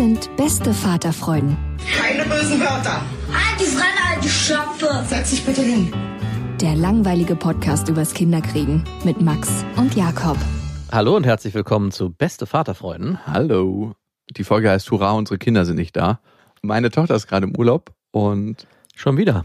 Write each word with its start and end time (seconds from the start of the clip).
Sind 0.00 0.34
beste 0.38 0.72
Vaterfreuden. 0.72 1.58
Keine 1.94 2.22
bösen 2.22 2.58
Wörter. 2.58 3.02
Halt 3.34 3.60
die 3.60 3.64
Fremde, 3.64 4.24
die 4.24 4.30
Schöpfe. 4.30 5.04
Setz 5.06 5.28
dich 5.28 5.44
bitte 5.44 5.60
hin. 5.60 5.92
Der 6.58 6.74
langweilige 6.74 7.36
Podcast 7.36 7.86
übers 7.90 8.14
Kinderkriegen 8.14 8.82
mit 9.04 9.20
Max 9.20 9.62
und 9.76 9.94
Jakob. 9.94 10.38
Hallo 10.90 11.16
und 11.16 11.26
herzlich 11.26 11.52
willkommen 11.52 11.90
zu 11.90 12.08
Beste 12.08 12.46
Vaterfreuden. 12.46 13.26
Hallo. 13.26 13.92
Die 14.30 14.42
Folge 14.42 14.70
heißt 14.70 14.90
Hurra, 14.90 15.12
unsere 15.12 15.36
Kinder 15.36 15.66
sind 15.66 15.76
nicht 15.76 15.94
da. 15.94 16.20
Meine 16.62 16.90
Tochter 16.90 17.14
ist 17.14 17.26
gerade 17.26 17.46
im 17.46 17.54
Urlaub 17.54 17.92
und. 18.10 18.66
Schon 18.96 19.18
wieder. 19.18 19.44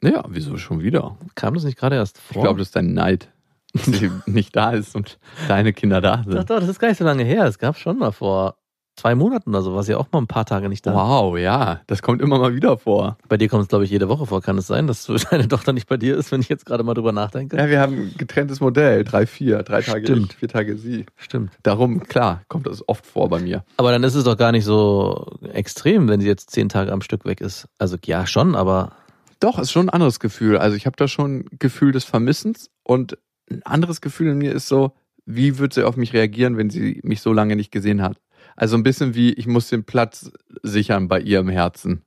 Ja, 0.00 0.22
wieso 0.28 0.58
schon 0.58 0.80
wieder? 0.80 1.16
Kam 1.34 1.54
das 1.54 1.64
nicht 1.64 1.76
gerade 1.76 1.96
erst 1.96 2.18
vor? 2.18 2.36
Ich 2.36 2.42
glaube, 2.42 2.60
das 2.60 2.68
ist 2.68 2.76
dein 2.76 2.94
Neid, 2.94 3.32
dass 3.72 3.86
sie 3.86 4.12
nicht 4.26 4.54
da 4.54 4.70
ist 4.70 4.94
und 4.94 5.18
deine 5.48 5.72
Kinder 5.72 6.00
da 6.00 6.22
sind. 6.22 6.36
Doch, 6.36 6.44
doch, 6.44 6.60
das 6.60 6.68
ist 6.68 6.78
gar 6.78 6.86
nicht 6.86 6.98
so 6.98 7.04
lange 7.04 7.24
her. 7.24 7.46
Es 7.46 7.58
gab 7.58 7.76
schon 7.76 7.98
mal 7.98 8.12
vor 8.12 8.58
zwei 8.98 9.14
Monaten 9.14 9.50
oder 9.50 9.62
so, 9.62 9.74
war 9.74 9.82
sie 9.82 9.94
auch 9.94 10.08
mal 10.12 10.18
ein 10.18 10.26
paar 10.26 10.44
Tage 10.44 10.68
nicht 10.68 10.86
da. 10.86 10.92
Wow, 10.92 11.38
ja, 11.38 11.80
das 11.86 12.02
kommt 12.02 12.20
immer 12.20 12.38
mal 12.38 12.54
wieder 12.54 12.76
vor. 12.76 13.16
Bei 13.28 13.36
dir 13.36 13.48
kommt 13.48 13.62
es, 13.62 13.68
glaube 13.68 13.84
ich, 13.84 13.90
jede 13.90 14.08
Woche 14.08 14.26
vor. 14.26 14.42
Kann 14.42 14.58
es 14.58 14.66
sein, 14.66 14.86
dass 14.86 15.06
deine 15.30 15.48
Tochter 15.48 15.72
nicht 15.72 15.88
bei 15.88 15.96
dir 15.96 16.16
ist, 16.16 16.32
wenn 16.32 16.40
ich 16.40 16.48
jetzt 16.48 16.66
gerade 16.66 16.82
mal 16.82 16.94
drüber 16.94 17.12
nachdenke? 17.12 17.56
Ja, 17.56 17.68
wir 17.68 17.80
haben 17.80 17.94
ein 17.94 18.14
getrenntes 18.18 18.60
Modell. 18.60 19.04
Drei, 19.04 19.26
vier. 19.26 19.62
Drei 19.62 19.82
Tage 19.82 20.06
Stimmt. 20.06 20.32
ich, 20.32 20.38
vier 20.38 20.48
Tage 20.48 20.76
sie. 20.76 21.06
Stimmt. 21.16 21.52
Darum, 21.62 22.02
klar, 22.02 22.42
kommt 22.48 22.66
das 22.66 22.86
oft 22.88 23.06
vor 23.06 23.28
bei 23.28 23.38
mir. 23.38 23.64
Aber 23.76 23.92
dann 23.92 24.02
ist 24.02 24.14
es 24.14 24.24
doch 24.24 24.36
gar 24.36 24.52
nicht 24.52 24.64
so 24.64 25.38
extrem, 25.52 26.08
wenn 26.08 26.20
sie 26.20 26.26
jetzt 26.26 26.50
zehn 26.50 26.68
Tage 26.68 26.92
am 26.92 27.00
Stück 27.00 27.24
weg 27.24 27.40
ist. 27.40 27.68
Also 27.78 27.96
ja, 28.04 28.26
schon, 28.26 28.54
aber. 28.54 28.92
Doch, 29.40 29.58
ist 29.58 29.70
schon 29.70 29.86
ein 29.86 29.90
anderes 29.90 30.18
Gefühl. 30.18 30.58
Also 30.58 30.76
ich 30.76 30.86
habe 30.86 30.96
da 30.96 31.06
schon 31.06 31.38
ein 31.38 31.58
Gefühl 31.58 31.92
des 31.92 32.04
Vermissens 32.04 32.70
und 32.82 33.16
ein 33.50 33.62
anderes 33.62 34.00
Gefühl 34.00 34.32
in 34.32 34.38
mir 34.38 34.52
ist 34.52 34.66
so, 34.66 34.92
wie 35.24 35.58
wird 35.58 35.74
sie 35.74 35.84
auf 35.86 35.96
mich 35.96 36.12
reagieren, 36.12 36.56
wenn 36.56 36.70
sie 36.70 37.00
mich 37.04 37.20
so 37.20 37.32
lange 37.32 37.54
nicht 37.54 37.70
gesehen 37.70 38.02
hat? 38.02 38.16
Also 38.58 38.76
ein 38.76 38.82
bisschen 38.82 39.14
wie, 39.14 39.32
ich 39.34 39.46
muss 39.46 39.68
den 39.68 39.84
Platz 39.84 40.32
sichern 40.64 41.06
bei 41.06 41.20
ihrem 41.20 41.48
Herzen. 41.48 42.02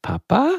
Papa? 0.00 0.50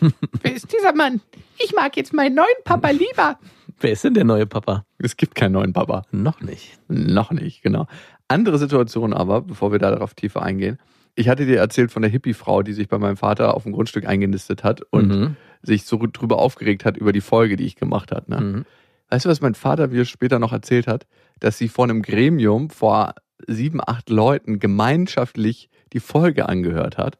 Wer 0.42 0.54
ist 0.54 0.72
dieser 0.72 0.94
Mann? 0.94 1.20
Ich 1.58 1.74
mag 1.74 1.96
jetzt 1.96 2.14
meinen 2.14 2.36
neuen 2.36 2.46
Papa 2.64 2.90
lieber. 2.90 3.36
Wer 3.80 3.90
ist 3.90 4.04
denn 4.04 4.14
der 4.14 4.22
neue 4.22 4.46
Papa? 4.46 4.86
Es 4.98 5.16
gibt 5.16 5.34
keinen 5.34 5.52
neuen 5.52 5.72
Papa. 5.72 6.04
Noch 6.12 6.40
nicht. 6.40 6.78
Noch 6.86 7.32
nicht, 7.32 7.62
genau. 7.62 7.88
Andere 8.28 8.58
Situation 8.58 9.12
aber, 9.12 9.40
bevor 9.40 9.72
wir 9.72 9.80
darauf 9.80 10.14
tiefer 10.14 10.42
eingehen. 10.42 10.78
Ich 11.16 11.28
hatte 11.28 11.46
dir 11.46 11.58
erzählt 11.58 11.90
von 11.90 12.02
der 12.02 12.10
Hippie-Frau, 12.12 12.62
die 12.62 12.72
sich 12.72 12.86
bei 12.86 12.98
meinem 12.98 13.16
Vater 13.16 13.54
auf 13.54 13.64
dem 13.64 13.72
Grundstück 13.72 14.06
eingenistet 14.06 14.62
hat 14.62 14.82
und 14.90 15.08
mhm. 15.08 15.36
sich 15.62 15.84
so 15.84 15.98
drüber 15.98 16.38
aufgeregt 16.38 16.84
hat 16.84 16.96
über 16.96 17.10
die 17.10 17.20
Folge, 17.20 17.56
die 17.56 17.66
ich 17.66 17.74
gemacht 17.74 18.12
habe. 18.12 18.30
Ne? 18.30 18.40
Mhm. 18.40 18.64
Weißt 19.10 19.24
du, 19.24 19.30
was 19.30 19.40
mein 19.40 19.56
Vater 19.56 19.88
mir 19.88 20.04
später 20.04 20.38
noch 20.38 20.52
erzählt 20.52 20.86
hat? 20.86 21.08
Dass 21.40 21.58
sie 21.58 21.66
vor 21.66 21.86
einem 21.86 22.02
Gremium 22.02 22.70
vor 22.70 23.14
sieben, 23.46 23.80
acht 23.84 24.10
Leuten 24.10 24.58
gemeinschaftlich 24.58 25.70
die 25.92 26.00
Folge 26.00 26.48
angehört 26.48 26.98
hat. 26.98 27.18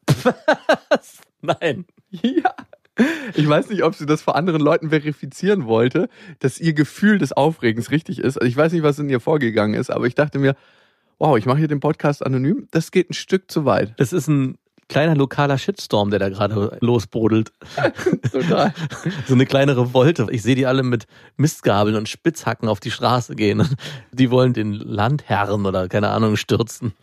Was? 0.90 1.20
Nein. 1.40 1.86
Ja. 2.10 2.54
Ich 3.34 3.46
weiß 3.46 3.68
nicht, 3.68 3.82
ob 3.84 3.94
sie 3.94 4.06
das 4.06 4.22
vor 4.22 4.36
anderen 4.36 4.62
Leuten 4.62 4.88
verifizieren 4.88 5.66
wollte, 5.66 6.08
dass 6.38 6.58
ihr 6.58 6.72
Gefühl 6.72 7.18
des 7.18 7.32
Aufregens 7.32 7.90
richtig 7.90 8.20
ist. 8.20 8.38
Also 8.38 8.48
ich 8.48 8.56
weiß 8.56 8.72
nicht, 8.72 8.82
was 8.82 8.98
in 8.98 9.10
ihr 9.10 9.20
vorgegangen 9.20 9.74
ist, 9.74 9.90
aber 9.90 10.06
ich 10.06 10.14
dachte 10.14 10.38
mir, 10.38 10.56
wow, 11.18 11.36
ich 11.36 11.44
mache 11.44 11.58
hier 11.58 11.68
den 11.68 11.80
Podcast 11.80 12.24
anonym. 12.24 12.68
Das 12.70 12.90
geht 12.90 13.10
ein 13.10 13.14
Stück 13.14 13.50
zu 13.50 13.64
weit. 13.66 13.94
Das 13.98 14.12
ist 14.12 14.28
ein 14.28 14.56
kleiner 14.88 15.14
lokaler 15.14 15.58
Shitstorm, 15.58 16.10
der 16.10 16.18
da 16.18 16.28
gerade 16.28 16.78
losbrodelt. 16.80 17.52
Total. 18.32 18.72
so 19.26 19.34
eine 19.34 19.46
kleine 19.46 19.76
Revolte. 19.76 20.26
Ich 20.30 20.42
sehe 20.42 20.54
die 20.54 20.66
alle 20.66 20.82
mit 20.82 21.06
Mistgabeln 21.36 21.96
und 21.96 22.08
Spitzhacken 22.08 22.68
auf 22.68 22.80
die 22.80 22.90
Straße 22.90 23.34
gehen. 23.34 23.68
Die 24.12 24.30
wollen 24.30 24.52
den 24.52 24.72
Landherren 24.72 25.66
oder 25.66 25.88
keine 25.88 26.08
Ahnung 26.08 26.36
stürzen. 26.36 26.94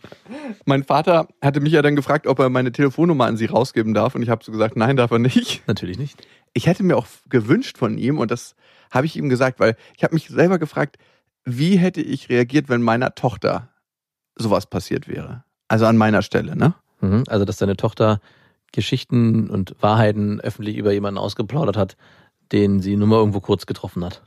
Mein 0.64 0.82
Vater 0.82 1.28
hatte 1.40 1.60
mich 1.60 1.72
ja 1.72 1.82
dann 1.82 1.94
gefragt, 1.94 2.26
ob 2.26 2.38
er 2.40 2.48
meine 2.48 2.72
Telefonnummer 2.72 3.26
an 3.26 3.36
sie 3.36 3.46
rausgeben 3.46 3.94
darf 3.94 4.14
und 4.14 4.22
ich 4.22 4.30
habe 4.30 4.44
so 4.44 4.50
gesagt, 4.50 4.76
nein, 4.76 4.96
darf 4.96 5.10
er 5.10 5.18
nicht. 5.18 5.62
Natürlich 5.68 5.98
nicht. 5.98 6.26
Ich 6.54 6.66
hätte 6.66 6.82
mir 6.82 6.96
auch 6.96 7.06
gewünscht 7.28 7.78
von 7.78 7.98
ihm 7.98 8.18
und 8.18 8.30
das 8.30 8.56
habe 8.90 9.06
ich 9.06 9.16
ihm 9.16 9.28
gesagt, 9.28 9.60
weil 9.60 9.76
ich 9.96 10.02
habe 10.04 10.14
mich 10.14 10.28
selber 10.28 10.58
gefragt, 10.58 10.96
wie 11.44 11.76
hätte 11.76 12.00
ich 12.00 12.28
reagiert, 12.28 12.68
wenn 12.68 12.82
meiner 12.82 13.14
Tochter 13.14 13.68
sowas 14.36 14.66
passiert 14.66 15.08
wäre? 15.08 15.44
Also 15.68 15.86
an 15.86 15.96
meiner 15.96 16.22
Stelle, 16.22 16.56
ne? 16.56 16.74
Mhm. 17.10 17.24
Also, 17.28 17.44
dass 17.44 17.56
deine 17.56 17.76
Tochter 17.76 18.20
Geschichten 18.72 19.48
und 19.50 19.76
Wahrheiten 19.80 20.40
öffentlich 20.40 20.76
über 20.76 20.92
jemanden 20.92 21.18
ausgeplaudert 21.18 21.76
hat, 21.76 21.96
den 22.52 22.80
sie 22.80 22.96
nur 22.96 23.08
mal 23.08 23.18
irgendwo 23.18 23.40
kurz 23.40 23.66
getroffen 23.66 24.04
hat. 24.04 24.22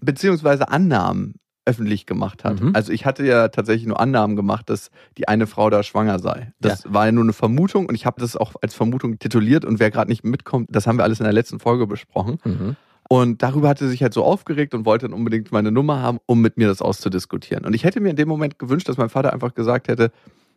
Beziehungsweise 0.00 0.68
Annahmen 0.68 1.34
öffentlich 1.66 2.06
gemacht 2.06 2.42
hat. 2.42 2.60
Mhm. 2.60 2.74
Also 2.74 2.90
ich 2.90 3.04
hatte 3.04 3.24
ja 3.24 3.48
tatsächlich 3.48 3.86
nur 3.86 4.00
Annahmen 4.00 4.34
gemacht, 4.34 4.70
dass 4.70 4.90
die 5.18 5.28
eine 5.28 5.46
Frau 5.46 5.68
da 5.70 5.82
schwanger 5.82 6.18
sei. 6.18 6.52
Das 6.58 6.84
ja. 6.84 6.94
war 6.94 7.06
ja 7.06 7.12
nur 7.12 7.22
eine 7.22 7.34
Vermutung 7.34 7.86
und 7.86 7.94
ich 7.94 8.06
habe 8.06 8.20
das 8.20 8.36
auch 8.36 8.54
als 8.62 8.74
Vermutung 8.74 9.18
tituliert 9.18 9.64
und 9.64 9.78
wer 9.78 9.90
gerade 9.90 10.10
nicht 10.10 10.24
mitkommt, 10.24 10.68
das 10.70 10.86
haben 10.86 10.98
wir 10.98 11.04
alles 11.04 11.20
in 11.20 11.24
der 11.24 11.32
letzten 11.32 11.60
Folge 11.60 11.86
besprochen. 11.86 12.38
Mhm. 12.44 12.76
Und 13.08 13.42
darüber 13.42 13.68
hatte 13.68 13.84
sie 13.84 13.90
sich 13.90 14.02
halt 14.02 14.14
so 14.14 14.24
aufgeregt 14.24 14.72
und 14.72 14.86
wollte 14.86 15.06
dann 15.06 15.14
unbedingt 15.14 15.52
meine 15.52 15.70
Nummer 15.70 16.00
haben, 16.00 16.18
um 16.26 16.40
mit 16.40 16.56
mir 16.56 16.68
das 16.68 16.80
auszudiskutieren. 16.80 17.64
Und 17.66 17.74
ich 17.74 17.84
hätte 17.84 18.00
mir 18.00 18.10
in 18.10 18.16
dem 18.16 18.28
Moment 18.28 18.58
gewünscht, 18.58 18.88
dass 18.88 18.96
mein 18.96 19.08
Vater 19.08 19.32
einfach 19.32 19.54
gesagt 19.54 19.88
hätte, 19.88 20.12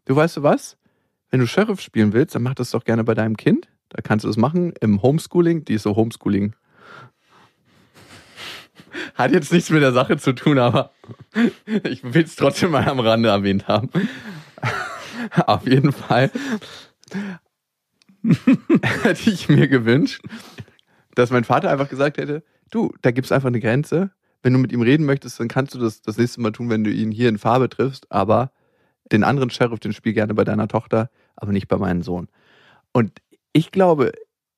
du 0.06 0.16
weißt 0.16 0.38
du 0.38 0.44
was, 0.44 0.78
wenn 1.34 1.40
du 1.40 1.48
Sheriff 1.48 1.82
spielen 1.82 2.14
willst, 2.14 2.36
dann 2.36 2.44
mach 2.44 2.54
das 2.54 2.70
doch 2.70 2.84
gerne 2.84 3.04
bei 3.04 3.16
deinem 3.16 3.38
Kind. 3.38 3.68
Da 3.90 4.04
kannst 4.04 4.24
du 4.24 4.30
das 4.30 4.38
machen 4.38 4.72
im 4.82 5.02
Homeschooling. 5.02 5.66
Die 5.66 5.74
ist 5.74 5.82
so 5.82 5.96
Homeschooling. 5.96 6.56
Hat 9.16 9.32
jetzt 9.32 9.52
nichts 9.52 9.72
mit 9.72 9.82
der 9.82 9.94
Sache 9.94 10.18
zu 10.18 10.34
tun, 10.34 10.60
aber 10.60 10.92
ich 11.86 12.04
will 12.04 12.24
es 12.24 12.36
trotzdem 12.36 12.70
mal 12.70 12.88
am 12.88 13.00
Rande 13.00 13.30
erwähnt 13.30 13.68
haben. 13.68 13.90
Auf 15.48 15.66
jeden 15.66 15.92
Fall 15.92 16.30
hätte 19.02 19.32
ich 19.32 19.50
mir 19.50 19.68
gewünscht, 19.68 20.22
dass 21.16 21.32
mein 21.32 21.46
Vater 21.46 21.72
einfach 21.72 21.90
gesagt 21.90 22.20
hätte, 22.20 22.44
du, 22.70 22.94
da 23.02 23.10
gibt 23.10 23.26
es 23.26 23.32
einfach 23.32 23.48
eine 23.48 23.60
Grenze. 23.60 24.12
Wenn 24.44 24.54
du 24.54 24.60
mit 24.60 24.72
ihm 24.72 24.84
reden 24.84 25.08
möchtest, 25.08 25.40
dann 25.40 25.48
kannst 25.48 25.74
du 25.74 25.80
das 25.80 26.04
das 26.04 26.18
nächste 26.18 26.42
Mal 26.42 26.52
tun, 26.52 26.70
wenn 26.70 26.84
du 26.84 26.92
ihn 26.92 27.10
hier 27.10 27.28
in 27.28 27.40
Farbe 27.40 27.69
triffst, 27.69 28.12
aber 28.12 28.52
den 29.12 29.24
anderen 29.24 29.50
Sheriff, 29.50 29.80
den 29.80 29.94
spiel 29.94 30.13
gerne 30.13 30.36
bei 30.36 30.44
deiner 30.44 30.68
Tochter, 30.68 31.10
aber 31.35 31.51
nicht 31.51 31.68
bei 31.68 31.77
meinem 31.77 32.01
Sohn. 32.01 32.27
Und 32.91 33.21
ich 33.53 33.71
glaube, 33.71 34.12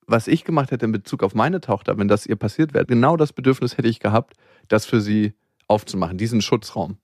was 0.07 0.27
ich 0.27 0.44
gemacht 0.44 0.72
hätte 0.72 0.86
in 0.86 0.92
Bezug 0.92 1.24
auf 1.24 1.33
meine 1.33 1.62
Tochter, 1.62 1.98
wenn 1.98 2.07
das 2.07 2.25
ihr 2.25 2.36
passiert 2.36 2.74
wäre, 2.74 2.86
genau 2.86 3.18
das 3.18 3.33
Bedürfnis 3.33 3.77
hätte 3.77 3.88
ich 3.88 4.00
gehabt, 4.00 4.36
das 4.68 4.86
für 4.86 5.01
sie 5.01 5.33
aufzumachen, 5.68 6.18
diesen 6.18 6.42
Schutzraum. 6.42 6.98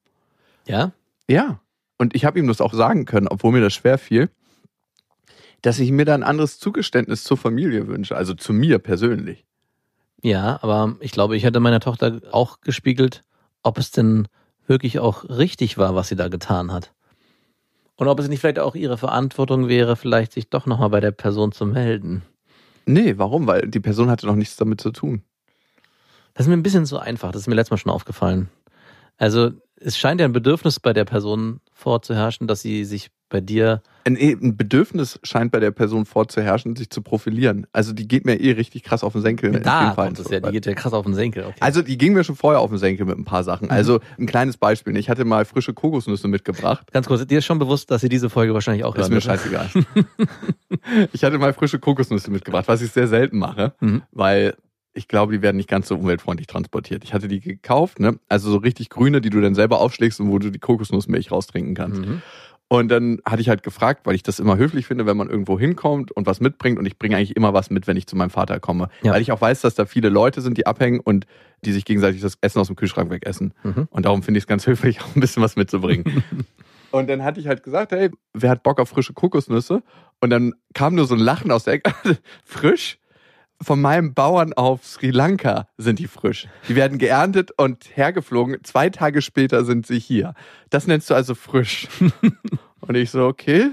Ja? 0.67 0.91
Ja. 1.27 1.59
Und 1.97 2.15
ich 2.15 2.25
habe 2.25 2.39
ihm 2.39 2.47
das 2.47 2.61
auch 2.61 2.73
sagen 2.73 3.05
können, 3.05 3.27
obwohl 3.27 3.51
mir 3.51 3.61
das 3.61 3.73
schwer 3.73 3.97
fiel, 3.97 4.29
dass 5.61 5.79
ich 5.79 5.91
mir 5.91 6.05
da 6.05 6.15
ein 6.15 6.23
anderes 6.23 6.59
Zugeständnis 6.59 7.23
zur 7.23 7.37
Familie 7.37 7.87
wünsche, 7.87 8.15
also 8.15 8.33
zu 8.33 8.53
mir 8.53 8.79
persönlich. 8.79 9.45
Ja, 10.21 10.59
aber 10.61 10.95
ich 10.99 11.11
glaube, 11.11 11.35
ich 11.35 11.43
hätte 11.43 11.59
meiner 11.59 11.79
Tochter 11.79 12.21
auch 12.31 12.61
gespiegelt, 12.61 13.23
ob 13.63 13.77
es 13.77 13.91
denn 13.91 14.27
wirklich 14.67 14.99
auch 14.99 15.27
richtig 15.29 15.77
war, 15.77 15.95
was 15.95 16.09
sie 16.09 16.15
da 16.15 16.27
getan 16.27 16.71
hat. 16.71 16.93
Und 18.01 18.07
ob 18.07 18.19
es 18.19 18.27
nicht 18.27 18.39
vielleicht 18.39 18.57
auch 18.57 18.73
ihre 18.73 18.97
Verantwortung 18.97 19.67
wäre, 19.67 19.95
vielleicht 19.95 20.33
sich 20.33 20.49
doch 20.49 20.65
nochmal 20.65 20.89
bei 20.89 21.01
der 21.01 21.11
Person 21.11 21.51
zu 21.51 21.67
melden. 21.67 22.23
Nee, 22.87 23.19
warum? 23.19 23.45
Weil 23.45 23.67
die 23.67 23.79
Person 23.79 24.09
hatte 24.09 24.25
noch 24.25 24.33
nichts 24.33 24.55
damit 24.55 24.81
zu 24.81 24.89
tun. 24.89 25.21
Das 26.33 26.47
ist 26.47 26.49
mir 26.49 26.57
ein 26.57 26.63
bisschen 26.63 26.87
zu 26.87 26.97
einfach. 26.97 27.31
Das 27.31 27.43
ist 27.43 27.47
mir 27.47 27.53
letztes 27.53 27.69
Mal 27.69 27.77
schon 27.77 27.91
aufgefallen. 27.91 28.49
Also 29.17 29.51
es 29.75 29.99
scheint 29.99 30.19
ja 30.19 30.25
ein 30.25 30.33
Bedürfnis 30.33 30.79
bei 30.79 30.93
der 30.93 31.05
Person 31.05 31.59
vorzuherrschen, 31.81 32.47
dass 32.47 32.61
sie 32.61 32.85
sich 32.85 33.09
bei 33.29 33.39
dir. 33.41 33.81
Ein, 34.05 34.17
ein 34.17 34.57
Bedürfnis 34.57 35.19
scheint 35.23 35.51
bei 35.51 35.59
der 35.61 35.71
Person 35.71 36.05
vorzuherrschen, 36.05 36.75
sich 36.75 36.89
zu 36.89 37.01
profilieren. 37.01 37.65
Also 37.71 37.93
die 37.93 38.07
geht 38.07 38.25
mir 38.25 38.35
eh 38.39 38.51
richtig 38.51 38.83
krass 38.83 39.03
auf 39.03 39.13
den 39.13 39.21
Senkel. 39.21 39.51
Da 39.61 39.93
kommt 39.95 40.19
es 40.19 40.29
ja, 40.29 40.39
die 40.41 40.51
geht 40.51 40.65
ja 40.65 40.73
krass 40.73 40.91
auf 40.93 41.05
den 41.05 41.13
Senkel. 41.13 41.45
Okay. 41.45 41.55
Also 41.61 41.81
die 41.81 41.97
ging 41.97 42.13
mir 42.13 42.23
schon 42.25 42.35
vorher 42.35 42.59
auf 42.59 42.69
den 42.71 42.77
Senkel 42.79 43.05
mit 43.05 43.17
ein 43.17 43.23
paar 43.23 43.43
Sachen. 43.43 43.65
Mhm. 43.67 43.71
Also 43.71 43.99
ein 44.19 44.25
kleines 44.25 44.57
Beispiel. 44.57 44.97
Ich 44.97 45.09
hatte 45.09 45.23
mal 45.23 45.45
frische 45.45 45.73
Kokosnüsse 45.73 46.27
mitgebracht. 46.27 46.91
Ganz 46.91 47.07
kurz, 47.07 47.25
dir 47.25 47.37
ist 47.39 47.45
schon 47.45 47.59
bewusst, 47.59 47.89
dass 47.89 48.01
sie 48.01 48.09
diese 48.09 48.29
Folge 48.29 48.53
wahrscheinlich 48.53 48.83
auch 48.83 48.95
Ist 48.95 49.01
hören. 49.03 49.09
mir 49.11 49.15
wird? 49.15 49.23
scheißegal. 49.23 49.69
ich 51.13 51.23
hatte 51.23 51.37
mal 51.37 51.53
frische 51.53 51.79
Kokosnüsse 51.79 52.31
mitgebracht, 52.31 52.67
was 52.67 52.81
ich 52.81 52.91
sehr 52.91 53.07
selten 53.07 53.37
mache, 53.37 53.73
Mhm. 53.79 54.01
weil 54.11 54.55
ich 54.93 55.07
glaube, 55.07 55.33
die 55.33 55.41
werden 55.41 55.57
nicht 55.57 55.69
ganz 55.69 55.87
so 55.87 55.95
umweltfreundlich 55.95 56.47
transportiert. 56.47 57.03
Ich 57.03 57.13
hatte 57.13 57.27
die 57.27 57.39
gekauft, 57.39 57.99
ne? 57.99 58.19
Also 58.27 58.51
so 58.51 58.57
richtig 58.57 58.89
grüne, 58.89 59.21
die 59.21 59.29
du 59.29 59.39
dann 59.39 59.55
selber 59.55 59.79
aufschlägst 59.79 60.19
und 60.19 60.29
wo 60.29 60.39
du 60.39 60.49
die 60.49 60.59
Kokosnussmilch 60.59 61.31
raustrinken 61.31 61.75
kannst. 61.75 62.01
Mhm. 62.01 62.21
Und 62.71 62.87
dann 62.87 63.19
hatte 63.25 63.41
ich 63.41 63.49
halt 63.49 63.63
gefragt, 63.63 64.05
weil 64.05 64.15
ich 64.15 64.23
das 64.23 64.39
immer 64.39 64.55
höflich 64.55 64.87
finde, 64.87 65.05
wenn 65.05 65.17
man 65.17 65.29
irgendwo 65.29 65.59
hinkommt 65.59 66.13
und 66.13 66.25
was 66.25 66.39
mitbringt. 66.39 66.79
Und 66.79 66.85
ich 66.85 66.97
bringe 66.97 67.17
eigentlich 67.17 67.35
immer 67.35 67.53
was 67.53 67.69
mit, 67.69 67.85
wenn 67.85 67.97
ich 67.97 68.07
zu 68.07 68.15
meinem 68.15 68.29
Vater 68.29 68.61
komme. 68.61 68.87
Ja. 69.01 69.11
Weil 69.11 69.21
ich 69.21 69.33
auch 69.33 69.41
weiß, 69.41 69.59
dass 69.59 69.75
da 69.75 69.85
viele 69.85 70.07
Leute 70.07 70.39
sind, 70.39 70.57
die 70.57 70.65
abhängen 70.65 71.01
und 71.01 71.25
die 71.65 71.73
sich 71.73 71.83
gegenseitig 71.83 72.21
das 72.21 72.37
Essen 72.39 72.59
aus 72.59 72.67
dem 72.67 72.77
Kühlschrank 72.77 73.11
wegessen. 73.11 73.53
Mhm. 73.63 73.89
Und 73.89 74.05
darum 74.05 74.23
finde 74.23 74.37
ich 74.37 74.43
es 74.43 74.47
ganz 74.47 74.65
höflich, 74.67 75.01
auch 75.01 75.15
ein 75.15 75.19
bisschen 75.19 75.43
was 75.43 75.57
mitzubringen. 75.57 76.23
und 76.91 77.09
dann 77.09 77.25
hatte 77.25 77.41
ich 77.41 77.47
halt 77.47 77.61
gesagt, 77.63 77.91
hey, 77.91 78.09
wer 78.33 78.49
hat 78.49 78.63
Bock 78.63 78.79
auf 78.79 78.87
frische 78.87 79.11
Kokosnüsse? 79.11 79.83
Und 80.21 80.29
dann 80.29 80.53
kam 80.73 80.95
nur 80.95 81.07
so 81.07 81.15
ein 81.15 81.19
Lachen 81.19 81.51
aus 81.51 81.65
der 81.65 81.73
Ecke. 81.73 81.93
frisch? 82.45 82.99
Von 83.61 83.79
meinem 83.79 84.15
Bauern 84.15 84.53
auf 84.53 84.85
Sri 84.87 85.11
Lanka 85.11 85.67
sind 85.77 85.99
die 85.99 86.07
frisch. 86.07 86.47
Die 86.67 86.75
werden 86.75 86.97
geerntet 86.97 87.51
und 87.57 87.95
hergeflogen. 87.95 88.57
Zwei 88.63 88.89
Tage 88.89 89.21
später 89.21 89.65
sind 89.65 89.85
sie 89.85 89.99
hier. 89.99 90.33
Das 90.71 90.87
nennst 90.87 91.11
du 91.11 91.13
also 91.13 91.35
frisch. 91.35 91.87
und 92.79 92.95
ich 92.95 93.11
so, 93.11 93.27
okay. 93.27 93.69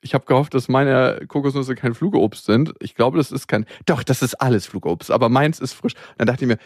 Ich 0.00 0.14
habe 0.14 0.24
gehofft, 0.24 0.54
dass 0.54 0.68
meine 0.68 1.20
Kokosnüsse 1.28 1.74
kein 1.74 1.94
Flugobst 1.94 2.46
sind. 2.46 2.72
Ich 2.80 2.94
glaube, 2.94 3.18
das 3.18 3.30
ist 3.30 3.46
kein. 3.46 3.66
Doch, 3.84 4.02
das 4.02 4.22
ist 4.22 4.34
alles 4.34 4.66
Flugobst, 4.66 5.10
aber 5.10 5.28
meins 5.28 5.60
ist 5.60 5.74
frisch. 5.74 5.94
Dann 6.16 6.26
dachte 6.26 6.44
ich 6.44 6.48
mir, 6.48 6.58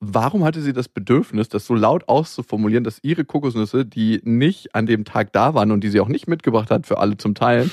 warum 0.00 0.44
hatte 0.44 0.60
sie 0.60 0.74
das 0.74 0.88
Bedürfnis, 0.88 1.48
das 1.48 1.64
so 1.64 1.74
laut 1.74 2.08
auszuformulieren, 2.08 2.84
dass 2.84 2.98
ihre 3.02 3.24
Kokosnüsse, 3.24 3.86
die 3.86 4.20
nicht 4.24 4.74
an 4.74 4.84
dem 4.84 5.04
Tag 5.04 5.32
da 5.32 5.54
waren 5.54 5.70
und 5.70 5.82
die 5.82 5.88
sie 5.88 6.00
auch 6.00 6.08
nicht 6.08 6.28
mitgebracht 6.28 6.70
hat 6.70 6.86
für 6.86 6.98
alle 6.98 7.16
zum 7.16 7.34
Teilen, 7.34 7.70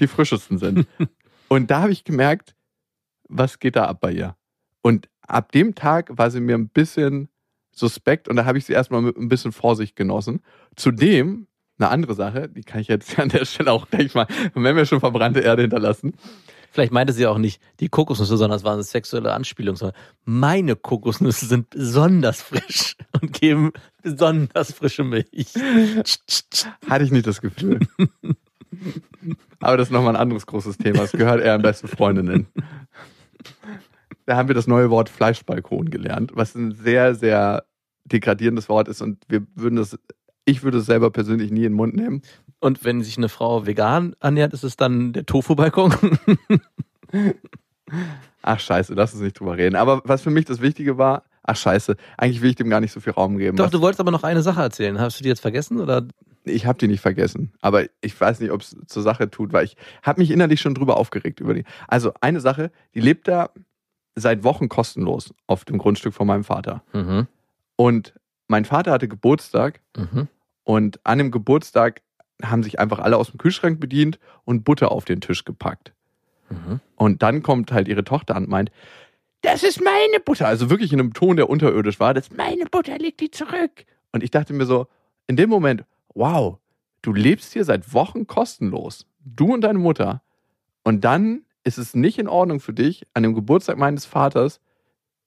die 0.00 0.06
frischesten 0.06 0.56
sind? 0.56 0.86
und 1.48 1.70
da 1.70 1.82
habe 1.82 1.92
ich 1.92 2.04
gemerkt, 2.04 2.54
was 3.28 3.58
geht 3.58 3.76
da 3.76 3.84
ab 3.86 4.00
bei 4.00 4.12
ihr? 4.12 4.36
Und 4.82 5.08
ab 5.26 5.52
dem 5.52 5.74
Tag 5.74 6.10
war 6.16 6.30
sie 6.30 6.40
mir 6.40 6.56
ein 6.56 6.68
bisschen 6.68 7.28
suspekt 7.70 8.28
und 8.28 8.36
da 8.36 8.44
habe 8.44 8.58
ich 8.58 8.66
sie 8.66 8.72
erstmal 8.72 9.02
mit 9.02 9.16
ein 9.16 9.28
bisschen 9.28 9.52
Vorsicht 9.52 9.96
genossen. 9.96 10.42
Zudem, 10.76 11.46
eine 11.78 11.88
andere 11.88 12.14
Sache, 12.14 12.48
die 12.48 12.62
kann 12.62 12.80
ich 12.80 12.88
jetzt 12.88 13.18
an 13.18 13.28
der 13.28 13.44
Stelle 13.44 13.72
auch 13.72 13.88
gleich 13.88 14.14
mal, 14.14 14.26
wenn 14.54 14.76
wir 14.76 14.86
schon 14.86 15.00
verbrannte 15.00 15.40
Erde 15.40 15.62
hinterlassen. 15.62 16.14
Vielleicht 16.70 16.92
meinte 16.92 17.12
sie 17.12 17.26
auch 17.26 17.36
nicht 17.36 17.60
die 17.80 17.90
Kokosnüsse, 17.90 18.38
sondern 18.38 18.56
es 18.56 18.64
war 18.64 18.72
eine 18.72 18.82
sexuelle 18.82 19.34
Anspielung, 19.34 19.76
sondern 19.76 19.94
meine 20.24 20.74
Kokosnüsse 20.74 21.44
sind 21.44 21.68
besonders 21.68 22.40
frisch 22.40 22.96
und 23.20 23.34
geben 23.34 23.72
besonders 24.02 24.72
frische 24.72 25.04
Milch. 25.04 25.52
Hatte 26.88 27.04
ich 27.04 27.10
nicht 27.10 27.26
das 27.26 27.42
Gefühl. 27.42 27.80
Aber 29.60 29.76
das 29.76 29.88
ist 29.88 29.92
nochmal 29.92 30.16
ein 30.16 30.20
anderes 30.20 30.46
großes 30.46 30.78
Thema. 30.78 31.02
Es 31.02 31.12
gehört 31.12 31.42
eher 31.42 31.54
an 31.54 31.62
beste 31.62 31.88
Freundinnen. 31.88 32.46
Da 34.26 34.36
haben 34.36 34.46
wir 34.48 34.54
das 34.54 34.68
neue 34.68 34.88
Wort 34.90 35.08
Fleischbalkon 35.08 35.90
gelernt, 35.90 36.30
was 36.34 36.54
ein 36.54 36.70
sehr, 36.72 37.14
sehr 37.16 37.64
degradierendes 38.04 38.68
Wort 38.68 38.86
ist 38.86 39.00
und 39.02 39.24
wir 39.28 39.44
würden 39.56 39.74
das, 39.76 39.98
ich 40.44 40.62
würde 40.62 40.78
es 40.78 40.86
selber 40.86 41.10
persönlich 41.10 41.50
nie 41.50 41.64
in 41.64 41.72
den 41.72 41.76
Mund 41.76 41.96
nehmen. 41.96 42.22
Und 42.60 42.84
wenn 42.84 43.02
sich 43.02 43.16
eine 43.18 43.28
Frau 43.28 43.66
vegan 43.66 44.14
ernährt, 44.20 44.52
ist 44.52 44.62
es 44.62 44.76
dann 44.76 45.12
der 45.12 45.26
Tofu-Balkon? 45.26 45.92
Ach 48.42 48.58
scheiße, 48.60 48.94
lass 48.94 49.12
uns 49.12 49.22
nicht 49.22 49.38
drüber 49.38 49.56
reden. 49.56 49.76
Aber 49.76 50.02
was 50.04 50.22
für 50.22 50.30
mich 50.30 50.44
das 50.44 50.60
Wichtige 50.60 50.98
war, 50.98 51.24
ach 51.42 51.56
scheiße, 51.56 51.96
eigentlich 52.16 52.42
will 52.42 52.50
ich 52.50 52.56
dem 52.56 52.70
gar 52.70 52.80
nicht 52.80 52.92
so 52.92 53.00
viel 53.00 53.12
Raum 53.12 53.38
geben. 53.38 53.56
Doch, 53.56 53.64
Was- 53.66 53.70
du 53.72 53.80
wolltest 53.80 54.00
aber 54.00 54.10
noch 54.10 54.24
eine 54.24 54.42
Sache 54.42 54.60
erzählen. 54.62 54.98
Hast 54.98 55.18
du 55.18 55.22
die 55.22 55.28
jetzt 55.28 55.40
vergessen? 55.40 55.80
Oder? 55.80 56.06
Ich 56.44 56.66
habe 56.66 56.78
die 56.78 56.88
nicht 56.88 57.00
vergessen, 57.00 57.52
aber 57.60 57.84
ich 58.00 58.18
weiß 58.20 58.40
nicht, 58.40 58.50
ob 58.50 58.62
es 58.62 58.76
zur 58.86 59.02
Sache 59.02 59.30
tut, 59.30 59.52
weil 59.52 59.64
ich 59.64 59.76
habe 60.02 60.20
mich 60.20 60.30
innerlich 60.30 60.60
schon 60.60 60.74
drüber 60.74 60.96
aufgeregt 60.96 61.40
über 61.40 61.54
die. 61.54 61.64
Also 61.88 62.12
eine 62.20 62.40
Sache, 62.40 62.70
die 62.94 63.00
lebt 63.00 63.28
da 63.28 63.50
seit 64.14 64.44
Wochen 64.44 64.68
kostenlos 64.68 65.32
auf 65.46 65.64
dem 65.64 65.78
Grundstück 65.78 66.14
von 66.14 66.26
meinem 66.26 66.44
Vater. 66.44 66.82
Mhm. 66.92 67.26
Und 67.76 68.14
mein 68.48 68.64
Vater 68.64 68.90
hatte 68.92 69.08
Geburtstag 69.08 69.80
Mhm. 69.96 70.28
und 70.64 71.00
an 71.04 71.18
dem 71.18 71.30
Geburtstag 71.30 72.02
haben 72.42 72.62
sich 72.62 72.78
einfach 72.80 72.98
alle 72.98 73.16
aus 73.16 73.30
dem 73.30 73.38
Kühlschrank 73.38 73.78
bedient 73.80 74.18
und 74.44 74.64
Butter 74.64 74.90
auf 74.90 75.04
den 75.04 75.20
Tisch 75.20 75.44
gepackt. 75.44 75.92
Mhm. 76.50 76.80
Und 76.96 77.22
dann 77.22 77.42
kommt 77.42 77.72
halt 77.72 77.88
ihre 77.88 78.04
Tochter 78.04 78.34
an 78.36 78.44
und 78.44 78.50
meint, 78.50 78.70
das 79.42 79.62
ist 79.62 79.80
meine 79.82 80.20
Butter. 80.24 80.46
Also 80.46 80.70
wirklich 80.70 80.92
in 80.92 81.00
einem 81.00 81.14
Ton, 81.14 81.36
der 81.36 81.48
unterirdisch 81.48 81.98
war. 82.00 82.14
Das 82.14 82.28
ist 82.28 82.36
meine 82.36 82.64
Butter, 82.66 82.98
leg 82.98 83.16
die 83.18 83.30
zurück. 83.30 83.86
Und 84.12 84.22
ich 84.22 84.30
dachte 84.30 84.52
mir 84.52 84.66
so, 84.66 84.86
in 85.26 85.36
dem 85.36 85.48
Moment, 85.50 85.84
wow, 86.14 86.58
du 87.02 87.12
lebst 87.12 87.52
hier 87.52 87.64
seit 87.64 87.92
Wochen 87.94 88.26
kostenlos. 88.26 89.06
Du 89.24 89.52
und 89.52 89.62
deine 89.62 89.78
Mutter. 89.78 90.22
Und 90.84 91.04
dann 91.04 91.42
ist 91.64 91.78
es 91.78 91.94
nicht 91.94 92.18
in 92.18 92.28
Ordnung 92.28 92.60
für 92.60 92.72
dich, 92.72 93.06
an 93.14 93.22
dem 93.22 93.34
Geburtstag 93.34 93.78
meines 93.78 94.04
Vaters 94.04 94.60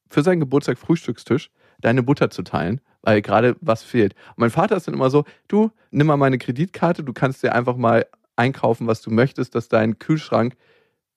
für 0.10 0.22
seinen 0.22 0.40
Geburtstag 0.40 0.78
Frühstückstisch 0.78 1.50
deine 1.80 2.04
Butter 2.04 2.30
zu 2.30 2.44
teilen, 2.44 2.82
weil 3.02 3.22
gerade 3.22 3.56
was 3.62 3.84
fehlt. 3.84 4.14
Und 4.30 4.40
mein 4.40 4.50
Vater 4.50 4.78
ist 4.78 4.88
dann 4.88 4.94
immer 4.94 5.10
so, 5.10 5.26
du, 5.48 5.72
nimm 5.92 6.08
mal 6.08 6.18
meine 6.18 6.38
Kreditkarte, 6.38 7.04
du 7.04 7.14
kannst 7.14 7.44
dir 7.44 7.54
einfach 7.54 7.76
mal 7.76 8.06
einkaufen, 8.36 8.88
was 8.88 9.02
du 9.02 9.12
möchtest, 9.12 9.56
dass 9.56 9.68
dein 9.68 10.00
Kühlschrank 10.00 10.56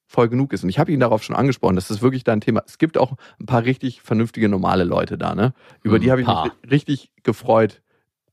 voll 0.06 0.28
genug 0.28 0.52
ist. 0.52 0.62
Und 0.62 0.70
ich 0.70 0.78
habe 0.78 0.90
ihn 0.90 1.00
darauf 1.00 1.22
schon 1.22 1.36
angesprochen, 1.36 1.76
das 1.76 1.90
ist 1.90 2.00
wirklich 2.00 2.24
dein 2.24 2.40
Thema. 2.40 2.62
Es 2.66 2.78
gibt 2.78 2.96
auch 2.96 3.16
ein 3.38 3.46
paar 3.46 3.64
richtig 3.64 4.00
vernünftige, 4.02 4.48
normale 4.48 4.84
Leute 4.84 5.18
da, 5.18 5.34
ne? 5.34 5.52
Über 5.82 5.98
die 5.98 6.10
habe 6.10 6.22
ich 6.22 6.26
mich 6.26 6.36
ri- 6.36 6.70
richtig 6.70 7.12
gefreut, 7.24 7.82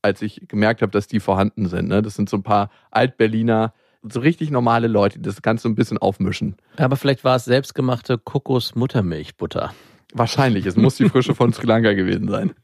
als 0.06 0.22
ich 0.22 0.42
gemerkt 0.48 0.82
habe, 0.82 0.92
dass 0.92 1.06
die 1.06 1.20
vorhanden 1.20 1.68
sind. 1.68 1.88
Ne? 1.88 2.00
Das 2.00 2.14
sind 2.14 2.28
so 2.30 2.36
ein 2.36 2.42
paar 2.42 2.70
Altberliner, 2.90 3.74
so 4.08 4.20
richtig 4.20 4.50
normale 4.50 4.86
Leute, 4.86 5.18
die 5.18 5.24
das 5.24 5.42
Ganze 5.42 5.64
so 5.64 5.68
ein 5.68 5.74
bisschen 5.74 5.98
aufmischen. 5.98 6.56
Aber 6.76 6.96
vielleicht 6.96 7.24
war 7.24 7.36
es 7.36 7.44
selbstgemachte 7.44 8.18
Kokos-Muttermilchbutter. 8.18 9.74
Wahrscheinlich, 10.14 10.64
es 10.64 10.76
muss 10.76 10.96
die 10.96 11.08
Frische 11.08 11.34
von 11.34 11.52
Sri 11.52 11.66
Lanka 11.66 11.92
gewesen 11.92 12.28
sein. 12.28 12.54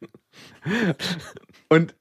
Und 1.68 1.94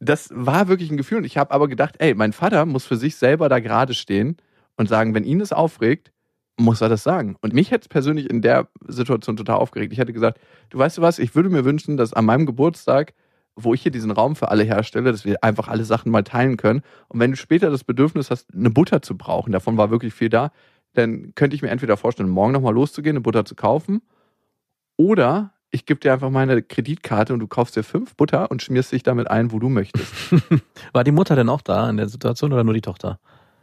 das 0.00 0.30
war 0.32 0.68
wirklich 0.68 0.90
ein 0.90 0.96
Gefühl. 0.96 1.18
Und 1.18 1.24
ich 1.24 1.36
habe 1.36 1.52
aber 1.52 1.68
gedacht, 1.68 1.96
ey, 1.98 2.14
mein 2.14 2.32
Vater 2.32 2.64
muss 2.64 2.86
für 2.86 2.96
sich 2.96 3.16
selber 3.16 3.48
da 3.48 3.60
gerade 3.60 3.94
stehen 3.94 4.36
und 4.76 4.88
sagen, 4.88 5.14
wenn 5.14 5.24
ihn 5.24 5.40
es 5.40 5.52
aufregt, 5.52 6.12
muss 6.58 6.80
er 6.80 6.88
das 6.88 7.02
sagen. 7.02 7.36
Und 7.42 7.52
mich 7.52 7.70
hätte 7.70 7.82
es 7.82 7.88
persönlich 7.88 8.30
in 8.30 8.40
der 8.40 8.68
Situation 8.86 9.36
total 9.36 9.56
aufgeregt. 9.56 9.92
Ich 9.92 9.98
hätte 9.98 10.12
gesagt, 10.12 10.40
du 10.70 10.78
weißt 10.78 10.98
du 10.98 11.02
was, 11.02 11.18
ich 11.18 11.34
würde 11.34 11.50
mir 11.50 11.64
wünschen, 11.64 11.96
dass 11.96 12.14
an 12.14 12.24
meinem 12.24 12.46
Geburtstag, 12.46 13.12
wo 13.56 13.74
ich 13.74 13.82
hier 13.82 13.90
diesen 13.90 14.10
Raum 14.10 14.36
für 14.36 14.50
alle 14.50 14.62
herstelle, 14.62 15.10
dass 15.10 15.24
wir 15.24 15.42
einfach 15.42 15.68
alle 15.68 15.84
Sachen 15.84 16.12
mal 16.12 16.22
teilen 16.22 16.56
können. 16.56 16.82
Und 17.08 17.20
wenn 17.20 17.32
du 17.32 17.36
später 17.36 17.70
das 17.70 17.84
Bedürfnis 17.84 18.30
hast, 18.30 18.54
eine 18.54 18.70
Butter 18.70 19.02
zu 19.02 19.16
brauchen, 19.16 19.52
davon 19.52 19.76
war 19.76 19.90
wirklich 19.90 20.14
viel 20.14 20.28
da, 20.28 20.52
dann 20.92 21.34
könnte 21.34 21.56
ich 21.56 21.62
mir 21.62 21.70
entweder 21.70 21.96
vorstellen, 21.96 22.28
morgen 22.28 22.52
nochmal 22.52 22.74
loszugehen, 22.74 23.16
eine 23.16 23.22
Butter 23.22 23.44
zu 23.44 23.54
kaufen 23.54 24.02
oder 24.96 25.52
ich 25.70 25.84
gebe 25.84 26.00
dir 26.00 26.12
einfach 26.12 26.30
meine 26.30 26.62
Kreditkarte 26.62 27.32
und 27.32 27.40
du 27.40 27.46
kaufst 27.46 27.76
dir 27.76 27.82
fünf 27.82 28.14
Butter 28.14 28.50
und 28.50 28.62
schmierst 28.62 28.92
dich 28.92 29.02
damit 29.02 29.30
ein, 29.30 29.52
wo 29.52 29.58
du 29.58 29.68
möchtest. 29.68 30.12
War 30.92 31.04
die 31.04 31.12
Mutter 31.12 31.36
denn 31.36 31.48
auch 31.48 31.60
da 31.60 31.90
in 31.90 31.96
der 31.96 32.08
Situation 32.08 32.52
oder 32.52 32.64
nur 32.64 32.74
die 32.74 32.80
Tochter? 32.80 33.18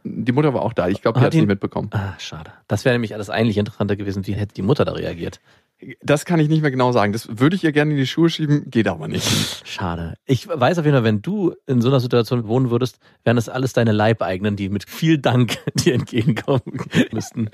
Die 0.06 0.32
Mutter 0.32 0.52
war 0.52 0.60
auch 0.60 0.74
da. 0.74 0.86
Ich 0.88 1.00
glaube, 1.00 1.18
die 1.18 1.24
Hat 1.24 1.32
es 1.32 1.38
nicht 1.38 1.48
mitbekommen. 1.48 1.88
Ah, 1.92 2.12
schade. 2.18 2.52
Das 2.68 2.84
wäre 2.84 2.94
nämlich 2.94 3.14
alles 3.14 3.30
eigentlich 3.30 3.56
interessanter 3.56 3.96
gewesen, 3.96 4.26
wie 4.26 4.34
hätte 4.34 4.52
die 4.52 4.60
Mutter 4.60 4.84
da 4.84 4.92
reagiert. 4.92 5.40
Das 6.02 6.24
kann 6.24 6.40
ich 6.40 6.48
nicht 6.48 6.62
mehr 6.62 6.70
genau 6.70 6.92
sagen. 6.92 7.12
Das 7.12 7.38
würde 7.38 7.56
ich 7.56 7.64
ihr 7.64 7.72
gerne 7.72 7.92
in 7.92 7.96
die 7.96 8.06
Schuhe 8.06 8.30
schieben, 8.30 8.70
geht 8.70 8.88
aber 8.88 9.08
nicht. 9.08 9.66
Schade. 9.66 10.14
Ich 10.26 10.48
weiß 10.48 10.78
auf 10.78 10.84
jeden 10.84 10.96
Fall, 10.96 11.04
wenn 11.04 11.22
du 11.22 11.54
in 11.66 11.80
so 11.80 11.88
einer 11.88 12.00
Situation 12.00 12.46
wohnen 12.46 12.70
würdest, 12.70 12.98
wären 13.24 13.36
das 13.36 13.48
alles 13.48 13.72
deine 13.72 13.92
Leibeigenen, 13.92 14.56
die 14.56 14.68
mit 14.68 14.88
viel 14.88 15.18
Dank 15.18 15.58
dir 15.74 15.94
entgegenkommen 15.94 16.62
müssten. 17.12 17.50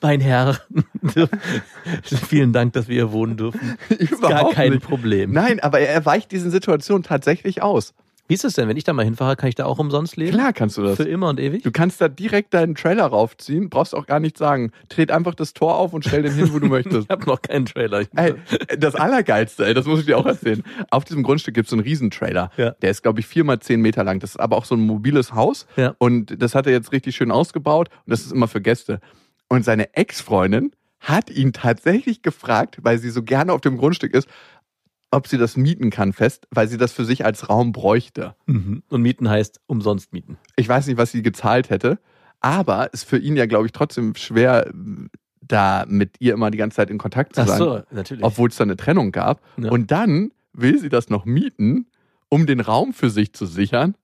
Mein 0.00 0.20
Herr, 0.20 0.58
vielen 2.02 2.52
Dank, 2.52 2.72
dass 2.74 2.88
wir 2.88 2.94
hier 2.94 3.12
wohnen 3.12 3.36
dürfen. 3.36 3.76
Ist 3.88 4.20
gar 4.20 4.30
Überhaupt 4.30 4.54
kein 4.54 4.72
nicht. 4.72 4.84
Problem. 4.84 5.32
Nein, 5.32 5.60
aber 5.60 5.80
er 5.80 6.04
weicht 6.04 6.32
diesen 6.32 6.50
Situationen 6.50 7.02
tatsächlich 7.02 7.62
aus. 7.62 7.94
Wie 8.28 8.34
ist 8.34 8.44
es 8.44 8.52
denn, 8.52 8.68
wenn 8.68 8.76
ich 8.76 8.84
da 8.84 8.92
mal 8.92 9.06
hinfahre, 9.06 9.36
kann 9.36 9.48
ich 9.48 9.54
da 9.54 9.64
auch 9.64 9.78
umsonst 9.78 10.16
leben? 10.16 10.32
Klar 10.32 10.52
kannst 10.52 10.76
du 10.76 10.82
das. 10.82 10.96
Für 10.96 11.04
immer 11.04 11.30
und 11.30 11.40
ewig? 11.40 11.62
Du 11.62 11.72
kannst 11.72 11.98
da 11.98 12.08
direkt 12.08 12.52
deinen 12.52 12.74
Trailer 12.74 13.06
raufziehen, 13.06 13.70
brauchst 13.70 13.94
auch 13.94 14.04
gar 14.04 14.20
nichts 14.20 14.38
sagen. 14.38 14.70
Tret 14.90 15.10
einfach 15.10 15.34
das 15.34 15.54
Tor 15.54 15.76
auf 15.76 15.94
und 15.94 16.04
stell 16.04 16.22
den 16.22 16.34
hin, 16.34 16.52
wo 16.52 16.58
du 16.58 16.66
möchtest. 16.68 17.04
Ich 17.04 17.08
habe 17.08 17.24
noch 17.24 17.40
keinen 17.40 17.64
Trailer. 17.64 18.04
Ey, 18.14 18.34
das 18.78 18.94
Allergeilste, 18.94 19.64
ey, 19.64 19.72
das 19.72 19.86
muss 19.86 20.00
ich 20.00 20.06
dir 20.06 20.18
auch 20.18 20.26
erzählen. 20.26 20.62
Auf 20.90 21.04
diesem 21.04 21.22
Grundstück 21.22 21.54
gibt 21.54 21.68
es 21.68 21.70
so 21.70 21.76
einen 21.76 21.84
Riesentrailer. 21.84 22.50
Ja. 22.58 22.72
Der 22.72 22.90
ist, 22.90 23.02
glaube 23.02 23.20
ich, 23.20 23.26
vier 23.26 23.44
mal 23.44 23.60
zehn 23.60 23.80
Meter 23.80 24.04
lang. 24.04 24.20
Das 24.20 24.30
ist 24.30 24.40
aber 24.40 24.58
auch 24.58 24.66
so 24.66 24.74
ein 24.74 24.80
mobiles 24.80 25.32
Haus. 25.32 25.66
Ja. 25.76 25.94
Und 25.96 26.42
das 26.42 26.54
hat 26.54 26.66
er 26.66 26.72
jetzt 26.72 26.92
richtig 26.92 27.16
schön 27.16 27.30
ausgebaut. 27.30 27.88
Und 28.04 28.10
das 28.10 28.20
ist 28.20 28.32
immer 28.32 28.46
für 28.46 28.60
Gäste. 28.60 29.00
Und 29.48 29.64
seine 29.64 29.94
Ex-Freundin 29.94 30.72
hat 31.00 31.30
ihn 31.30 31.52
tatsächlich 31.52 32.22
gefragt, 32.22 32.78
weil 32.82 32.98
sie 32.98 33.10
so 33.10 33.22
gerne 33.22 33.52
auf 33.52 33.60
dem 33.60 33.78
Grundstück 33.78 34.14
ist, 34.14 34.28
ob 35.10 35.26
sie 35.26 35.38
das 35.38 35.56
mieten 35.56 35.90
kann 35.90 36.12
fest, 36.12 36.46
weil 36.50 36.68
sie 36.68 36.76
das 36.76 36.92
für 36.92 37.04
sich 37.04 37.24
als 37.24 37.48
Raum 37.48 37.72
bräuchte. 37.72 38.34
Mhm. 38.46 38.82
Und 38.88 39.02
mieten 39.02 39.28
heißt 39.28 39.60
umsonst 39.66 40.12
mieten. 40.12 40.36
Ich 40.56 40.68
weiß 40.68 40.86
nicht, 40.86 40.98
was 40.98 41.12
sie 41.12 41.22
gezahlt 41.22 41.70
hätte, 41.70 41.98
aber 42.40 42.92
ist 42.92 43.04
für 43.04 43.18
ihn 43.18 43.36
ja, 43.36 43.46
glaube 43.46 43.66
ich, 43.66 43.72
trotzdem 43.72 44.14
schwer, 44.14 44.70
da 45.40 45.84
mit 45.88 46.16
ihr 46.20 46.34
immer 46.34 46.50
die 46.50 46.58
ganze 46.58 46.76
Zeit 46.76 46.90
in 46.90 46.98
Kontakt 46.98 47.34
zu 47.34 47.40
Ach 47.42 47.46
sein, 47.48 47.58
so, 47.58 47.80
natürlich. 47.90 48.22
obwohl 48.24 48.50
es 48.50 48.56
da 48.56 48.64
eine 48.64 48.76
Trennung 48.76 49.12
gab. 49.12 49.40
Ja. 49.56 49.70
Und 49.70 49.90
dann 49.90 50.30
will 50.52 50.78
sie 50.78 50.88
das 50.90 51.08
noch 51.08 51.24
mieten, 51.24 51.86
um 52.28 52.46
den 52.46 52.60
Raum 52.60 52.92
für 52.92 53.08
sich 53.08 53.32
zu 53.32 53.46
sichern. 53.46 53.94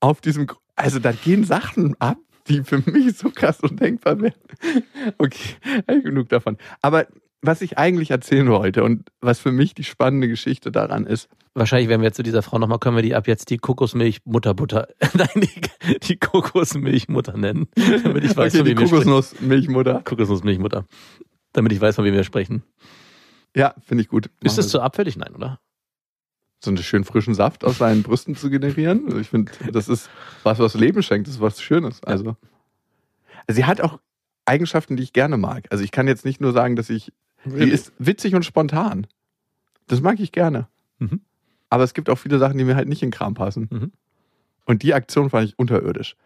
Auf 0.00 0.20
diesem, 0.20 0.46
Gr- 0.48 0.58
also 0.74 0.98
da 0.98 1.12
gehen 1.12 1.44
Sachen 1.44 1.94
ab, 2.00 2.18
die 2.48 2.64
für 2.64 2.78
mich 2.90 3.16
so 3.16 3.30
krass 3.30 3.60
undenkbar 3.60 4.20
wären. 4.20 4.34
Okay, 5.18 5.56
genug 6.02 6.28
davon. 6.28 6.56
Aber 6.80 7.06
was 7.42 7.60
ich 7.60 7.76
eigentlich 7.78 8.10
erzählen 8.10 8.48
wollte 8.48 8.84
und 8.84 9.10
was 9.20 9.40
für 9.40 9.52
mich 9.52 9.74
die 9.74 9.84
spannende 9.84 10.28
Geschichte 10.28 10.72
daran 10.72 11.06
ist, 11.06 11.28
Wahrscheinlich 11.54 11.90
werden 11.90 12.00
wir 12.00 12.14
zu 12.14 12.22
dieser 12.22 12.40
Frau 12.40 12.58
nochmal, 12.58 12.78
können 12.78 12.96
wir 12.96 13.02
die 13.02 13.14
ab 13.14 13.28
jetzt 13.28 13.50
die 13.50 13.58
Kokosmilch-Mutterbutter, 13.58 14.88
nein, 15.12 15.28
die, 15.36 15.98
die 15.98 16.16
Kokosmilchmutter 16.16 17.36
nennen. 17.36 17.68
Damit 17.76 18.24
ich 18.24 18.34
weiß, 18.34 18.54
okay, 18.54 18.58
von 18.58 18.66
wem 18.68 18.78
wir 18.78 18.86
sprechen. 18.86 19.04
Kokosnussmilchmutter. 19.04 20.02
Kokosnussmilchmutter. 20.02 20.86
Damit 21.52 21.72
ich 21.72 21.80
weiß, 21.82 21.96
von 21.96 22.06
wem 22.06 22.14
wir 22.14 22.24
sprechen. 22.24 22.62
Ja, 23.54 23.74
finde 23.82 24.02
ich 24.02 24.08
gut. 24.08 24.26
Ist 24.26 24.32
Machen 24.32 24.56
das 24.56 24.56
wir 24.56 24.70
zu 24.70 24.80
abfällig? 24.80 25.18
Nein, 25.18 25.34
oder? 25.34 25.60
so 26.64 26.70
einen 26.70 26.78
schönen 26.78 27.04
frischen 27.04 27.34
Saft 27.34 27.64
aus 27.64 27.78
seinen 27.78 28.02
Brüsten 28.02 28.36
zu 28.36 28.48
generieren. 28.48 29.06
Also 29.06 29.18
ich 29.18 29.28
finde, 29.28 29.52
das 29.72 29.88
ist 29.88 30.08
was, 30.42 30.58
was 30.58 30.74
Leben 30.74 31.02
schenkt, 31.02 31.26
das 31.26 31.34
ist 31.34 31.40
was 31.40 31.60
Schönes. 31.60 32.02
Also, 32.04 32.36
sie 33.48 33.64
hat 33.64 33.80
auch 33.80 33.98
Eigenschaften, 34.44 34.96
die 34.96 35.02
ich 35.02 35.12
gerne 35.12 35.36
mag. 35.36 35.66
Also 35.70 35.82
ich 35.84 35.90
kann 35.90 36.06
jetzt 36.06 36.24
nicht 36.24 36.40
nur 36.40 36.52
sagen, 36.52 36.76
dass 36.76 36.88
ich, 36.88 37.12
sie 37.44 37.68
ist 37.68 37.92
witzig 37.98 38.34
und 38.34 38.44
spontan. 38.44 39.06
Das 39.86 40.00
mag 40.00 40.20
ich 40.20 40.32
gerne. 40.32 40.68
Mhm. 40.98 41.20
Aber 41.70 41.84
es 41.84 41.94
gibt 41.94 42.10
auch 42.10 42.16
viele 42.16 42.38
Sachen, 42.38 42.58
die 42.58 42.64
mir 42.64 42.76
halt 42.76 42.88
nicht 42.88 43.02
in 43.02 43.08
den 43.08 43.14
Kram 43.14 43.34
passen. 43.34 43.68
Mhm. 43.70 43.92
Und 44.64 44.82
die 44.82 44.94
Aktion 44.94 45.30
fand 45.30 45.48
ich 45.48 45.58
unterirdisch. 45.58 46.16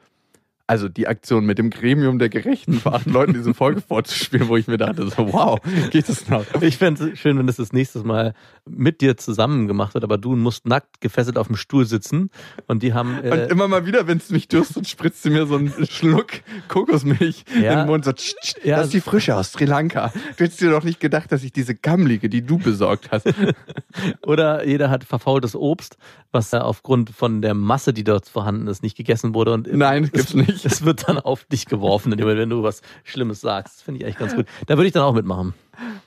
Also 0.68 0.88
die 0.88 1.06
Aktion 1.06 1.46
mit 1.46 1.58
dem 1.58 1.70
Gremium 1.70 2.18
der 2.18 2.28
Gerechten 2.28 2.75
vor 2.80 2.94
acht 2.94 3.06
Leuten 3.06 3.35
diese 3.35 3.54
Folge 3.54 3.80
vorzuspielen, 3.80 4.49
wo 4.49 4.56
ich 4.56 4.66
mir 4.66 4.78
dachte, 4.78 5.06
so 5.08 5.32
wow, 5.32 5.61
geht 5.90 6.08
das 6.08 6.28
noch? 6.28 6.44
Ich 6.61 6.76
fände 6.78 7.11
es 7.12 7.18
schön, 7.20 7.38
wenn 7.38 7.49
es 7.49 7.56
das 7.56 7.73
nächstes 7.73 8.02
Mal 8.02 8.35
mit 8.68 9.00
dir 9.00 9.16
zusammen 9.16 9.68
gemacht 9.68 9.94
wird, 9.94 10.02
aber 10.02 10.18
du 10.18 10.35
musst 10.35 10.66
nackt 10.66 11.00
gefesselt 11.00 11.38
auf 11.38 11.46
dem 11.46 11.54
Stuhl 11.54 11.87
sitzen 11.87 12.30
und 12.66 12.82
die 12.82 12.94
haben. 12.94 13.18
Und 13.18 13.25
Äh, 13.26 13.46
immer 13.46 13.68
mal 13.68 13.87
wieder, 13.87 14.08
wenn 14.08 14.18
es 14.18 14.30
mich 14.30 14.49
dürstet, 14.49 14.88
spritzt 14.88 15.23
sie 15.23 15.30
mir 15.30 15.46
so 15.46 15.54
einen 15.54 15.73
Schluck 15.88 16.32
Kokosmilch 16.66 17.44
Ja. 17.61 17.73
in 17.75 17.78
den 17.78 17.87
Mund. 17.87 18.04
So, 18.04 18.12
tsch, 18.12 18.35
tsch, 18.42 18.54
Ja, 18.64 18.78
das 18.78 18.87
ist 18.87 18.94
die 18.94 19.00
Frische 19.00 19.37
aus 19.37 19.52
Sri 19.52 19.66
Lanka. 19.66 20.12
Du 20.37 20.42
hättest 20.44 20.61
dir 20.61 20.70
doch 20.70 20.82
nicht 20.82 20.99
gedacht, 20.99 21.30
dass 21.30 21.44
ich 21.44 21.52
diese 21.52 21.76
gammlige, 21.76 22.28
die 22.28 22.42
du 22.42 22.58
besorgt 22.58 23.11
hast. 23.12 23.26
oder 24.26 24.66
jeder 24.66 24.90
hat 24.90 25.04
verfaultes 25.04 25.54
Obst, 25.54 25.96
was 26.32 26.50
ja 26.50 26.62
aufgrund 26.62 27.11
von 27.11 27.40
der 27.40 27.54
Masse, 27.54 27.92
die 27.92 28.04
dort 28.04 28.28
vorhanden 28.28 28.66
ist, 28.66 28.82
nicht 28.82 28.96
gegessen 28.96 29.32
wurde. 29.35 29.52
Und 29.52 29.73
Nein, 29.73 30.11
gibt's 30.12 30.35
nicht. 30.35 30.55
Es 30.64 30.84
wird 30.84 31.08
dann 31.08 31.18
auf 31.18 31.44
dich 31.44 31.66
geworfen, 31.66 32.12
wenn 32.18 32.50
du 32.50 32.62
was 32.62 32.82
Schlimmes 33.04 33.40
sagst. 33.40 33.76
Das 33.76 33.82
finde 33.82 34.00
ich 34.00 34.06
echt 34.06 34.18
ganz 34.18 34.34
gut. 34.34 34.46
Da 34.66 34.76
würde 34.76 34.86
ich 34.86 34.92
dann 34.92 35.02
auch 35.02 35.14
mitmachen. 35.14 35.54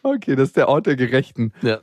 Okay, 0.04 0.36
das 0.36 0.50
ist 0.50 0.58
der 0.58 0.70
Ort 0.70 0.88
der 0.88 0.96
Gerechten. 0.96 1.54
Ja, 1.62 1.80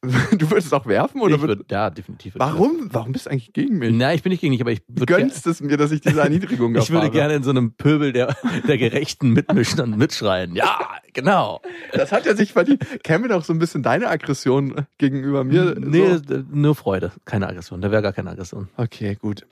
Du 0.38 0.50
würdest 0.50 0.72
auch 0.72 0.86
werfen 0.86 1.20
oder 1.20 1.34
ich 1.34 1.40
würd, 1.40 1.58
würd, 1.58 1.70
ja 1.72 1.90
definitiv. 1.90 2.34
Warum? 2.36 2.88
Warum 2.92 3.12
bist 3.12 3.26
du 3.26 3.30
eigentlich 3.30 3.52
gegen 3.52 3.78
mich? 3.78 3.92
Na, 3.92 4.14
ich 4.14 4.22
bin 4.22 4.30
nicht 4.30 4.40
gegen 4.40 4.52
dich, 4.52 4.60
aber 4.60 4.70
ich 4.70 4.80
Du 4.86 5.00
würde 5.00 5.12
gönnst 5.14 5.46
es 5.46 5.60
mir, 5.60 5.76
dass 5.76 5.90
ich 5.90 6.00
diese 6.00 6.20
Erniedrigung 6.20 6.74
ich 6.76 6.90
würde 6.90 7.06
erfahre. 7.06 7.10
gerne 7.10 7.34
in 7.34 7.42
so 7.42 7.50
einem 7.50 7.72
Pöbel 7.72 8.12
der, 8.12 8.36
der 8.66 8.78
Gerechten 8.78 9.30
mitmischen 9.30 9.80
und 9.80 9.96
mitschreien. 9.98 10.54
Ja, 10.54 10.78
genau. 11.12 11.60
Das 11.92 12.12
hat 12.12 12.26
er 12.26 12.36
sich 12.36 12.52
verdient. 12.52 12.84
Käme 13.02 13.28
doch 13.28 13.44
so 13.44 13.52
ein 13.52 13.58
bisschen 13.58 13.82
deine 13.82 14.08
Aggression 14.08 14.86
gegenüber 14.98 15.42
mir. 15.42 15.74
Nee, 15.78 16.16
so. 16.16 16.44
nur 16.52 16.74
Freude, 16.74 17.12
keine 17.24 17.48
Aggression. 17.48 17.80
Da 17.80 17.90
wäre 17.90 18.02
gar 18.02 18.12
keine 18.12 18.30
Aggression. 18.30 18.68
Okay, 18.76 19.16
gut. 19.20 19.46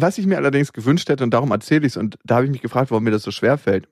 Was 0.00 0.18
ich 0.18 0.26
mir 0.26 0.36
allerdings 0.36 0.72
gewünscht 0.72 1.08
hätte, 1.08 1.24
und 1.24 1.34
darum 1.34 1.50
erzähle 1.50 1.86
ich 1.86 1.92
es, 1.92 1.96
und 1.96 2.18
da 2.24 2.36
habe 2.36 2.46
ich 2.46 2.50
mich 2.50 2.62
gefragt, 2.62 2.90
warum 2.90 3.04
mir 3.04 3.10
das 3.10 3.22
so 3.22 3.30
schwer 3.30 3.58
fällt. 3.58 3.88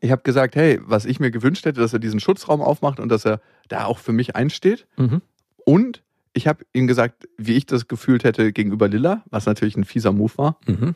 Ich 0.00 0.10
habe 0.10 0.22
gesagt, 0.22 0.56
hey, 0.56 0.78
was 0.82 1.06
ich 1.06 1.20
mir 1.20 1.30
gewünscht 1.30 1.64
hätte, 1.64 1.80
dass 1.80 1.92
er 1.92 1.98
diesen 1.98 2.20
Schutzraum 2.20 2.60
aufmacht 2.60 3.00
und 3.00 3.08
dass 3.08 3.24
er 3.24 3.40
da 3.68 3.86
auch 3.86 3.98
für 3.98 4.12
mich 4.12 4.36
einsteht. 4.36 4.86
Mhm. 4.96 5.22
Und 5.64 6.02
ich 6.34 6.46
habe 6.46 6.64
ihm 6.74 6.86
gesagt, 6.86 7.26
wie 7.38 7.54
ich 7.54 7.64
das 7.64 7.88
gefühlt 7.88 8.24
hätte 8.24 8.52
gegenüber 8.52 8.88
Lilla, 8.88 9.24
was 9.30 9.46
natürlich 9.46 9.76
ein 9.76 9.84
fieser 9.84 10.12
Move 10.12 10.32
war. 10.36 10.60
Mhm. 10.66 10.94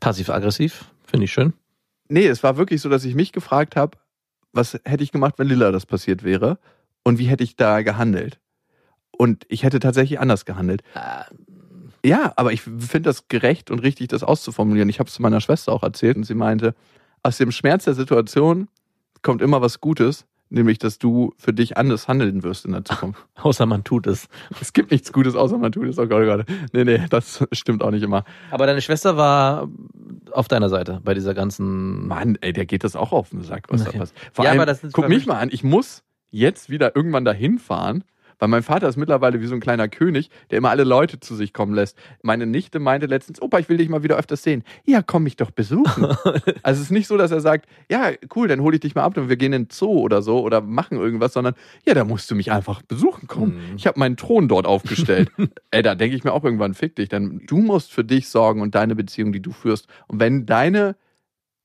Passiv-aggressiv, 0.00 0.92
finde 1.04 1.24
ich 1.24 1.32
schön. 1.32 1.54
Nee, 2.08 2.26
es 2.26 2.42
war 2.42 2.56
wirklich 2.58 2.82
so, 2.82 2.88
dass 2.88 3.04
ich 3.04 3.14
mich 3.14 3.32
gefragt 3.32 3.76
habe, 3.76 3.96
was 4.52 4.78
hätte 4.84 5.02
ich 5.02 5.12
gemacht, 5.12 5.34
wenn 5.38 5.46
Lilla 5.46 5.70
das 5.72 5.86
passiert 5.86 6.24
wäre? 6.24 6.58
Und 7.04 7.18
wie 7.18 7.26
hätte 7.26 7.44
ich 7.44 7.56
da 7.56 7.82
gehandelt? 7.82 8.38
Und 9.16 9.44
ich 9.48 9.62
hätte 9.62 9.80
tatsächlich 9.80 10.20
anders 10.20 10.44
gehandelt. 10.44 10.82
Ja, 12.04 12.32
aber 12.36 12.52
ich 12.52 12.62
finde 12.62 13.00
das 13.02 13.28
gerecht 13.28 13.70
und 13.70 13.80
richtig, 13.80 14.08
das 14.08 14.22
auszuformulieren. 14.22 14.88
Ich 14.88 14.98
habe 15.00 15.08
es 15.08 15.14
zu 15.14 15.22
meiner 15.22 15.40
Schwester 15.40 15.72
auch 15.72 15.82
erzählt 15.82 16.16
und 16.16 16.24
sie 16.24 16.34
meinte, 16.34 16.74
aus 17.22 17.36
dem 17.36 17.52
Schmerz 17.52 17.84
der 17.84 17.94
Situation 17.94 18.68
kommt 19.22 19.42
immer 19.42 19.60
was 19.60 19.80
Gutes, 19.82 20.24
nämlich 20.48 20.78
dass 20.78 20.98
du 20.98 21.34
für 21.36 21.52
dich 21.52 21.76
anders 21.76 22.08
handeln 22.08 22.42
wirst 22.42 22.64
in 22.64 22.72
der 22.72 22.84
Zukunft. 22.84 23.22
Außer 23.42 23.66
man 23.66 23.84
tut 23.84 24.06
es. 24.06 24.28
es 24.60 24.72
gibt 24.72 24.90
nichts 24.90 25.12
Gutes, 25.12 25.34
außer 25.36 25.58
man 25.58 25.72
tut 25.72 25.86
es. 25.88 25.98
Oh 25.98 26.06
Gott, 26.06 26.22
oh 26.22 26.36
Gott. 26.38 26.46
Nee, 26.72 26.84
nee, 26.84 27.04
das 27.10 27.46
stimmt 27.52 27.82
auch 27.82 27.90
nicht 27.90 28.02
immer. 28.02 28.24
Aber 28.50 28.66
deine 28.66 28.80
Schwester 28.80 29.16
war 29.18 29.68
auf 30.32 30.48
deiner 30.48 30.68
Seite 30.70 31.00
bei 31.04 31.12
dieser 31.14 31.34
ganzen. 31.34 32.06
Mann, 32.08 32.36
ey, 32.40 32.52
der 32.54 32.64
geht 32.66 32.82
das 32.84 32.96
auch 32.96 33.12
auf 33.12 33.30
den 33.30 33.42
Sack, 33.42 33.66
was 33.68 33.82
Okay. 33.82 33.90
da 33.92 33.98
passiert. 33.98 34.18
Vor 34.32 34.44
Ja, 34.44 34.50
allem, 34.52 34.60
aber 34.60 34.66
das 34.66 34.82
ist 34.82 34.92
guck 34.94 35.08
mich 35.08 35.26
mal 35.26 35.38
an, 35.38 35.50
ich 35.52 35.62
muss 35.62 36.02
jetzt 36.30 36.70
wieder 36.70 36.96
irgendwann 36.96 37.24
dahin 37.24 37.58
fahren, 37.58 38.04
weil 38.40 38.48
mein 38.48 38.62
Vater 38.64 38.88
ist 38.88 38.96
mittlerweile 38.96 39.40
wie 39.40 39.46
so 39.46 39.54
ein 39.54 39.60
kleiner 39.60 39.88
König, 39.88 40.30
der 40.50 40.58
immer 40.58 40.70
alle 40.70 40.84
Leute 40.84 41.20
zu 41.20 41.36
sich 41.36 41.52
kommen 41.52 41.74
lässt. 41.74 41.96
Meine 42.22 42.46
Nichte 42.46 42.80
meinte 42.80 43.06
letztens, 43.06 43.40
Opa, 43.40 43.58
ich 43.58 43.68
will 43.68 43.76
dich 43.76 43.88
mal 43.88 44.02
wieder 44.02 44.16
öfters 44.16 44.42
sehen. 44.42 44.64
Ja, 44.84 45.02
komm 45.02 45.22
mich 45.24 45.36
doch 45.36 45.50
besuchen. 45.50 46.04
also 46.62 46.80
es 46.80 46.80
ist 46.80 46.90
nicht 46.90 47.06
so, 47.06 47.16
dass 47.16 47.30
er 47.30 47.40
sagt, 47.40 47.66
ja, 47.88 48.10
cool, 48.34 48.48
dann 48.48 48.60
hole 48.60 48.74
ich 48.76 48.80
dich 48.80 48.94
mal 48.94 49.04
ab 49.04 49.16
und 49.16 49.28
wir 49.28 49.36
gehen 49.36 49.52
in 49.52 49.64
den 49.64 49.70
Zoo 49.70 50.00
oder 50.00 50.22
so 50.22 50.40
oder 50.40 50.60
machen 50.60 50.98
irgendwas, 50.98 51.34
sondern 51.34 51.54
ja, 51.86 51.94
da 51.94 52.04
musst 52.04 52.30
du 52.30 52.34
mich 52.34 52.50
einfach 52.50 52.82
besuchen 52.82 53.28
kommen. 53.28 53.56
Mhm. 53.70 53.76
Ich 53.76 53.86
habe 53.86 53.98
meinen 53.98 54.16
Thron 54.16 54.48
dort 54.48 54.66
aufgestellt. 54.66 55.30
Ey, 55.70 55.82
da 55.82 55.94
denke 55.94 56.16
ich 56.16 56.24
mir 56.24 56.32
auch 56.32 56.44
irgendwann, 56.44 56.74
fick 56.74 56.96
dich, 56.96 57.08
denn 57.08 57.42
du 57.46 57.58
musst 57.58 57.92
für 57.92 58.04
dich 58.04 58.28
sorgen 58.28 58.62
und 58.62 58.74
deine 58.74 58.96
Beziehung, 58.96 59.32
die 59.32 59.42
du 59.42 59.52
führst. 59.52 59.86
Und 60.06 60.18
wenn 60.18 60.46
deine 60.46 60.96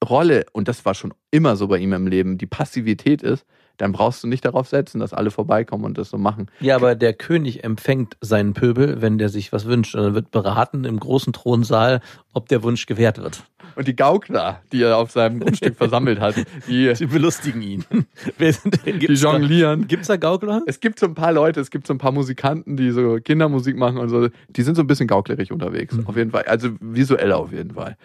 Rolle, 0.04 0.46
und 0.52 0.68
das 0.68 0.86
war 0.86 0.94
schon 0.94 1.14
immer 1.32 1.56
so 1.56 1.68
bei 1.68 1.78
ihm 1.78 1.94
im 1.94 2.08
Leben, 2.08 2.38
die 2.38 2.46
Passivität 2.46 3.22
ist, 3.22 3.46
dann 3.78 3.92
brauchst 3.92 4.24
du 4.24 4.28
nicht 4.28 4.46
darauf 4.46 4.68
setzen, 4.68 5.00
dass 5.00 5.14
alle 5.14 5.32
vorbeikommen 5.32 5.84
und 5.86 5.98
das 5.98 6.10
so 6.10 6.18
machen. 6.18 6.48
Ja, 6.60 6.76
aber 6.76 6.96
der 6.96 7.14
König 7.14 7.64
empfängt 7.64 8.16
seinen 8.22 8.54
Pöbel, 8.54 9.02
wenn 9.02 9.18
der 9.18 9.30
sich 9.30 9.52
was 9.52 9.66
wünscht. 9.66 9.96
Und 9.96 10.04
dann 10.04 10.14
wird 10.16 10.32
beraten 10.32 10.86
im 10.86 11.00
großen 11.00 11.34
Thronsaal, 11.34 12.02
ob 12.34 12.48
der 12.50 12.64
Wunsch 12.64 12.86
gewährt 12.86 13.18
wird. 13.18 13.44
Und 13.76 13.88
die 13.90 13.96
Gaukler, 13.96 14.62
die 14.72 14.82
er 14.84 14.98
auf 14.98 15.12
seinem 15.12 15.42
Grundstück 15.42 15.76
versammelt 15.76 16.20
hat, 16.22 16.36
die, 16.68 16.94
Sie 16.96 17.08
belustigen 17.08 17.62
ihn. 17.62 17.84
Die 18.40 19.14
jonglieren. 19.14 19.88
gibt's 19.88 20.08
da 20.08 20.16
Gaukler? 20.16 20.62
Es 20.66 20.80
gibt 20.80 20.98
so 21.00 21.06
ein 21.08 21.16
paar 21.16 21.34
Leute, 21.34 21.60
es 21.60 21.72
gibt 21.72 21.86
so 21.88 21.94
ein 21.94 21.98
paar 21.98 22.14
Musikanten, 22.14 22.78
die 22.78 22.92
so 22.92 23.18
Kindermusik 23.22 23.76
machen 23.76 23.98
und 23.98 24.08
so, 24.10 24.30
die 24.50 24.62
sind 24.62 24.76
so 24.76 24.82
ein 24.84 24.88
bisschen 24.88 25.08
gauklerig 25.08 25.52
unterwegs, 25.52 25.94
Mhm. 25.96 26.08
auf 26.08 26.16
jeden 26.16 26.32
Fall. 26.32 26.44
Also 26.44 26.70
visuell 26.80 27.34
auf 27.34 27.52
jeden 27.52 27.72
Fall. 27.74 27.98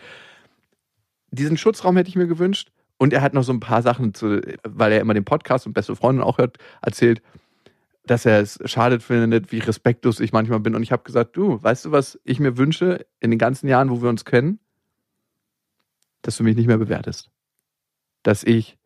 Diesen 1.31 1.57
Schutzraum 1.57 1.97
hätte 1.97 2.09
ich 2.09 2.17
mir 2.17 2.27
gewünscht. 2.27 2.71
Und 3.01 3.15
er 3.15 3.23
hat 3.23 3.33
noch 3.33 3.45
so 3.45 3.53
ein 3.55 3.61
paar 3.61 3.81
Sachen, 3.81 4.13
zu, 4.13 4.43
weil 4.63 4.93
er 4.93 5.01
immer 5.01 5.15
den 5.15 5.25
Podcast 5.25 5.67
und 5.67 5.73
beste 5.73 5.97
Freundin 5.97 6.23
auch 6.23 6.37
hört, 6.37 6.59
erzählt, 6.83 7.23
dass 8.05 8.27
er 8.27 8.41
es 8.41 8.59
schade 8.67 9.01
findet, 9.01 9.53
wie 9.53 9.59
respektlos 9.61 10.21
ich 10.21 10.35
manchmal 10.35 10.61
bin. 10.61 10.75
Und 10.75 10.83
ich 10.83 10.93
habe 10.93 11.03
gesagt, 11.03 11.35
du, 11.35 11.63
weißt 11.63 11.87
du, 11.87 11.93
was 11.93 12.21
ich 12.25 12.41
mir 12.41 12.59
wünsche 12.59 13.07
in 13.19 13.31
den 13.31 13.39
ganzen 13.39 13.69
Jahren, 13.69 13.89
wo 13.89 14.03
wir 14.03 14.11
uns 14.11 14.27
kennen? 14.27 14.61
Dass 16.21 16.37
du 16.37 16.45
mich 16.45 16.57
nicht 16.57 16.67
mehr 16.67 16.77
bewertest. 16.77 17.31
Dass 18.23 18.45
ich 18.45 18.77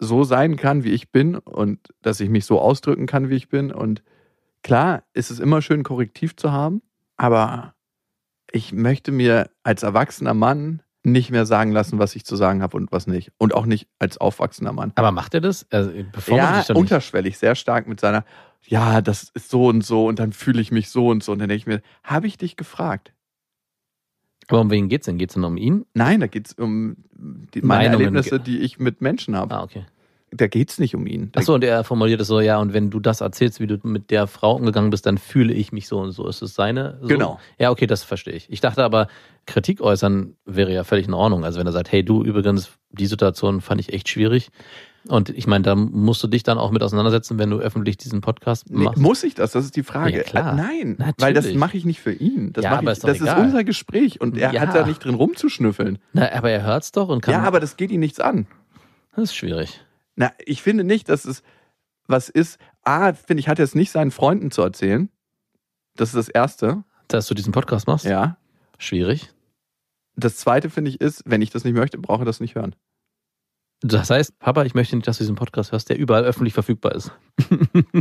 so 0.00 0.24
sein 0.24 0.56
kann, 0.56 0.82
wie 0.82 0.90
ich 0.90 1.12
bin 1.12 1.36
und 1.36 1.94
dass 2.02 2.18
ich 2.18 2.30
mich 2.30 2.46
so 2.46 2.60
ausdrücken 2.60 3.06
kann, 3.06 3.30
wie 3.30 3.36
ich 3.36 3.48
bin. 3.48 3.70
Und 3.70 4.02
klar 4.64 5.04
ist 5.12 5.30
es 5.30 5.38
immer 5.38 5.62
schön, 5.62 5.84
Korrektiv 5.84 6.34
zu 6.34 6.50
haben, 6.50 6.82
aber 7.16 7.76
ich 8.50 8.72
möchte 8.72 9.12
mir 9.12 9.50
als 9.62 9.84
erwachsener 9.84 10.34
Mann 10.34 10.82
nicht 11.04 11.30
mehr 11.30 11.46
sagen 11.46 11.72
lassen, 11.72 11.98
was 11.98 12.14
ich 12.14 12.24
zu 12.24 12.36
sagen 12.36 12.62
habe 12.62 12.76
und 12.76 12.92
was 12.92 13.06
nicht. 13.06 13.32
Und 13.38 13.54
auch 13.54 13.66
nicht 13.66 13.88
als 13.98 14.18
aufwachsender 14.18 14.72
Mann. 14.72 14.92
Aber 14.94 15.10
macht 15.10 15.34
er 15.34 15.40
das? 15.40 15.66
Also, 15.70 15.90
bevor 16.12 16.36
ja, 16.36 16.64
unterschwellig, 16.74 17.38
sehr 17.38 17.54
stark 17.54 17.88
mit 17.88 18.00
seiner, 18.00 18.24
ja, 18.66 19.00
das 19.00 19.30
ist 19.34 19.50
so 19.50 19.66
und 19.66 19.84
so 19.84 20.06
und 20.06 20.18
dann 20.18 20.32
fühle 20.32 20.60
ich 20.60 20.70
mich 20.70 20.90
so 20.90 21.08
und 21.08 21.22
so. 21.24 21.32
Und 21.32 21.40
dann 21.40 21.48
denke 21.48 21.58
ich 21.58 21.66
mir, 21.66 21.82
habe 22.04 22.26
ich 22.26 22.38
dich 22.38 22.56
gefragt? 22.56 23.12
Aber 24.48 24.60
um 24.60 24.70
wen 24.70 24.88
geht's 24.88 25.06
denn? 25.06 25.18
Geht's 25.18 25.34
denn 25.34 25.44
um 25.44 25.56
ihn? 25.56 25.86
Nein, 25.94 26.20
da 26.20 26.26
geht 26.26 26.48
es 26.48 26.52
um 26.54 26.96
die, 27.12 27.62
meine 27.62 27.84
Meinungen. 27.84 28.14
Erlebnisse, 28.14 28.40
die 28.40 28.58
ich 28.60 28.78
mit 28.78 29.00
Menschen 29.00 29.36
habe. 29.36 29.54
Ah, 29.54 29.62
okay. 29.62 29.86
Da 30.34 30.46
geht 30.46 30.70
es 30.70 30.78
nicht 30.78 30.94
um 30.94 31.06
ihn. 31.06 31.30
Achso, 31.36 31.54
und 31.54 31.62
er 31.62 31.84
formuliert 31.84 32.20
es 32.20 32.26
so, 32.28 32.40
ja, 32.40 32.58
und 32.58 32.72
wenn 32.72 32.88
du 32.90 33.00
das 33.00 33.20
erzählst, 33.20 33.60
wie 33.60 33.66
du 33.66 33.78
mit 33.82 34.10
der 34.10 34.26
Frau 34.26 34.56
umgegangen 34.56 34.88
bist, 34.90 35.04
dann 35.04 35.18
fühle 35.18 35.52
ich 35.52 35.72
mich 35.72 35.86
so 35.88 35.98
und 35.98 36.12
so. 36.12 36.26
Ist 36.26 36.40
es 36.40 36.54
seine? 36.54 36.98
So? 37.02 37.08
Genau. 37.08 37.38
Ja, 37.58 37.70
okay, 37.70 37.86
das 37.86 38.02
verstehe 38.02 38.32
ich. 38.34 38.50
Ich 38.50 38.60
dachte 38.62 38.82
aber, 38.82 39.08
Kritik 39.46 39.80
äußern 39.82 40.34
wäre 40.46 40.72
ja 40.72 40.84
völlig 40.84 41.06
in 41.06 41.12
Ordnung. 41.14 41.44
Also 41.44 41.58
wenn 41.60 41.66
er 41.66 41.72
sagt, 41.72 41.92
hey, 41.92 42.02
du, 42.02 42.24
übrigens, 42.24 42.70
die 42.90 43.06
Situation 43.06 43.60
fand 43.60 43.80
ich 43.80 43.92
echt 43.92 44.08
schwierig. 44.08 44.48
Und 45.08 45.30
ich 45.30 45.46
meine, 45.48 45.64
da 45.64 45.74
musst 45.74 46.22
du 46.22 46.28
dich 46.28 46.44
dann 46.44 46.58
auch 46.58 46.70
mit 46.70 46.82
auseinandersetzen, 46.82 47.36
wenn 47.38 47.50
du 47.50 47.58
öffentlich 47.58 47.96
diesen 47.96 48.20
Podcast 48.20 48.70
Nee, 48.70 48.84
machst. 48.84 48.98
muss 49.02 49.24
ich 49.24 49.34
das? 49.34 49.50
Das 49.52 49.64
ist 49.64 49.74
die 49.76 49.82
Frage. 49.82 50.16
Ja, 50.18 50.22
klar. 50.22 50.52
Äh, 50.52 50.56
Nein, 50.56 50.94
Natürlich. 50.98 51.14
weil 51.18 51.34
das 51.34 51.52
mache 51.54 51.76
ich 51.76 51.84
nicht 51.84 52.00
für 52.00 52.12
ihn. 52.12 52.52
Das, 52.52 52.64
Ja, 52.64 52.70
mach 52.70 52.78
aber 52.78 52.92
ich, 52.92 52.98
ist 52.98 53.04
das 53.04 53.16
ist 53.16 53.22
egal. 53.24 53.40
unser 53.44 53.64
Gespräch 53.64 54.20
und 54.20 54.38
er 54.38 54.52
Ja. 54.54 54.60
hat 54.60 54.74
da 54.74 54.86
nicht 54.86 55.04
drin 55.04 55.14
rumzuschnüffeln. 55.16 55.98
Na, 56.12 56.30
aber 56.32 56.50
er 56.50 56.62
hört's 56.62 56.92
doch 56.92 57.08
und 57.08 57.20
kann. 57.20 57.32
Ja, 57.34 57.42
aber 57.42 57.58
das 57.60 57.76
geht 57.76 57.90
ihn 57.90 58.00
nichts 58.00 58.20
an. 58.20 58.46
das 59.16 59.24
ist 59.24 59.34
schwierig. 59.36 59.80
Na, 60.16 60.32
ich 60.44 60.62
finde 60.62 60.84
nicht, 60.84 61.08
dass 61.08 61.24
es 61.24 61.42
was 62.06 62.28
ist. 62.28 62.58
A, 62.84 63.12
finde 63.12 63.40
ich, 63.40 63.48
hat 63.48 63.58
er 63.58 63.64
es 63.64 63.74
nicht 63.74 63.90
seinen 63.90 64.10
Freunden 64.10 64.50
zu 64.50 64.62
erzählen. 64.62 65.08
Das 65.96 66.10
ist 66.10 66.16
das 66.16 66.28
Erste. 66.28 66.84
Dass 67.08 67.26
du 67.26 67.34
diesen 67.34 67.52
Podcast 67.52 67.86
machst, 67.86 68.04
Ja. 68.06 68.36
schwierig. 68.78 69.30
Das 70.16 70.36
Zweite, 70.36 70.70
finde 70.70 70.90
ich, 70.90 71.00
ist, 71.00 71.22
wenn 71.26 71.42
ich 71.42 71.50
das 71.50 71.64
nicht 71.64 71.74
möchte, 71.74 71.98
brauche 71.98 72.22
er 72.22 72.26
das 72.26 72.40
nicht 72.40 72.54
hören. 72.54 72.74
Das 73.80 74.10
heißt, 74.10 74.38
Papa, 74.38 74.64
ich 74.64 74.74
möchte 74.74 74.94
nicht, 74.96 75.08
dass 75.08 75.18
du 75.18 75.24
diesen 75.24 75.34
Podcast 75.36 75.72
hörst, 75.72 75.88
der 75.88 75.98
überall 75.98 76.24
öffentlich 76.24 76.54
verfügbar 76.54 76.94
ist. 76.94 77.12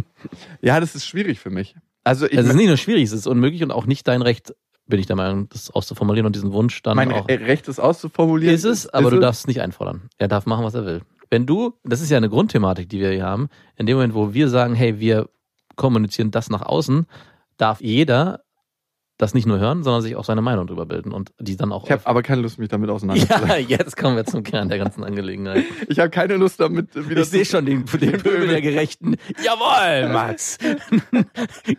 Ja, 0.62 0.80
das 0.80 0.96
ist 0.96 1.06
schwierig 1.06 1.40
für 1.40 1.50
mich. 1.50 1.76
Also 2.04 2.26
ich 2.26 2.34
es 2.38 2.48
ist 2.48 2.56
nicht 2.56 2.68
nur 2.68 2.78
schwierig, 2.78 3.04
es 3.04 3.12
ist 3.12 3.28
unmöglich 3.28 3.64
und 3.64 3.72
auch 3.72 3.86
nicht 3.86 4.08
dein 4.08 4.22
Recht, 4.22 4.54
bin 4.88 5.00
ich 5.00 5.06
der 5.08 5.16
Meinung, 5.16 5.50
das 5.50 5.70
auszuformulieren 5.72 6.26
und 6.26 6.36
diesen 6.36 6.52
Wunsch 6.52 6.82
dann 6.84 6.96
mein 6.96 7.12
auch. 7.12 7.28
Recht 7.28 7.68
ist 7.68 7.80
auszuformulieren. 7.80 8.54
Ist 8.56 8.64
es, 8.66 8.88
aber 8.90 9.06
ist 9.08 9.12
du 9.12 9.18
es. 9.18 9.22
darfst 9.22 9.42
es 9.42 9.48
nicht 9.48 9.62
einfordern. 9.62 10.10
Er 10.18 10.28
darf 10.28 10.46
machen, 10.46 10.64
was 10.66 10.74
er 10.74 10.86
will. 10.86 11.02
Wenn 11.32 11.46
du, 11.46 11.74
das 11.84 12.02
ist 12.02 12.12
ja 12.12 12.18
eine 12.18 12.30
Grundthematik, 12.30 12.90
die 12.90 13.00
wir 13.00 13.12
hier 13.12 13.26
haben, 13.26 13.48
in 13.78 13.86
dem 13.86 13.96
Moment, 13.96 14.14
wo 14.14 14.34
wir 14.34 14.50
sagen, 14.50 14.76
hey, 14.76 15.00
wir 15.00 15.30
kommunizieren 15.78 16.30
das 16.30 16.50
nach 16.50 16.62
außen, 16.62 17.08
darf 17.58 17.82
jeder 17.82 18.44
das 19.22 19.34
nicht 19.34 19.46
nur 19.46 19.60
hören, 19.60 19.84
sondern 19.84 20.02
sich 20.02 20.16
auch 20.16 20.24
seine 20.26 20.42
Meinung 20.42 20.68
drüber 20.68 20.86
bilden 20.86 21.12
und 21.12 21.32
die 21.40 21.56
dann 21.56 21.72
auch. 21.72 21.86
Ich 21.86 21.92
habe 21.92 22.06
aber 22.08 22.24
keine 22.24 22.42
Lust, 22.42 22.58
mich 22.60 22.70
damit 22.70 22.90
auseinanderzusetzen. 22.90 23.48
ja, 23.50 23.58
jetzt 23.58 23.96
kommen 23.96 24.16
wir 24.16 24.26
zum 24.26 24.44
Kern 24.44 24.68
der 24.70 24.78
ganzen 24.80 25.04
Angelegenheit. 25.04 25.64
Ich 25.88 26.00
habe 26.00 26.10
keine 26.10 26.38
Lust 26.38 26.60
damit 26.60 26.88
wieder 27.10 27.22
Ich 27.22 27.30
sehe 27.30 27.46
schon 27.46 27.66
den, 27.66 27.86
den 27.86 28.12
Pöbel 28.22 28.48
der 28.48 28.62
Gerechten. 28.62 29.16
Jawohl, 29.44 30.12
Max. 30.14 30.58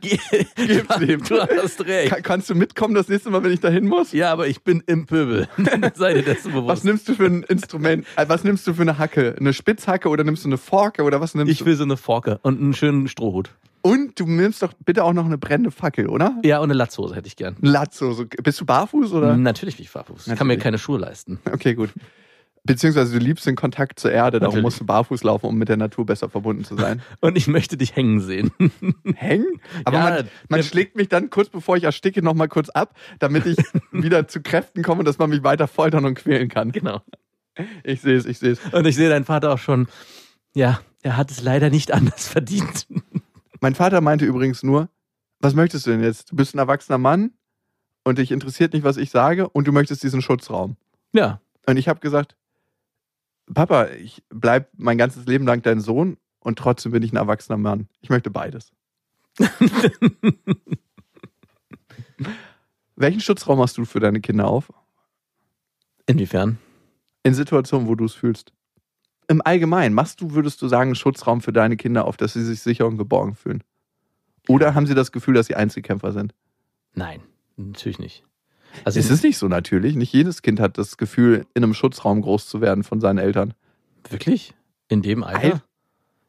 Ge- 0.01 0.19
Gib's 0.57 1.01
ihm. 1.01 1.23
Du 1.25 1.41
hast 1.41 1.85
recht. 1.87 2.11
Ka- 2.13 2.21
Kannst 2.21 2.51
du 2.51 2.55
mitkommen 2.55 2.95
das 2.95 3.09
nächste 3.09 3.31
Mal, 3.31 3.43
wenn 3.43 3.53
ich 3.53 3.61
da 3.61 3.69
hin 3.69 3.87
muss? 3.87 4.13
Ja, 4.13 4.33
aber 4.33 4.47
ich 4.49 4.63
bin 4.63 4.83
im 4.87 5.07
Pöbel. 5.07 5.49
Sei 5.95 6.15
dir 6.15 6.23
dessen 6.23 6.53
bewusst. 6.53 6.69
Was 6.69 6.85
nimmst 6.85 7.09
du 7.09 7.15
für 7.15 7.27
ein 7.27 7.43
Instrument? 7.45 8.07
Äh, 8.17 8.27
Was 8.29 8.45
nimmst 8.45 8.67
du 8.67 8.75
für 8.75 8.83
eine 8.83 8.99
Hacke? 8.99 9.35
Eine 9.39 9.53
Spitzhacke 9.53 10.09
oder 10.09 10.25
nimmst 10.25 10.45
du 10.45 10.49
eine 10.49 10.59
Forke 10.59 11.03
oder 11.03 11.21
was 11.21 11.35
nimmst 11.35 11.51
ich 11.53 11.59
du? 11.61 11.67
will 11.67 11.77
so 11.77 11.85
eine 11.85 11.97
Forke 11.97 12.39
und 12.43 12.61
einen 12.61 12.75
schönen 12.75 13.09
Strohhut. 13.09 13.51
Und 13.83 14.19
du 14.21 14.27
nimmst 14.27 14.63
doch 14.63 14.73
bitte 14.85 15.05
auch 15.05 15.13
noch 15.13 15.27
eine 15.27 15.39
brennende 15.39 15.71
Fackel, 15.73 16.09
oder? 16.09 16.39
Ja, 16.45 16.59
und 16.59 16.65
eine 16.65 16.75
Latzhose 16.75 17.15
hätte 17.17 17.27
ich 17.27 17.37
gern. 17.37 17.57
So. 17.91 18.25
Bist 18.43 18.61
du 18.61 18.65
barfuß 18.65 19.13
oder? 19.13 19.37
Natürlich 19.37 19.77
bin 19.77 19.85
ich 19.85 19.93
barfuß. 19.93 20.27
Ich 20.29 20.37
kann 20.37 20.47
mir 20.47 20.53
Natürlich. 20.55 20.63
keine 20.63 20.79
Schuhe 20.79 20.99
leisten. 20.99 21.41
Okay, 21.51 21.75
gut. 21.75 21.91
Beziehungsweise 22.65 23.19
du 23.19 23.25
liebst 23.25 23.45
den 23.45 23.57
Kontakt 23.57 23.99
zur 23.99 24.13
Erde, 24.13 24.39
darum 24.39 24.53
Natürlich. 24.53 24.63
musst 24.63 24.81
du 24.81 24.87
barfuß 24.87 25.25
laufen, 25.25 25.47
um 25.47 25.57
mit 25.57 25.69
der 25.69 25.77
Natur 25.77 26.07
besser 26.07 26.29
verbunden 26.29 26.63
zu 26.65 26.77
sein. 26.77 27.03
Und 27.21 27.37
ich 27.37 27.49
möchte 27.49 27.77
dich 27.77 27.97
hängen 27.97 28.21
sehen. 28.21 28.53
Hängen? 29.17 29.61
Aber 29.85 29.97
Ja, 29.97 30.05
man, 30.05 30.29
man 30.49 30.61
der- 30.61 30.63
schlägt 30.63 30.95
mich 30.95 31.09
dann 31.09 31.29
kurz 31.31 31.49
bevor 31.49 31.77
ich 31.77 31.83
ersticke 31.83 32.23
noch 32.23 32.35
mal 32.35 32.47
kurz 32.47 32.69
ab, 32.69 32.95
damit 33.19 33.47
ich 33.47 33.57
wieder 33.91 34.29
zu 34.29 34.43
Kräften 34.43 34.85
komme, 34.85 35.03
dass 35.03 35.19
man 35.19 35.31
mich 35.31 35.43
weiter 35.43 35.67
foltern 35.67 36.05
und 36.05 36.15
quälen 36.15 36.49
kann. 36.49 36.71
genau. 36.71 37.03
Ich 37.83 38.01
sehe 38.01 38.17
es, 38.17 38.27
ich 38.27 38.39
sehe 38.39 38.53
es. 38.53 38.61
Und 38.73 38.87
ich 38.87 38.95
sehe 38.95 39.09
deinen 39.09 39.25
Vater 39.25 39.53
auch 39.53 39.59
schon. 39.59 39.89
Ja, 40.55 40.81
er 41.03 41.17
hat 41.17 41.33
es 41.33 41.43
leider 41.43 41.69
nicht 41.69 41.93
anders 41.93 42.29
verdient. 42.29 42.87
Mein 43.63 43.77
Vater 43.77 44.01
meinte 44.01 44.25
übrigens 44.25 44.65
nur, 44.65 44.89
was 45.39 45.55
möchtest 45.55 45.87
du 45.87 45.93
denn 45.93 46.03
jetzt? 46.03 46.33
Du 46.33 46.37
bist 46.37 46.53
ein 46.53 46.59
erwachsener 46.59 46.99
Mann 46.99 47.31
und 48.03 48.19
dich 48.19 48.33
interessiert 48.33 48.73
nicht, 48.73 48.83
was 48.83 48.97
ich 48.97 49.11
sage 49.11 49.49
und 49.49 49.69
du 49.69 49.73
möchtest 49.73 50.03
diesen 50.03 50.21
Schutzraum. 50.21 50.77
Ja. 51.13 51.41
Und 51.67 51.77
ich 51.77 51.87
habe 51.87 52.01
gesagt, 52.01 52.35
Papa, 53.55 53.91
ich 53.91 54.25
bleib 54.31 54.69
mein 54.77 54.99
ganzes 54.99 55.27
Leben 55.27 55.47
lang 55.47 55.63
dein 55.63 55.79
Sohn 55.79 56.17
und 56.41 56.59
trotzdem 56.59 56.91
bin 56.91 57.05
ich 57.05 57.13
ein 57.13 57.17
erwachsener 57.17 57.57
Mann. 57.57 57.89
Ich 58.01 58.11
möchte 58.11 58.31
beides. 58.31 58.73
Welchen 62.97 63.21
Schutzraum 63.21 63.61
hast 63.61 63.79
du 63.79 63.85
für 63.85 64.01
deine 64.01 64.21
Kinder 64.21 64.49
auf? 64.49 64.73
Inwiefern? 66.07 66.59
In 67.23 67.35
Situationen, 67.35 67.87
wo 67.87 67.95
du 67.95 68.07
es 68.07 68.15
fühlst. 68.15 68.53
Im 69.33 69.41
Allgemeinen, 69.43 69.95
machst 69.95 70.21
du, 70.21 70.33
würdest 70.35 70.61
du 70.61 70.69
sagen, 70.69 70.89
einen 70.89 70.95
Schutzraum 70.95 71.41
für 71.41 71.55
deine 71.55 71.79
Kinder 71.79 72.05
auf, 72.05 72.19
dass 72.19 72.35
sie 72.35 72.45
sich 72.45 72.61
sicher 72.61 72.87
und 72.87 72.99
geborgen 72.99 73.35
fühlen? 73.35 73.65
Oder 74.47 74.75
haben 74.75 74.87
sie 74.87 74.95
das 74.95 75.11
Gefühl, 75.11 75.33
dass 75.33 75.47
sie 75.47 75.55
Einzelkämpfer 75.55 76.13
sind? 76.13 76.35
Nein, 76.95 77.21
natürlich 77.57 77.99
nicht. 77.99 78.25
Also 78.85 79.01
Es 79.01 79.11
ist 79.11 79.25
nicht 79.25 79.39
so 79.39 79.49
natürlich. 79.49 79.97
Nicht 79.97 80.13
jedes 80.13 80.43
Kind 80.43 80.61
hat 80.61 80.77
das 80.77 80.99
Gefühl, 80.99 81.47
in 81.55 81.65
einem 81.65 81.73
Schutzraum 81.73 82.21
groß 82.21 82.47
zu 82.47 82.61
werden 82.61 82.85
von 82.85 83.01
seinen 83.01 83.17
Eltern. 83.17 83.55
wirklich? 84.11 84.53
In 84.89 85.01
dem 85.01 85.25
Alter? 85.25 85.63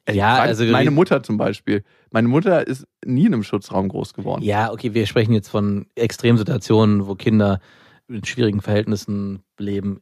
Alter. 0.06 0.14
Ja, 0.14 0.36
Frag 0.38 0.48
also 0.48 0.64
meine 0.66 0.92
Mutter 0.92 1.24
zum 1.24 1.36
Beispiel. 1.36 1.84
Meine 2.10 2.30
Mutter 2.30 2.66
ist 2.66 2.88
nie 3.06 3.26
in 3.26 3.34
einem 3.34 3.44
Schutzraum 3.44 3.90
groß 3.90 4.14
geworden. 4.14 4.44
Ja, 4.44 4.72
okay, 4.72 4.94
wir 4.94 5.08
sprechen 5.08 5.34
jetzt 5.34 5.50
von 5.50 5.88
Extremsituationen, 5.96 7.06
wo 7.06 7.16
Kinder 7.16 7.60
in 8.08 8.24
schwierigen 8.24 8.62
Verhältnissen 8.62 9.44
leben. 9.58 10.02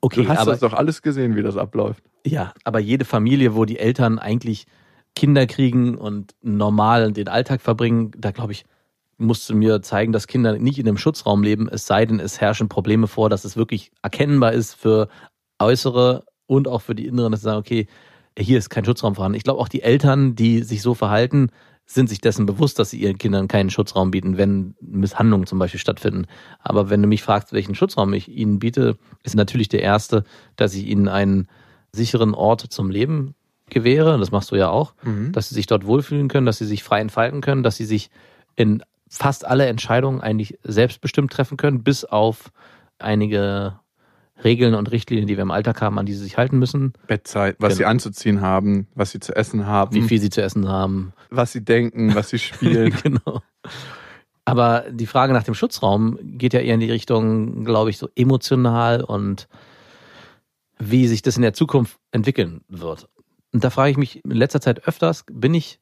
Okay, 0.00 0.22
du 0.22 0.28
hast 0.28 0.38
aber 0.38 0.52
das 0.52 0.60
doch 0.60 0.72
alles 0.72 1.02
gesehen, 1.02 1.34
wie 1.34 1.42
das 1.42 1.56
abläuft. 1.56 2.04
Ja, 2.24 2.52
aber 2.64 2.78
jede 2.78 3.04
Familie, 3.04 3.54
wo 3.54 3.64
die 3.64 3.78
Eltern 3.78 4.18
eigentlich 4.18 4.66
Kinder 5.14 5.46
kriegen 5.46 5.96
und 5.96 6.34
normal 6.42 7.12
den 7.12 7.28
Alltag 7.28 7.60
verbringen, 7.60 8.12
da 8.16 8.30
glaube 8.30 8.52
ich, 8.52 8.64
musst 9.18 9.50
du 9.50 9.54
mir 9.54 9.82
zeigen, 9.82 10.12
dass 10.12 10.26
Kinder 10.26 10.58
nicht 10.58 10.78
in 10.78 10.88
einem 10.88 10.96
Schutzraum 10.96 11.42
leben, 11.42 11.68
es 11.68 11.86
sei 11.86 12.06
denn, 12.06 12.20
es 12.20 12.40
herrschen 12.40 12.68
Probleme 12.68 13.06
vor, 13.06 13.28
dass 13.28 13.44
es 13.44 13.56
wirklich 13.56 13.92
erkennbar 14.02 14.52
ist 14.52 14.74
für 14.74 15.08
äußere 15.58 16.24
und 16.46 16.68
auch 16.68 16.80
für 16.80 16.94
die 16.94 17.06
inneren, 17.06 17.32
dass 17.32 17.42
sie 17.42 17.44
sagen, 17.44 17.58
okay, 17.58 17.86
hier 18.38 18.56
ist 18.56 18.70
kein 18.70 18.84
Schutzraum 18.84 19.14
vorhanden. 19.14 19.36
Ich 19.36 19.44
glaube 19.44 19.60
auch 19.60 19.68
die 19.68 19.82
Eltern, 19.82 20.34
die 20.34 20.62
sich 20.62 20.80
so 20.80 20.94
verhalten, 20.94 21.50
sind 21.84 22.08
sich 22.08 22.20
dessen 22.20 22.46
bewusst, 22.46 22.78
dass 22.78 22.90
sie 22.90 23.00
ihren 23.00 23.18
Kindern 23.18 23.48
keinen 23.48 23.68
Schutzraum 23.68 24.12
bieten, 24.12 24.38
wenn 24.38 24.74
Misshandlungen 24.80 25.46
zum 25.46 25.58
Beispiel 25.58 25.80
stattfinden. 25.80 26.26
Aber 26.60 26.88
wenn 26.88 27.02
du 27.02 27.08
mich 27.08 27.22
fragst, 27.22 27.52
welchen 27.52 27.74
Schutzraum 27.74 28.12
ich 28.14 28.28
ihnen 28.28 28.60
biete, 28.60 28.96
ist 29.24 29.34
natürlich 29.34 29.68
der 29.68 29.82
erste, 29.82 30.24
dass 30.56 30.74
ich 30.74 30.86
ihnen 30.86 31.08
einen 31.08 31.48
sicheren 31.92 32.34
Ort 32.34 32.60
zum 32.62 32.90
Leben 32.90 33.34
gewähre. 33.68 34.18
Das 34.18 34.30
machst 34.32 34.50
du 34.50 34.56
ja 34.56 34.68
auch, 34.70 34.94
dass 35.32 35.48
sie 35.48 35.54
sich 35.54 35.66
dort 35.66 35.86
wohlfühlen 35.86 36.28
können, 36.28 36.46
dass 36.46 36.58
sie 36.58 36.66
sich 36.66 36.82
frei 36.82 37.00
entfalten 37.00 37.40
können, 37.40 37.62
dass 37.62 37.76
sie 37.76 37.84
sich 37.84 38.10
in 38.56 38.82
fast 39.08 39.44
alle 39.44 39.66
Entscheidungen 39.66 40.20
eigentlich 40.20 40.58
selbstbestimmt 40.62 41.32
treffen 41.32 41.56
können, 41.56 41.82
bis 41.82 42.04
auf 42.04 42.50
einige 42.98 43.78
Regeln 44.42 44.74
und 44.74 44.90
Richtlinien, 44.90 45.26
die 45.26 45.36
wir 45.36 45.42
im 45.42 45.50
Alltag 45.50 45.82
haben, 45.82 45.98
an 45.98 46.06
die 46.06 46.14
sie 46.14 46.22
sich 46.22 46.38
halten 46.38 46.58
müssen. 46.58 46.92
Bettzeit, 47.06 47.56
was 47.58 47.70
Genau. 47.74 47.76
sie 47.78 47.84
anzuziehen 47.86 48.40
haben, 48.40 48.86
was 48.94 49.10
sie 49.10 49.20
zu 49.20 49.34
essen 49.36 49.66
haben, 49.66 49.94
Wie 49.94 50.02
viel 50.02 50.20
sie 50.20 50.30
zu 50.30 50.42
essen 50.42 50.68
haben, 50.68 51.12
was 51.28 51.52
sie 51.52 51.62
denken, 51.64 52.14
was 52.14 52.30
sie 52.30 52.38
spielen. 52.38 52.94
genau. 53.02 53.42
Aber 54.44 54.84
die 54.90 55.06
Frage 55.06 55.32
nach 55.32 55.42
dem 55.44 55.54
Schutzraum 55.54 56.18
geht 56.22 56.54
ja 56.54 56.60
eher 56.60 56.74
in 56.74 56.80
die 56.80 56.90
Richtung, 56.90 57.64
glaube 57.64 57.90
ich, 57.90 57.98
so 57.98 58.08
emotional 58.16 59.02
und 59.04 59.46
wie 60.80 61.06
sich 61.06 61.22
das 61.22 61.36
in 61.36 61.42
der 61.42 61.52
Zukunft 61.52 61.98
entwickeln 62.10 62.62
wird. 62.68 63.08
Und 63.52 63.62
da 63.62 63.70
frage 63.70 63.90
ich 63.90 63.96
mich 63.96 64.24
in 64.24 64.30
letzter 64.32 64.60
Zeit 64.60 64.86
öfters, 64.88 65.24
bin 65.30 65.54
ich 65.54 65.78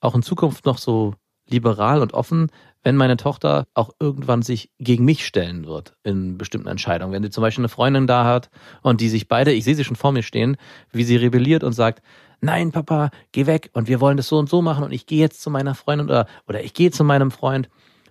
auch 0.00 0.14
in 0.14 0.22
Zukunft 0.22 0.66
noch 0.66 0.78
so 0.78 1.14
liberal 1.48 2.02
und 2.02 2.14
offen, 2.14 2.50
wenn 2.82 2.96
meine 2.96 3.16
Tochter 3.16 3.66
auch 3.74 3.90
irgendwann 4.00 4.42
sich 4.42 4.70
gegen 4.78 5.04
mich 5.04 5.26
stellen 5.26 5.66
wird 5.66 5.94
in 6.02 6.38
bestimmten 6.38 6.68
Entscheidungen. 6.68 7.12
Wenn 7.12 7.22
sie 7.22 7.30
zum 7.30 7.42
Beispiel 7.42 7.62
eine 7.62 7.68
Freundin 7.68 8.06
da 8.06 8.24
hat 8.24 8.50
und 8.82 9.00
die 9.00 9.08
sich 9.08 9.28
beide, 9.28 9.52
ich 9.52 9.64
sehe 9.64 9.74
sie 9.74 9.84
schon 9.84 9.96
vor 9.96 10.12
mir 10.12 10.22
stehen, 10.22 10.56
wie 10.90 11.04
sie 11.04 11.16
rebelliert 11.16 11.62
und 11.62 11.72
sagt, 11.72 12.02
nein, 12.40 12.72
Papa, 12.72 13.10
geh 13.32 13.46
weg 13.46 13.70
und 13.74 13.88
wir 13.88 14.00
wollen 14.00 14.16
das 14.16 14.28
so 14.28 14.38
und 14.38 14.48
so 14.48 14.62
machen 14.62 14.84
und 14.84 14.92
ich 14.92 15.06
gehe 15.06 15.20
jetzt 15.20 15.42
zu 15.42 15.50
meiner 15.50 15.74
Freundin 15.74 16.08
oder, 16.08 16.26
oder 16.48 16.64
ich 16.64 16.72
gehe 16.72 16.90
zu 16.90 17.04
meinem 17.04 17.30
Freund 17.30 17.68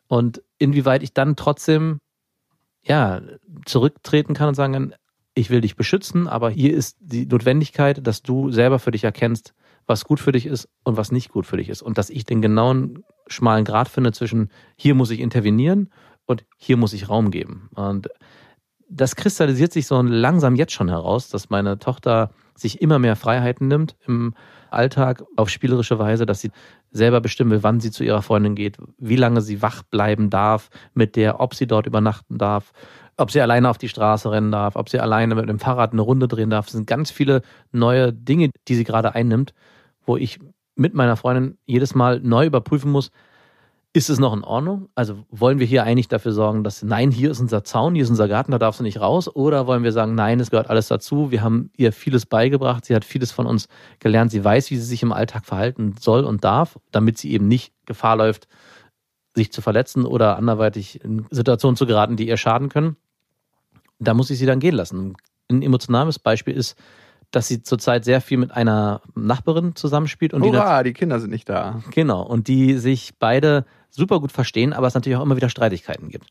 und 0.08 0.44
inwieweit 0.60 1.02
ich 1.02 1.14
dann 1.14 1.36
trotzdem, 1.36 2.00
ja, 2.84 3.22
zurücktreten 3.66 4.34
kann 4.34 4.50
und 4.50 4.56
sagen 4.56 4.74
kann, 4.74 4.96
ich 5.40 5.50
will 5.50 5.62
dich 5.62 5.78
beschützen, 5.78 6.28
aber 6.28 6.50
hier 6.50 6.74
ist 6.74 6.98
die 7.00 7.26
Notwendigkeit, 7.26 8.06
dass 8.06 8.22
du 8.22 8.52
selber 8.52 8.78
für 8.78 8.92
dich 8.92 9.06
erkennst, 9.06 9.54
was 9.88 10.04
gut 10.04 10.20
für 10.20 10.34
dich 10.34 10.46
ist 10.46 10.68
und 10.84 10.98
was 10.98 11.12
nicht 11.12 11.30
gut 11.30 11.46
für 11.46 11.58
dich 11.58 11.70
ist. 11.70 11.82
Und 11.82 11.98
dass 11.98 12.10
ich 12.10 12.26
den 12.26 12.42
genauen 12.42 13.04
schmalen 13.28 13.64
Grad 13.64 13.88
finde 13.88 14.12
zwischen 14.12 14.52
hier 14.76 14.96
muss 14.96 15.12
ich 15.12 15.22
intervenieren 15.22 15.90
und 16.26 16.46
hier 16.58 16.76
muss 16.76 16.94
ich 16.94 17.10
Raum 17.10 17.32
geben. 17.32 17.70
Und 17.74 18.10
das 18.90 19.16
kristallisiert 19.16 19.72
sich 19.72 19.88
so 19.88 20.02
langsam 20.02 20.56
jetzt 20.56 20.74
schon 20.74 20.90
heraus, 20.90 21.30
dass 21.30 21.50
meine 21.50 21.80
Tochter 21.80 22.32
sich 22.56 22.82
immer 22.82 23.00
mehr 23.00 23.16
Freiheiten 23.16 23.68
nimmt 23.68 23.96
im 24.06 24.34
Alltag 24.72 25.24
auf 25.38 25.50
spielerische 25.50 26.00
Weise, 26.00 26.26
dass 26.26 26.42
sie 26.42 26.52
selber 26.92 27.22
bestimmen 27.22 27.52
will, 27.52 27.64
wann 27.64 27.80
sie 27.80 27.92
zu 27.92 28.04
ihrer 28.04 28.22
Freundin 28.22 28.56
geht, 28.56 28.78
wie 28.98 29.16
lange 29.16 29.42
sie 29.42 29.62
wach 29.62 29.84
bleiben 29.84 30.30
darf 30.30 30.70
mit 30.94 31.16
der, 31.16 31.40
ob 31.40 31.56
sie 31.56 31.68
dort 31.68 31.86
übernachten 31.86 32.38
darf, 32.38 32.74
ob 33.20 33.32
sie 33.32 33.42
alleine 33.42 33.70
auf 33.70 33.78
die 33.78 33.90
Straße 33.90 34.32
rennen 34.32 34.52
darf, 34.52 34.76
ob 34.76 34.90
sie 34.90 35.00
alleine 35.00 35.36
mit 35.36 35.50
dem 35.50 35.60
Fahrrad 35.60 35.92
eine 35.92 36.02
Runde 36.02 36.28
drehen 36.28 36.50
darf. 36.50 36.66
Das 36.66 36.74
sind 36.74 36.88
ganz 36.88 37.12
viele 37.12 37.42
neue 37.72 38.14
Dinge, 38.14 38.50
die 38.68 38.76
sie 38.76 38.84
gerade 38.84 39.14
einnimmt, 39.16 39.54
wo 40.06 40.18
ich 40.18 40.40
mit 40.76 40.94
meiner 40.94 41.18
Freundin 41.18 41.58
jedes 41.66 41.94
Mal 41.94 42.22
neu 42.22 42.46
überprüfen 42.46 42.92
muss, 42.92 43.12
ist 43.92 44.10
es 44.10 44.20
noch 44.20 44.34
in 44.34 44.44
Ordnung? 44.44 44.90
Also 44.94 45.26
wollen 45.32 45.58
wir 45.58 45.66
hier 45.66 45.84
eigentlich 45.84 46.08
dafür 46.08 46.32
sorgen, 46.32 46.64
dass 46.64 46.84
nein, 46.84 47.10
hier 47.10 47.32
ist 47.32 47.40
unser 47.40 47.64
Zaun, 47.64 47.96
hier 47.96 48.04
ist 48.04 48.12
unser 48.12 48.28
Garten, 48.28 48.52
da 48.52 48.60
darfst 48.60 48.80
du 48.80 48.84
nicht 48.84 49.02
raus? 49.02 49.28
Oder 49.36 49.66
wollen 49.66 49.84
wir 49.84 49.92
sagen, 49.92 50.14
nein, 50.14 50.40
es 50.40 50.52
gehört 50.52 50.70
alles 50.70 50.88
dazu, 50.88 51.32
wir 51.32 51.42
haben 51.42 51.72
ihr 51.76 51.92
vieles 51.92 52.28
beigebracht, 52.28 52.86
sie 52.86 52.96
hat 52.96 53.04
vieles 53.04 53.32
von 53.32 53.48
uns 53.48 53.68
gelernt, 54.00 54.32
sie 54.32 54.44
weiß, 54.44 54.70
wie 54.70 54.78
sie 54.78 54.84
sich 54.84 55.02
im 55.02 55.12
Alltag 55.12 55.46
verhalten 55.46 55.96
soll 56.00 56.24
und 56.24 56.44
darf, 56.44 56.80
damit 56.92 57.18
sie 57.18 57.32
eben 57.32 57.48
nicht 57.48 57.74
Gefahr 57.86 58.16
läuft, 58.16 58.48
sich 59.36 59.52
zu 59.52 59.62
verletzen 59.62 60.06
oder 60.06 60.38
anderweitig 60.38 61.04
in 61.04 61.26
Situationen 61.32 61.76
zu 61.76 61.88
geraten, 61.88 62.16
die 62.16 62.28
ihr 62.28 62.38
schaden 62.38 62.70
können. 62.70 62.96
Da 64.00 64.14
muss 64.14 64.30
ich 64.30 64.40
sie 64.40 64.46
dann 64.46 64.60
gehen 64.60 64.76
lassen. 64.76 65.16
Ein 65.50 65.62
emotionales 65.62 66.20
Beispiel 66.20 66.56
ist, 66.56 66.76
dass 67.32 67.48
sie 67.48 67.62
zurzeit 67.62 68.06
sehr 68.06 68.22
viel 68.22 68.38
mit 68.38 68.52
einer 68.52 69.02
Nachbarin 69.16 69.76
zusammenspielt. 69.76 70.34
Und 70.34 70.44
Hurra, 70.44 70.84
die, 70.84 70.90
die 70.90 70.94
Kinder 70.94 71.20
sind 71.20 71.30
nicht 71.30 71.48
da. 71.48 71.84
Genau, 71.92 72.24
und 72.24 72.48
die 72.48 72.78
sich 72.78 73.14
beide 73.20 73.66
super 73.90 74.20
gut 74.20 74.32
verstehen, 74.32 74.74
aber 74.74 74.88
es 74.88 74.94
natürlich 74.94 75.18
auch 75.18 75.24
immer 75.24 75.36
wieder 75.36 75.50
Streitigkeiten 75.50 76.10
gibt. 76.10 76.28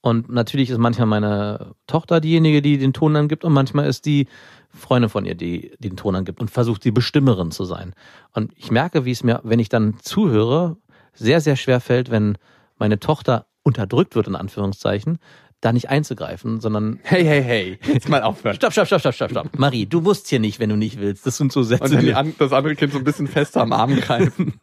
Und 0.00 0.28
natürlich 0.28 0.70
ist 0.70 0.78
manchmal 0.78 1.08
meine 1.08 1.74
Tochter 1.88 2.20
diejenige, 2.20 2.62
die 2.62 2.78
den 2.78 2.92
Ton 2.92 3.16
angibt 3.16 3.44
und 3.44 3.52
manchmal 3.52 3.88
ist 3.88 4.06
die 4.06 4.28
Freundin 4.70 5.08
von 5.08 5.24
ihr, 5.24 5.34
die, 5.34 5.72
die 5.80 5.88
den 5.88 5.96
Ton 5.96 6.14
angibt 6.14 6.40
und 6.40 6.50
versucht, 6.50 6.84
die 6.84 6.92
Bestimmerin 6.92 7.50
zu 7.50 7.64
sein. 7.64 7.92
Und 8.32 8.52
ich 8.56 8.70
merke, 8.70 9.04
wie 9.04 9.10
es 9.10 9.24
mir, 9.24 9.40
wenn 9.42 9.58
ich 9.58 9.68
dann 9.68 9.96
zuhöre, 10.00 10.76
sehr, 11.12 11.40
sehr 11.40 11.56
schwer 11.56 11.80
fällt, 11.80 12.10
wenn 12.10 12.38
meine 12.78 13.00
Tochter 13.00 13.46
unterdrückt 13.64 14.14
wird, 14.14 14.28
in 14.28 14.36
Anführungszeichen, 14.36 15.18
da 15.60 15.72
nicht 15.72 15.88
einzugreifen, 15.88 16.60
sondern. 16.60 17.00
Hey, 17.02 17.24
hey, 17.24 17.42
hey, 17.42 17.78
jetzt 17.92 18.08
mal 18.08 18.22
aufhören. 18.22 18.56
Stopp, 18.56 18.72
stopp, 18.72 18.86
stopp, 18.86 19.00
stopp, 19.00 19.14
stopp, 19.14 19.30
stopp. 19.30 19.58
Marie, 19.58 19.86
du 19.86 20.00
musst 20.00 20.28
hier 20.28 20.40
nicht, 20.40 20.60
wenn 20.60 20.70
du 20.70 20.76
nicht 20.76 21.00
willst. 21.00 21.26
Das 21.26 21.36
sind 21.36 21.52
so 21.52 21.62
Sätze. 21.62 21.84
Und 21.84 21.92
dann 21.94 22.26
die, 22.26 22.34
das 22.38 22.52
andere 22.52 22.76
Kind 22.76 22.92
so 22.92 22.98
ein 22.98 23.04
bisschen 23.04 23.26
fester 23.26 23.62
am 23.62 23.72
Arm 23.72 23.96
greifen. 23.96 24.54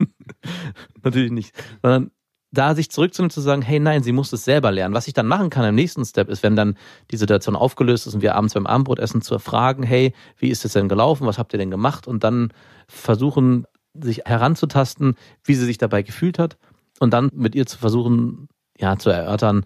Natürlich 1.04 1.32
nicht. 1.32 1.54
Sondern 1.82 2.12
da 2.52 2.76
sich 2.76 2.92
zurückzunehmen, 2.92 3.32
zu 3.32 3.42
sagen, 3.42 3.64
hey, 3.64 3.80
nein, 3.80 4.04
sie 4.04 4.12
muss 4.12 4.32
es 4.32 4.46
selber 4.46 4.72
lernen. 4.72 4.94
Was 4.94 5.08
ich 5.08 5.16
dann 5.16 5.26
machen 5.26 5.50
kann 5.50 5.66
im 5.66 5.74
nächsten 5.74 6.06
Step 6.06 6.30
ist, 6.30 6.44
wenn 6.44 6.56
dann 6.56 6.78
die 7.10 7.18
Situation 7.18 7.56
aufgelöst 7.56 8.06
ist 8.06 8.14
und 8.14 8.22
wir 8.22 8.36
abends 8.36 8.54
beim 8.54 8.68
Abendbrotessen 8.68 9.24
zu 9.24 9.40
fragen, 9.40 9.82
hey, 9.82 10.14
wie 10.38 10.50
ist 10.50 10.64
es 10.64 10.74
denn 10.74 10.88
gelaufen? 10.88 11.26
Was 11.26 11.40
habt 11.40 11.54
ihr 11.54 11.58
denn 11.58 11.72
gemacht? 11.72 12.08
Und 12.08 12.24
dann 12.24 12.54
versuchen, 12.88 13.66
sich 14.00 14.22
heranzutasten, 14.26 15.16
wie 15.44 15.56
sie 15.56 15.66
sich 15.66 15.80
dabei 15.80 16.04
gefühlt 16.04 16.38
hat 16.38 16.58
und 17.00 17.12
dann 17.12 17.30
mit 17.34 17.56
ihr 17.56 17.66
zu 17.66 17.80
versuchen, 17.80 18.48
ja, 18.78 18.98
zu 18.98 19.10
erörtern, 19.10 19.66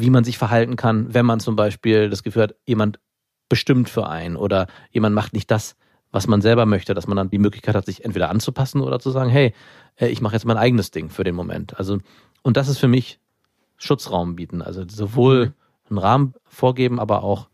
wie 0.00 0.10
man 0.10 0.24
sich 0.24 0.38
verhalten 0.38 0.76
kann, 0.76 1.12
wenn 1.12 1.26
man 1.26 1.40
zum 1.40 1.56
Beispiel 1.56 2.10
das 2.10 2.22
Gefühl 2.22 2.42
hat, 2.42 2.54
jemand 2.66 2.98
bestimmt 3.48 3.88
für 3.88 4.08
einen 4.08 4.36
oder 4.36 4.66
jemand 4.90 5.14
macht 5.14 5.32
nicht 5.32 5.50
das, 5.50 5.76
was 6.10 6.26
man 6.26 6.40
selber 6.40 6.66
möchte, 6.66 6.94
dass 6.94 7.06
man 7.06 7.16
dann 7.16 7.30
die 7.30 7.38
Möglichkeit 7.38 7.74
hat, 7.74 7.86
sich 7.86 8.04
entweder 8.04 8.30
anzupassen 8.30 8.80
oder 8.80 8.98
zu 8.98 9.10
sagen, 9.10 9.30
hey, 9.30 9.54
äh, 9.96 10.08
ich 10.08 10.20
mache 10.20 10.34
jetzt 10.34 10.46
mein 10.46 10.56
eigenes 10.56 10.90
Ding 10.90 11.10
für 11.10 11.24
den 11.24 11.34
Moment. 11.34 11.78
Also, 11.78 11.98
und 12.42 12.56
das 12.56 12.68
ist 12.68 12.78
für 12.78 12.88
mich 12.88 13.20
Schutzraum 13.76 14.36
bieten. 14.36 14.62
Also 14.62 14.84
sowohl 14.88 15.46
mhm. 15.46 15.52
einen 15.90 15.98
Rahmen 15.98 16.34
vorgeben, 16.44 16.98
aber 16.98 17.22
auch 17.22 17.48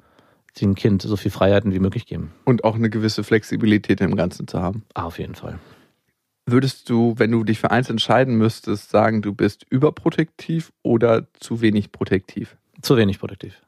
dem 0.60 0.74
Kind 0.74 1.02
so 1.02 1.16
viel 1.16 1.30
Freiheiten 1.30 1.72
wie 1.72 1.80
möglich 1.80 2.06
geben. 2.06 2.32
Und 2.44 2.64
auch 2.64 2.76
eine 2.76 2.90
gewisse 2.90 3.24
Flexibilität 3.24 4.00
im 4.00 4.14
Ganzen 4.14 4.46
zu 4.46 4.60
haben. 4.60 4.84
Ah, 4.94 5.04
auf 5.04 5.18
jeden 5.18 5.34
Fall. 5.34 5.58
Würdest 6.46 6.90
du, 6.90 7.14
wenn 7.16 7.30
du 7.30 7.42
dich 7.42 7.58
für 7.58 7.70
eins 7.70 7.88
entscheiden 7.88 8.36
müsstest, 8.36 8.90
sagen, 8.90 9.22
du 9.22 9.32
bist 9.32 9.64
überprotektiv 9.70 10.72
oder 10.82 11.26
zu 11.40 11.62
wenig 11.62 11.90
protektiv? 11.90 12.56
Zu 12.82 12.96
wenig 12.98 13.18
protektiv. 13.18 13.62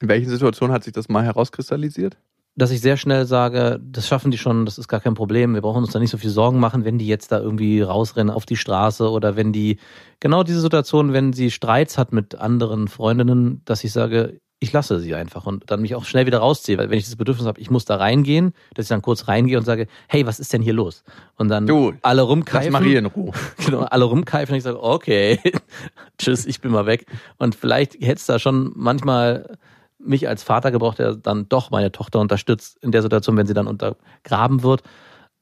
In 0.00 0.08
welchen 0.08 0.30
Situationen 0.30 0.74
hat 0.74 0.84
sich 0.84 0.94
das 0.94 1.08
mal 1.08 1.22
herauskristallisiert? 1.22 2.16
Dass 2.56 2.70
ich 2.70 2.80
sehr 2.80 2.96
schnell 2.96 3.26
sage, 3.26 3.80
das 3.82 4.06
schaffen 4.06 4.30
die 4.30 4.38
schon, 4.38 4.64
das 4.64 4.78
ist 4.78 4.88
gar 4.88 5.00
kein 5.00 5.14
Problem. 5.14 5.54
Wir 5.54 5.60
brauchen 5.60 5.82
uns 5.82 5.92
da 5.92 5.98
nicht 5.98 6.10
so 6.10 6.18
viel 6.18 6.30
Sorgen 6.30 6.60
machen, 6.60 6.84
wenn 6.84 6.98
die 6.98 7.08
jetzt 7.08 7.30
da 7.32 7.40
irgendwie 7.40 7.82
rausrennen 7.82 8.32
auf 8.32 8.46
die 8.46 8.56
Straße 8.56 9.10
oder 9.10 9.36
wenn 9.36 9.52
die, 9.52 9.78
genau 10.20 10.44
diese 10.44 10.60
Situation, 10.60 11.12
wenn 11.12 11.32
sie 11.32 11.50
Streits 11.50 11.98
hat 11.98 12.12
mit 12.12 12.36
anderen 12.36 12.88
Freundinnen, 12.88 13.60
dass 13.64 13.84
ich 13.84 13.92
sage, 13.92 14.38
ich 14.60 14.72
lasse 14.72 14.98
sie 14.98 15.14
einfach 15.14 15.46
und 15.46 15.70
dann 15.70 15.82
mich 15.82 15.94
auch 15.94 16.04
schnell 16.04 16.26
wieder 16.26 16.38
rausziehe, 16.38 16.78
weil 16.78 16.88
wenn 16.88 16.98
ich 16.98 17.04
das 17.04 17.16
Bedürfnis 17.16 17.46
habe, 17.46 17.60
ich 17.60 17.70
muss 17.70 17.84
da 17.84 17.96
reingehen, 17.96 18.54
dass 18.74 18.86
ich 18.86 18.88
dann 18.88 19.02
kurz 19.02 19.28
reingehe 19.28 19.58
und 19.58 19.64
sage, 19.64 19.88
hey, 20.08 20.26
was 20.26 20.40
ist 20.40 20.52
denn 20.52 20.62
hier 20.62 20.72
los? 20.72 21.04
Und 21.36 21.48
dann 21.48 21.66
du, 21.66 21.92
alle 22.02 22.22
rumkeifen. 22.22 22.72
Lass 22.72 22.80
Marie 22.80 22.96
in 22.96 23.06
Ruhe. 23.06 23.32
Genau, 23.64 23.80
alle 23.80 24.04
rumkeifen 24.04 24.52
und 24.52 24.58
ich 24.58 24.64
sage, 24.64 24.82
okay, 24.82 25.38
tschüss, 26.18 26.46
ich 26.46 26.60
bin 26.60 26.70
mal 26.70 26.86
weg. 26.86 27.06
Und 27.36 27.54
vielleicht 27.54 27.94
hätte 27.94 28.14
es 28.14 28.26
da 28.26 28.38
schon 28.38 28.72
manchmal 28.74 29.58
mich 29.98 30.28
als 30.28 30.42
Vater 30.42 30.70
gebraucht, 30.70 30.98
der 30.98 31.14
dann 31.14 31.48
doch 31.48 31.70
meine 31.70 31.92
Tochter 31.92 32.20
unterstützt 32.20 32.78
in 32.82 32.92
der 32.92 33.02
Situation, 33.02 33.36
wenn 33.36 33.46
sie 33.46 33.54
dann 33.54 33.66
untergraben 33.66 34.62
wird. 34.62 34.82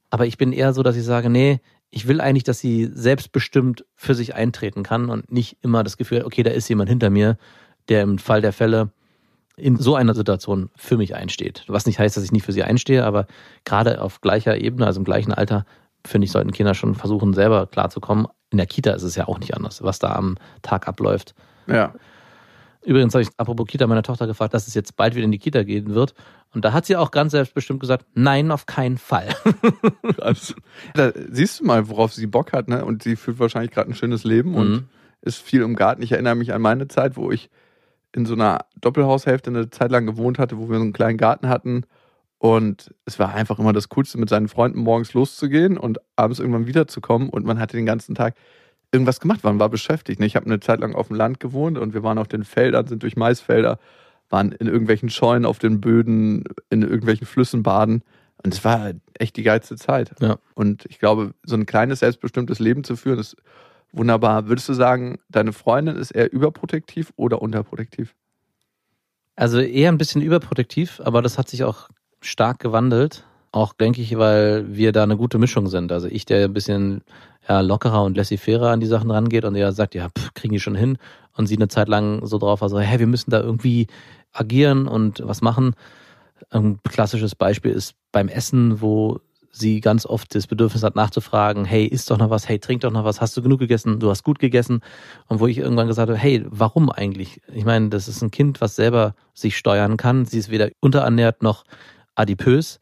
Aber 0.09 0.25
ich 0.25 0.37
bin 0.37 0.53
eher 0.53 0.73
so, 0.73 0.83
dass 0.83 0.95
ich 0.95 1.03
sage, 1.03 1.29
nee, 1.29 1.59
ich 1.89 2.07
will 2.07 2.21
eigentlich, 2.21 2.43
dass 2.43 2.59
sie 2.59 2.89
selbstbestimmt 2.91 3.85
für 3.95 4.15
sich 4.15 4.35
eintreten 4.35 4.83
kann 4.83 5.09
und 5.09 5.31
nicht 5.31 5.57
immer 5.61 5.83
das 5.83 5.97
Gefühl, 5.97 6.23
okay, 6.25 6.43
da 6.43 6.51
ist 6.51 6.67
jemand 6.67 6.89
hinter 6.89 7.09
mir, 7.09 7.37
der 7.87 8.01
im 8.01 8.17
Fall 8.17 8.41
der 8.41 8.53
Fälle 8.53 8.91
in 9.55 9.77
so 9.77 9.95
einer 9.95 10.15
Situation 10.15 10.69
für 10.75 10.97
mich 10.97 11.15
einsteht. 11.15 11.63
Was 11.67 11.85
nicht 11.85 11.99
heißt, 11.99 12.17
dass 12.17 12.23
ich 12.23 12.31
nicht 12.31 12.45
für 12.45 12.51
sie 12.51 12.63
einstehe, 12.63 13.05
aber 13.05 13.27
gerade 13.65 14.01
auf 14.01 14.21
gleicher 14.21 14.57
Ebene, 14.57 14.85
also 14.85 14.99
im 14.99 15.05
gleichen 15.05 15.31
Alter, 15.33 15.65
finde 16.05 16.25
ich, 16.25 16.31
sollten 16.31 16.51
Kinder 16.51 16.73
schon 16.73 16.95
versuchen, 16.95 17.33
selber 17.33 17.67
klarzukommen. 17.67 18.27
In 18.49 18.57
der 18.57 18.67
Kita 18.67 18.91
ist 18.91 19.03
es 19.03 19.15
ja 19.15 19.27
auch 19.27 19.39
nicht 19.39 19.55
anders, 19.55 19.83
was 19.83 19.99
da 19.99 20.13
am 20.13 20.37
Tag 20.61 20.87
abläuft. 20.87 21.35
Ja. 21.67 21.93
Übrigens 22.85 23.13
habe 23.13 23.21
ich 23.21 23.29
apropos 23.37 23.67
Kita 23.67 23.87
meiner 23.87 24.03
Tochter 24.03 24.27
gefragt, 24.27 24.53
dass 24.53 24.67
es 24.67 24.73
jetzt 24.73 24.95
bald 24.97 25.15
wieder 25.15 25.23
in 25.23 25.31
die 25.31 25.39
Kita 25.39 25.63
gehen 25.63 25.93
wird. 25.93 26.13
Und 26.53 26.65
da 26.65 26.73
hat 26.73 26.85
sie 26.85 26.95
auch 26.95 27.11
ganz 27.11 27.31
selbstbestimmt 27.31 27.79
gesagt, 27.79 28.05
nein, 28.13 28.51
auf 28.51 28.65
keinen 28.65 28.97
Fall. 28.97 29.29
da 30.93 31.11
siehst 31.31 31.59
du 31.59 31.65
mal, 31.65 31.87
worauf 31.87 32.13
sie 32.13 32.27
Bock 32.27 32.53
hat, 32.53 32.67
ne? 32.67 32.83
Und 32.85 33.03
sie 33.03 33.15
führt 33.15 33.39
wahrscheinlich 33.39 33.71
gerade 33.71 33.89
ein 33.89 33.95
schönes 33.95 34.23
Leben 34.23 34.51
mhm. 34.51 34.55
und 34.57 34.89
ist 35.21 35.41
viel 35.41 35.61
im 35.61 35.75
Garten. 35.75 36.03
Ich 36.03 36.11
erinnere 36.11 36.35
mich 36.35 36.53
an 36.53 36.61
meine 36.61 36.87
Zeit, 36.87 37.15
wo 37.15 37.31
ich 37.31 37.49
in 38.15 38.25
so 38.25 38.33
einer 38.33 38.65
Doppelhaushälfte 38.79 39.49
eine 39.49 39.69
Zeit 39.69 39.91
lang 39.91 40.05
gewohnt 40.05 40.39
hatte, 40.39 40.57
wo 40.57 40.69
wir 40.69 40.77
so 40.77 40.83
einen 40.83 40.93
kleinen 40.93 41.17
Garten 41.17 41.49
hatten. 41.49 41.85
Und 42.37 42.93
es 43.05 43.19
war 43.19 43.33
einfach 43.33 43.57
immer 43.57 43.73
das 43.73 43.89
Coolste, 43.89 44.17
mit 44.17 44.29
seinen 44.29 44.47
Freunden 44.47 44.79
morgens 44.79 45.13
loszugehen 45.13 45.77
und 45.77 45.99
abends 46.15 46.39
irgendwann 46.39 46.67
wiederzukommen. 46.67 47.29
Und 47.29 47.45
man 47.45 47.59
hatte 47.59 47.77
den 47.77 47.85
ganzen 47.85 48.15
Tag 48.15 48.35
irgendwas 48.91 49.19
gemacht, 49.19 49.43
man 49.43 49.59
war 49.59 49.69
beschäftigt. 49.69 50.21
Ich 50.21 50.35
habe 50.35 50.45
eine 50.45 50.59
Zeit 50.59 50.79
lang 50.79 50.93
auf 50.93 51.07
dem 51.07 51.15
Land 51.15 51.39
gewohnt 51.39 51.77
und 51.77 51.93
wir 51.93 52.03
waren 52.03 52.17
auf 52.17 52.27
den 52.27 52.43
Feldern, 52.43 52.85
sind 52.87 53.01
durch 53.01 53.15
Maisfelder, 53.15 53.79
waren 54.29 54.51
in 54.51 54.67
irgendwelchen 54.67 55.09
Scheunen 55.09 55.45
auf 55.45 55.57
den 55.57 55.81
Böden, 55.81 56.43
in 56.69 56.83
irgendwelchen 56.83 57.25
Flüssen 57.25 57.63
baden. 57.63 58.03
Und 58.43 58.53
es 58.53 58.63
war 58.63 58.91
echt 59.17 59.37
die 59.37 59.43
geilste 59.43 59.77
Zeit. 59.77 60.11
Ja. 60.19 60.37
Und 60.53 60.85
ich 60.89 60.99
glaube, 60.99 61.33
so 61.43 61.55
ein 61.55 61.65
kleines, 61.65 61.99
selbstbestimmtes 61.99 62.59
Leben 62.59 62.83
zu 62.83 62.95
führen, 62.95 63.19
ist 63.19 63.37
Wunderbar. 63.93 64.47
Würdest 64.47 64.67
du 64.67 64.73
sagen, 64.73 65.19
deine 65.29 65.53
Freundin 65.53 65.95
ist 65.95 66.11
eher 66.11 66.33
überprotektiv 66.33 67.13
oder 67.15 67.41
unterprotektiv? 67.41 68.15
Also 69.35 69.59
eher 69.59 69.91
ein 69.91 69.99
bisschen 69.99 70.21
überprotektiv, 70.21 70.99
aber 71.03 71.21
das 71.21 71.37
hat 71.37 71.47
sich 71.47 71.63
auch 71.63 71.89
stark 72.19 72.59
gewandelt. 72.59 73.23
Auch 73.51 73.73
denke 73.73 74.01
ich, 74.01 74.17
weil 74.17 74.75
wir 74.75 74.91
da 74.93 75.03
eine 75.03 75.15
gute 75.15 75.37
Mischung 75.37 75.67
sind. 75.67 75.91
Also 75.91 76.07
ich, 76.07 76.25
der 76.25 76.45
ein 76.45 76.53
bisschen 76.53 77.03
ja, 77.47 77.61
lockerer 77.61 78.03
und 78.03 78.17
laissez-fairer 78.17 78.71
an 78.71 78.79
die 78.79 78.87
Sachen 78.87 79.11
rangeht 79.11 79.45
und 79.45 79.53
der 79.53 79.71
sagt, 79.73 79.93
ja, 79.93 80.09
pff, 80.09 80.33
kriegen 80.33 80.53
die 80.53 80.59
schon 80.59 80.75
hin. 80.75 80.97
Und 81.35 81.45
sie 81.45 81.55
eine 81.55 81.67
Zeit 81.67 81.87
lang 81.87 82.25
so 82.25 82.39
drauf 82.39 82.61
war, 82.61 82.69
so, 82.69 82.79
hey, 82.79 82.99
wir 82.99 83.07
müssen 83.07 83.29
da 83.29 83.41
irgendwie 83.41 83.87
agieren 84.31 84.87
und 84.87 85.21
was 85.23 85.41
machen. 85.41 85.75
Ein 86.49 86.79
klassisches 86.83 87.35
Beispiel 87.35 87.71
ist 87.71 87.93
beim 88.11 88.27
Essen, 88.27 88.81
wo 88.81 89.19
sie 89.53 89.81
ganz 89.81 90.05
oft 90.05 90.33
das 90.35 90.47
Bedürfnis 90.47 90.83
hat 90.83 90.95
nachzufragen, 90.95 91.63
hey, 91.63 91.85
isst 91.85 92.09
doch 92.09 92.17
noch 92.17 92.31
was, 92.31 92.49
hey, 92.49 92.59
trink 92.59 92.81
doch 92.81 92.91
noch 92.91 93.05
was, 93.05 93.21
hast 93.21 93.37
du 93.37 93.41
genug 93.41 93.59
gegessen, 93.59 93.99
du 93.99 94.09
hast 94.09 94.23
gut 94.23 94.39
gegessen. 94.39 94.81
Und 95.27 95.39
wo 95.39 95.47
ich 95.47 95.59
irgendwann 95.59 95.87
gesagt 95.87 96.09
habe, 96.09 96.19
hey, 96.19 96.43
warum 96.49 96.89
eigentlich? 96.89 97.39
Ich 97.53 97.63
meine, 97.63 97.89
das 97.89 98.07
ist 98.07 98.21
ein 98.21 98.31
Kind, 98.31 98.61
was 98.61 98.75
selber 98.75 99.13
sich 99.33 99.55
steuern 99.55 99.95
kann. 99.95 100.25
Sie 100.25 100.39
ist 100.39 100.49
weder 100.49 100.69
unterernährt 100.79 101.43
noch 101.43 101.63
adipös, 102.15 102.79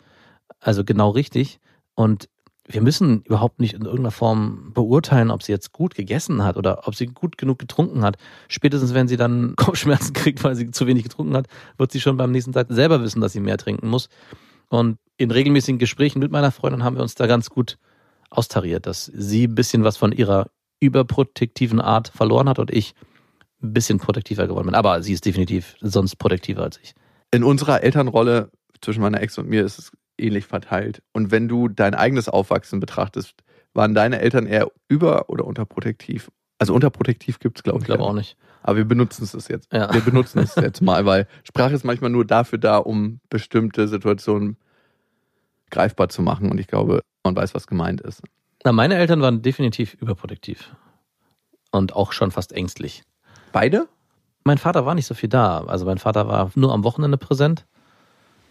also 0.60 0.84
genau 0.86 1.10
richtig. 1.10 1.60
Und 1.94 2.30
wir 2.66 2.82
müssen 2.82 3.22
überhaupt 3.24 3.60
nicht 3.60 3.74
in 3.74 3.82
irgendeiner 3.82 4.12
Form 4.12 4.72
beurteilen, 4.74 5.30
ob 5.30 5.44
sie 5.44 5.52
jetzt 5.52 5.74
gut 5.74 5.94
gegessen 5.94 6.44
hat 6.44 6.56
oder 6.56 6.88
ob 6.88 6.96
sie 6.96 7.08
gut 7.08 7.38
genug 7.38 7.60
getrunken 7.60 8.04
hat. 8.04 8.16
Spätestens, 8.48 8.94
wenn 8.94 9.10
sie 9.10 9.18
dann 9.18 9.56
Kopfschmerzen 9.58 10.14
kriegt, 10.14 10.42
weil 10.44 10.56
sie 10.56 10.72
zu 10.72 10.88
wenig 10.88 11.04
getrunken 11.04 11.36
hat, 11.36 11.48
wird 11.78 11.92
sie 11.92 12.00
schon 12.00 12.16
beim 12.16 12.32
nächsten 12.32 12.54
Tag 12.54 12.68
selber 12.70 13.02
wissen, 13.02 13.20
dass 13.20 13.34
sie 13.34 13.42
mehr 13.42 13.58
trinken 13.58 13.90
muss. 13.90 14.08
Und 14.72 15.00
in 15.18 15.32
regelmäßigen 15.32 15.80
Gesprächen 15.80 16.20
mit 16.20 16.32
meiner 16.32 16.52
Freundin 16.52 16.84
haben 16.84 16.96
wir 16.96 17.04
uns 17.04 17.16
da 17.16 17.28
ganz 17.28 17.50
gut 17.50 17.78
austariert, 18.30 18.86
dass 18.86 19.06
sie 19.06 19.48
ein 19.48 19.54
bisschen 19.56 19.84
was 19.84 19.98
von 19.98 20.14
ihrer 20.14 20.48
überprotektiven 20.80 21.82
Art 21.82 22.08
verloren 22.08 22.48
hat 22.48 22.58
und 22.58 22.72
ich 22.72 22.96
ein 23.62 23.74
bisschen 23.74 24.00
protektiver 24.00 24.48
geworden 24.48 24.68
bin. 24.68 24.76
Aber 24.76 25.04
sie 25.04 25.12
ist 25.12 25.26
definitiv 25.26 25.76
sonst 25.82 26.16
protektiver 26.16 26.64
als 26.64 26.80
ich. 26.82 26.94
In 27.32 27.44
unserer 27.44 27.84
Elternrolle 27.84 28.50
zwischen 28.80 29.02
meiner 29.02 29.22
Ex 29.22 29.38
und 29.38 29.50
mir 29.50 29.66
ist 29.66 29.78
es 29.78 29.92
ähnlich 30.18 30.46
verteilt. 30.46 31.04
Und 31.12 31.32
wenn 31.32 31.50
du 31.50 31.68
dein 31.68 31.94
eigenes 31.94 32.30
Aufwachsen 32.30 32.80
betrachtest, 32.80 33.34
waren 33.74 33.94
deine 33.94 34.22
Eltern 34.22 34.48
eher 34.48 34.72
über- 34.88 35.30
oder 35.30 35.46
unterprotektiv? 35.46 36.30
Also 36.62 36.76
unterprotektiv 36.76 37.39
gibt 37.39 37.58
es, 37.58 37.63
glaube 37.63 37.80
ich. 37.80 37.84
Ich 37.84 37.88
glaube 37.88 38.04
auch 38.04 38.13
nicht. 38.13 38.38
Aber 38.62 38.78
wir 38.78 38.86
benutzen 38.86 39.24
es 39.24 39.47
jetzt. 39.47 39.74
Ja. 39.74 39.91
Wir 39.91 40.02
benutzen 40.02 40.38
es 40.38 40.54
jetzt 40.62 40.80
mal, 40.80 41.08
weil 41.08 41.28
Sprache 41.43 41.74
ist 41.74 41.84
manchmal 41.84 42.12
nur 42.12 42.24
dafür 42.24 42.60
da, 42.60 42.78
um 42.78 43.19
bestimmte 43.32 43.88
Situationen 43.88 44.58
greifbar 45.71 46.10
zu 46.10 46.21
machen. 46.21 46.52
Und 46.52 46.60
ich 46.60 46.67
glaube, 46.67 47.02
man 47.24 47.36
weiß, 47.36 47.56
was 47.56 47.65
gemeint 47.65 48.02
ist. 48.02 48.21
Na, 48.63 48.71
meine 48.71 48.93
Eltern 48.93 49.21
waren 49.21 49.41
definitiv 49.41 49.95
überprotektiv. 49.95 50.76
und 51.71 51.95
auch 51.95 52.12
schon 52.12 52.30
fast 52.30 52.52
ängstlich. 52.54 53.02
Beide? 53.52 53.88
Mein 54.43 54.60
Vater 54.60 54.86
war 54.86 54.93
nicht 54.93 55.08
so 55.08 55.15
viel 55.15 55.30
da. 55.30 55.63
Also 55.63 55.86
mein 55.86 55.97
Vater 55.97 56.28
war 56.28 56.52
nur 56.54 56.74
am 56.74 56.84
Wochenende 56.84 57.17
präsent 57.17 57.65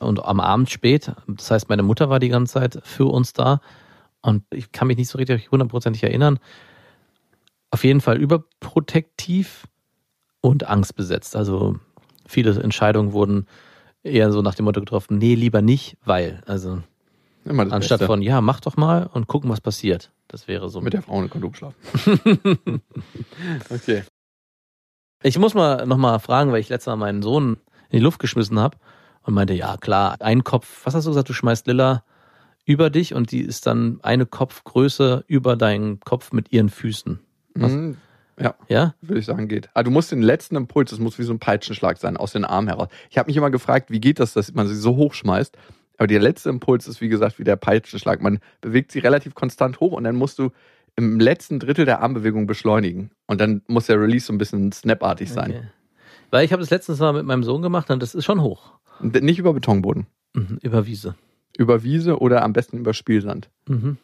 und 0.00 0.24
am 0.24 0.40
Abend 0.40 0.68
spät. 0.68 1.12
Das 1.28 1.50
heißt, 1.52 1.68
meine 1.68 1.84
Mutter 1.84 2.10
war 2.10 2.18
die 2.18 2.28
ganze 2.28 2.54
Zeit 2.54 2.80
für 2.82 3.06
uns 3.06 3.34
da. 3.34 3.60
Und 4.20 4.42
ich 4.50 4.72
kann 4.72 4.88
mich 4.88 4.96
nicht 4.96 5.08
so 5.08 5.18
richtig 5.18 5.52
hundertprozentig 5.52 6.02
erinnern. 6.02 6.40
Auf 7.70 7.85
jeden 7.85 8.00
Fall 8.00 8.18
überprotektiv 8.18 9.66
und 10.40 10.66
angstbesetzt. 10.66 11.37
Also 11.37 11.78
viele 12.26 12.61
Entscheidungen 12.62 13.12
wurden 13.12 13.46
eher 14.02 14.33
so 14.33 14.42
nach 14.42 14.54
dem 14.54 14.64
Motto 14.64 14.80
getroffen, 14.80 15.18
nee, 15.18 15.35
lieber 15.35 15.62
nicht, 15.62 15.96
weil. 16.04 16.42
Also 16.46 16.83
Immer 17.44 17.64
das 17.64 17.72
anstatt 17.72 18.00
Beste. 18.00 18.06
von, 18.06 18.22
ja, 18.22 18.40
mach 18.40 18.61
doch 18.61 18.76
mal 18.76 19.09
und 19.12 19.26
gucken, 19.26 19.50
was 19.50 19.61
passiert. 19.61 20.11
Das 20.28 20.48
wäre 20.48 20.68
so. 20.68 20.80
Mit 20.80 20.92
der 20.92 21.02
Frau 21.02 21.14
ohne 21.14 21.28
Kondom 21.28 21.54
schlafen. 21.54 21.76
okay. 23.70 24.04
Ich 25.22 25.38
muss 25.38 25.54
mal 25.54 25.87
nochmal 25.87 26.18
fragen, 26.20 26.52
weil 26.52 26.61
ich 26.61 26.68
letztes 26.68 26.87
Mal 26.87 26.96
meinen 26.96 27.22
Sohn 27.22 27.59
in 27.90 27.98
die 27.98 28.04
Luft 28.04 28.20
geschmissen 28.20 28.59
habe 28.59 28.78
und 29.22 29.35
meinte, 29.35 29.54
ja 29.54 29.76
klar, 29.76 30.16
ein 30.20 30.44
Kopf, 30.44 30.83
was 30.85 30.94
hast 30.94 31.04
du 31.04 31.11
gesagt, 31.11 31.28
du 31.28 31.33
schmeißt 31.33 31.66
Lilla 31.66 32.04
über 32.64 32.90
dich 32.90 33.14
und 33.14 33.33
die 33.33 33.40
ist 33.40 33.66
dann 33.66 33.98
eine 34.02 34.26
Kopfgröße 34.26 35.24
über 35.26 35.56
deinen 35.56 36.00
Kopf 36.00 36.33
mit 36.33 36.52
ihren 36.52 36.68
Füßen. 36.68 37.20
Was? 37.54 37.72
Mhm. 37.72 37.96
Ja, 38.38 38.54
Ja? 38.68 38.94
würde 39.02 39.20
ich 39.20 39.26
sagen, 39.26 39.48
geht. 39.48 39.68
Aber 39.74 39.84
du 39.84 39.90
musst 39.90 40.12
den 40.12 40.22
letzten 40.22 40.56
Impuls, 40.56 40.90
das 40.90 40.98
muss 40.98 41.18
wie 41.18 41.24
so 41.24 41.32
ein 41.34 41.38
Peitschenschlag 41.38 41.98
sein, 41.98 42.16
aus 42.16 42.32
den 42.32 42.44
Armen 42.46 42.68
heraus. 42.68 42.88
Ich 43.10 43.18
habe 43.18 43.28
mich 43.28 43.36
immer 43.36 43.50
gefragt, 43.50 43.90
wie 43.90 44.00
geht 44.00 44.18
das, 44.18 44.32
dass 44.32 44.54
man 44.54 44.66
sie 44.66 44.74
so 44.76 44.96
hoch 44.96 45.12
schmeißt? 45.14 45.56
Aber 45.98 46.06
der 46.06 46.20
letzte 46.20 46.48
Impuls 46.48 46.88
ist, 46.88 47.02
wie 47.02 47.08
gesagt, 47.10 47.38
wie 47.38 47.44
der 47.44 47.56
Peitschenschlag. 47.56 48.22
Man 48.22 48.38
bewegt 48.62 48.92
sie 48.92 49.00
relativ 49.00 49.34
konstant 49.34 49.80
hoch 49.80 49.92
und 49.92 50.04
dann 50.04 50.16
musst 50.16 50.38
du 50.38 50.50
im 50.96 51.20
letzten 51.20 51.58
Drittel 51.58 51.84
der 51.84 52.00
Armbewegung 52.00 52.46
beschleunigen. 52.46 53.10
Und 53.26 53.40
dann 53.42 53.60
muss 53.66 53.86
der 53.86 54.00
Release 54.00 54.24
so 54.24 54.32
ein 54.32 54.38
bisschen 54.38 54.72
snapartig 54.72 55.30
sein. 55.30 55.50
Okay. 55.50 55.62
Weil 56.30 56.44
ich 56.46 56.52
habe 56.52 56.60
das 56.62 56.70
letztens 56.70 56.98
mal 57.00 57.12
mit 57.12 57.26
meinem 57.26 57.44
Sohn 57.44 57.60
gemacht 57.60 57.90
und 57.90 58.02
das 58.02 58.14
ist 58.14 58.24
schon 58.24 58.40
hoch. 58.40 58.72
Nicht 59.00 59.38
über 59.38 59.52
Betonboden. 59.52 60.06
Mhm, 60.32 60.58
über 60.62 60.86
Wiese. 60.86 61.14
Über 61.58 61.82
Wiese 61.82 62.18
oder 62.18 62.42
am 62.42 62.54
besten 62.54 62.78
über 62.78 62.94
Spielsand. 62.94 63.50
Mhm. 63.68 63.98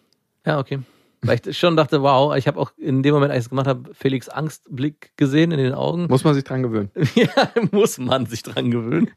Ja, 0.44 0.58
okay. 0.58 0.80
Weil 1.22 1.40
ich 1.44 1.58
schon 1.58 1.76
dachte, 1.76 2.02
wow, 2.02 2.36
ich 2.36 2.46
habe 2.46 2.58
auch 2.60 2.72
in 2.76 3.02
dem 3.02 3.14
Moment, 3.14 3.32
als 3.32 3.40
ich 3.40 3.44
es 3.46 3.50
gemacht 3.50 3.66
habe, 3.66 3.90
Felix 3.94 4.28
Angstblick 4.28 5.12
gesehen 5.16 5.50
in 5.50 5.58
den 5.58 5.72
Augen. 5.72 6.06
Muss 6.08 6.24
man 6.24 6.34
sich 6.34 6.44
dran 6.44 6.62
gewöhnen. 6.62 6.90
ja, 7.14 7.28
muss 7.72 7.98
man 7.98 8.26
sich 8.26 8.42
dran 8.42 8.70
gewöhnen. 8.70 9.10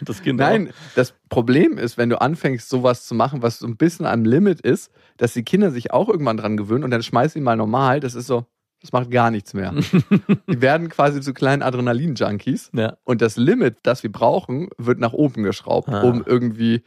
Das 0.00 0.22
Kind 0.22 0.38
Nein, 0.38 0.70
das 0.94 1.14
Problem 1.28 1.78
ist, 1.78 1.98
wenn 1.98 2.08
du 2.10 2.20
anfängst, 2.20 2.68
sowas 2.68 3.06
zu 3.06 3.14
machen, 3.14 3.42
was 3.42 3.58
so 3.58 3.66
ein 3.66 3.76
bisschen 3.76 4.06
am 4.06 4.24
Limit 4.24 4.60
ist, 4.60 4.90
dass 5.16 5.32
die 5.32 5.42
Kinder 5.42 5.70
sich 5.70 5.92
auch 5.92 6.08
irgendwann 6.08 6.36
dran 6.36 6.56
gewöhnen 6.56 6.84
und 6.84 6.90
dann 6.90 7.02
schmeiß 7.02 7.36
ihn 7.36 7.42
mal 7.42 7.56
normal. 7.56 8.00
Das 8.00 8.14
ist 8.14 8.26
so, 8.26 8.46
das 8.80 8.92
macht 8.92 9.10
gar 9.10 9.30
nichts 9.30 9.54
mehr. 9.54 9.74
die 10.48 10.60
werden 10.60 10.88
quasi 10.88 11.20
zu 11.20 11.32
kleinen 11.32 11.62
Adrenalin-Junkies. 11.62 12.70
Auch. 12.74 12.78
Ja. 12.78 12.96
Und 13.04 13.22
das 13.22 13.36
Limit, 13.36 13.78
das 13.82 14.02
wir 14.02 14.12
brauchen, 14.12 14.68
wird 14.78 15.00
nach 15.00 15.12
oben 15.14 15.42
geschraubt, 15.42 15.88
Ah. 15.88 16.02
um 16.02 16.22
irgendwie 16.24 16.82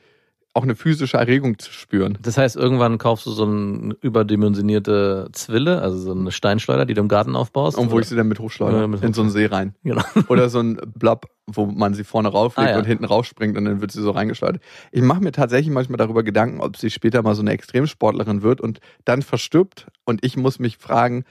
auch 0.53 0.63
eine 0.63 0.75
physische 0.75 1.17
Erregung 1.17 1.59
zu 1.59 1.71
spüren. 1.71 2.17
Das 2.21 2.37
heißt, 2.37 2.55
irgendwann 2.55 2.97
kaufst 2.97 3.25
du 3.25 3.31
so 3.31 3.45
eine 3.45 3.95
überdimensionierte 4.01 5.29
Zwille, 5.31 5.81
also 5.81 5.97
so 5.97 6.11
eine 6.11 6.31
Steinschleuder, 6.31 6.85
die 6.85 6.93
du 6.95 7.01
im 7.01 7.07
Garten 7.07 7.35
aufbaust. 7.35 7.77
Und 7.77 7.91
wo 7.91 7.99
ich 7.99 8.07
sie 8.07 8.15
dann 8.15 8.27
mit 8.27 8.39
hochschleudere, 8.39 8.87
mit 8.87 9.03
in 9.03 9.13
so 9.13 9.21
einen 9.21 9.29
See 9.29 9.45
rein. 9.45 9.75
Genau. 9.83 10.01
Oder 10.27 10.49
so 10.49 10.59
ein 10.59 10.79
Blob, 10.95 11.27
wo 11.47 11.65
man 11.67 11.93
sie 11.93 12.03
vorne 12.03 12.29
rauflegt 12.29 12.67
Ah, 12.69 12.71
ja. 12.73 12.77
und 12.79 12.85
hinten 12.85 13.05
rausspringt 13.05 13.57
und 13.57 13.65
dann 13.65 13.81
wird 13.81 13.91
sie 13.91 14.01
so 14.01 14.11
reingeschleudert. 14.11 14.61
Ich 14.91 15.01
mache 15.01 15.21
mir 15.21 15.31
tatsächlich 15.31 15.71
manchmal 15.73 15.97
darüber 15.97 16.23
Gedanken, 16.23 16.61
ob 16.61 16.77
sie 16.77 16.89
später 16.89 17.21
mal 17.21 17.35
so 17.35 17.41
eine 17.41 17.51
Extremsportlerin 17.51 18.41
wird 18.41 18.59
und 18.59 18.79
dann 19.05 19.21
verstirbt. 19.21 19.87
Und 20.05 20.25
ich 20.25 20.35
muss 20.35 20.57
mich 20.59 20.77
fragen, 20.77 21.25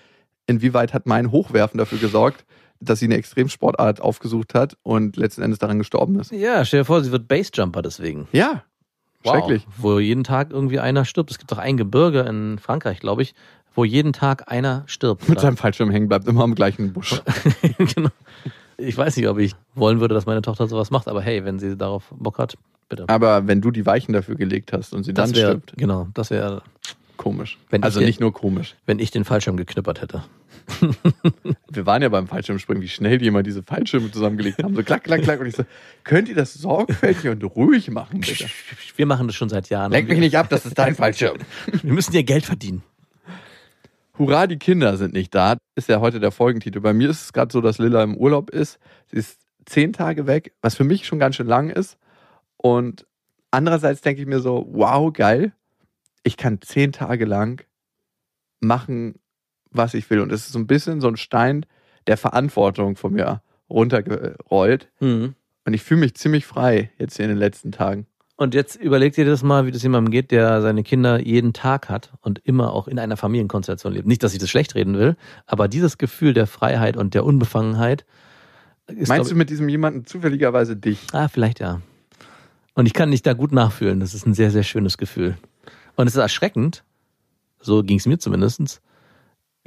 inwieweit 0.47 0.95
hat 0.95 1.07
mein 1.07 1.33
Hochwerfen 1.33 1.79
dafür 1.79 1.99
gesorgt, 1.99 2.45
dass 2.81 3.01
sie 3.01 3.07
eine 3.07 3.17
Extremsportart 3.17 4.01
aufgesucht 4.01 4.55
hat 4.55 4.77
und 4.85 5.17
letzten 5.17 5.43
Endes 5.43 5.59
daran 5.59 5.79
gestorben 5.79 6.21
ist. 6.21 6.31
Ja, 6.31 6.65
stell 6.65 6.81
dir 6.83 6.85
vor, 6.85 7.03
sie 7.03 7.11
wird 7.11 7.27
Basejumper 7.27 7.83
deswegen. 7.83 8.29
Ja, 8.31 8.63
schrecklich. 9.27 9.67
Wo 9.77 9.99
jeden 9.99 10.25
Tag 10.25 10.51
irgendwie 10.51 10.79
einer 10.79 11.05
stirbt. 11.05 11.31
Es 11.31 11.39
gibt 11.39 11.51
doch 11.53 11.59
ein 11.59 11.77
Gebirge 11.77 12.21
in 12.21 12.59
Frankreich, 12.59 13.01
glaube 13.01 13.23
ich, 13.23 13.35
wo 13.75 13.85
jeden 13.85 14.13
Tag 14.13 14.51
einer 14.51 14.85
stirbt. 14.87 15.29
Mit 15.29 15.41
seinem 15.41 15.57
Fallschirm 15.57 15.91
hängen 15.91 16.09
bleibt 16.09 16.27
immer 16.27 16.45
am 16.45 16.55
gleichen 16.55 16.93
Busch. 16.93 17.23
genau. 17.79 18.11
Ich 18.77 18.97
weiß 18.97 19.17
nicht, 19.17 19.29
ob 19.29 19.39
ich 19.39 19.55
wollen 19.75 20.01
würde, 20.01 20.15
dass 20.15 20.27
meine 20.27 20.43
Tochter 20.43 20.69
sowas 20.69 20.91
macht, 20.91 21.09
aber 21.09 21.21
hey, 21.21 21.45
wenn 21.45 21.59
sie 21.59 21.77
darauf 21.77 22.05
Bock 22.11 22.39
hat, 22.39 22.57
bitte. 22.89 23.05
Aber 23.09 23.47
wenn 23.47 23.61
du 23.61 23.71
die 23.71 23.85
Weichen 23.87 24.13
dafür 24.13 24.37
gelegt 24.37 24.73
hast 24.73 24.95
und 24.95 25.05
sie 25.05 25.13
dann 25.13 25.31
das 25.31 25.39
wäre, 25.39 25.51
stirbt, 25.51 25.75
genau, 25.77 26.09
das 26.15 26.31
wäre, 26.31 26.63
komisch. 27.17 27.59
Also 27.81 28.01
nicht 28.01 28.21
nur 28.21 28.33
komisch. 28.33 28.77
wenn 28.87 28.99
ich 29.01 29.11
den 29.11 29.25
Fallschirm 29.25 29.57
geknüppert 29.57 30.01
hätte. 30.01 30.23
Wir 31.71 31.87
waren 31.87 32.03
ja 32.03 32.09
beim 32.09 32.27
Fallschirmspringen, 32.27 32.83
wie 32.83 32.89
schnell 32.89 33.19
die 33.19 33.27
immer 33.27 33.43
diese 33.43 33.63
Fallschirme 33.63 34.11
zusammengelegt 34.11 34.63
haben. 34.63 34.75
So 34.75 34.83
klack, 34.83 35.05
klack, 35.05 35.23
klack. 35.23 35.41
Und 35.41 35.47
ich 35.47 35.57
so, 35.57 35.65
könnt 36.05 36.29
ihr 36.29 36.35
das 36.35 36.55
sorgfältig 36.55 37.31
und 37.31 37.43
ruhig 37.43 37.91
machen, 37.91 38.21
bitte? 38.21 38.47
Wir 38.97 39.07
machen 39.07 39.27
das 39.27 39.37
schon 39.37 39.49
seit 39.49 39.69
Jahren. 39.69 39.93
Lenk 39.93 40.09
mich 40.09 40.19
nicht 40.19 40.37
ab, 40.37 40.49
das 40.49 40.67
ist 40.67 40.79
dein 40.79 40.95
Fallschirm. 40.95 41.39
Wir 41.83 41.93
müssen 41.93 42.15
ja 42.15 42.23
Geld 42.23 42.45
verdienen. 42.45 42.83
Hurra, 44.19 44.47
die 44.47 44.59
Kinder 44.59 44.97
sind 44.97 45.15
nicht 45.15 45.35
da. 45.35 45.57
Ist 45.77 45.89
ja 45.89 46.01
heute 46.01 46.21
der 46.21 46.33
Folgentitel. 46.33 46.81
Bei 46.81 46.93
mir 46.93 47.09
ist 47.09 47.23
es 47.23 47.33
gerade 47.33 47.53
so, 47.53 47.61
dass 47.61 47.79
Lilla 47.79 48.03
im 48.03 48.17
Urlaub 48.17 48.51
ist. 48.51 48.79
Sie 49.11 49.17
ist 49.17 49.39
zehn 49.65 49.93
Tage 49.93 50.27
weg, 50.27 50.53
was 50.61 50.75
für 50.75 50.85
mich 50.85 51.07
schon 51.07 51.19
ganz 51.19 51.37
schön 51.37 51.47
lang 51.47 51.71
ist. 51.71 51.99
Und 52.57 53.07
andererseits 53.51 54.01
denke 54.01 54.21
ich 54.21 54.27
mir 54.27 54.41
so, 54.41 54.67
wow, 54.71 55.13
geil. 55.13 55.53
Ich 56.25 56.37
kann 56.37 56.61
zehn 56.61 56.93
Tage 56.93 57.25
lang 57.25 57.65
machen, 58.61 59.15
was 59.71 59.95
ich 59.95 60.09
will. 60.11 60.21
Und 60.21 60.33
es 60.33 60.47
ist 60.47 60.53
so 60.53 60.59
ein 60.59 60.67
bisschen 60.67 61.01
so 61.01 61.09
ein 61.09 61.17
Stein 61.17 61.67
der 62.07 62.17
Verantwortung 62.17 62.97
von 62.97 63.13
mir 63.13 63.43
runtergerollt. 63.69 64.89
Mhm. 65.01 65.35
Und 65.65 65.75
ich 65.75 65.83
fühle 65.83 66.01
mich 66.01 66.15
ziemlich 66.15 66.47
frei 66.47 66.91
jetzt 66.99 67.17
hier 67.17 67.27
in 67.27 67.31
den 67.31 67.39
letzten 67.39 67.73
Tagen. 67.73 68.07
Und 68.37 68.55
jetzt 68.55 68.77
überlegt 68.77 69.17
dir 69.17 69.25
das 69.25 69.43
mal, 69.43 69.67
wie 69.67 69.73
das 69.73 69.83
jemandem 69.83 70.13
geht, 70.13 70.31
der 70.31 70.63
seine 70.63 70.85
Kinder 70.85 71.19
jeden 71.19 71.53
Tag 71.53 71.89
hat 71.89 72.13
und 72.21 72.39
immer 72.39 72.73
auch 72.73 72.87
in 72.87 73.01
einer 73.01 73.17
Familienkonstellation 73.17 73.93
lebt. 73.93 74.07
Nicht, 74.07 74.23
dass 74.23 74.33
ich 74.33 74.39
das 74.39 74.49
schlecht 74.49 74.77
reden 74.77 74.97
will, 74.97 75.17
aber 75.45 75.67
dieses 75.67 75.99
Gefühl 75.99 76.35
der 76.35 76.47
Freiheit 76.47 76.97
und 76.97 77.15
der 77.15 77.25
Unbefangenheit 77.25 78.07
ist, 78.87 79.09
Meinst 79.09 79.31
du 79.31 79.35
glaub 79.35 79.39
mit 79.39 79.51
diesem 79.51 79.69
jemanden 79.69 80.07
zufälligerweise 80.07 80.77
dich? 80.77 81.03
ich, 81.09 81.15
ah, 81.15 81.27
vielleicht 81.27 81.59
ja. 81.59 81.83
Und 82.75 82.87
ich 82.87 82.95
kann 82.95 83.11
dich 83.11 83.23
da 83.23 83.33
gut 83.33 83.51
nachfühlen. 83.51 83.99
Das 83.99 84.15
ist 84.15 84.25
ein 84.25 84.35
sehr, 84.35 84.53
sehr 84.53 84.63
schönes 84.63 84.99
Gefühl. 84.99 85.37
Und 85.97 86.07
es 86.07 86.15
ist 86.15 86.21
erschreckend, 86.21 86.85
so 87.61 87.83
ging 87.83 87.99
es 87.99 88.07
mir 88.07 88.19
zumindestens, 88.19 88.81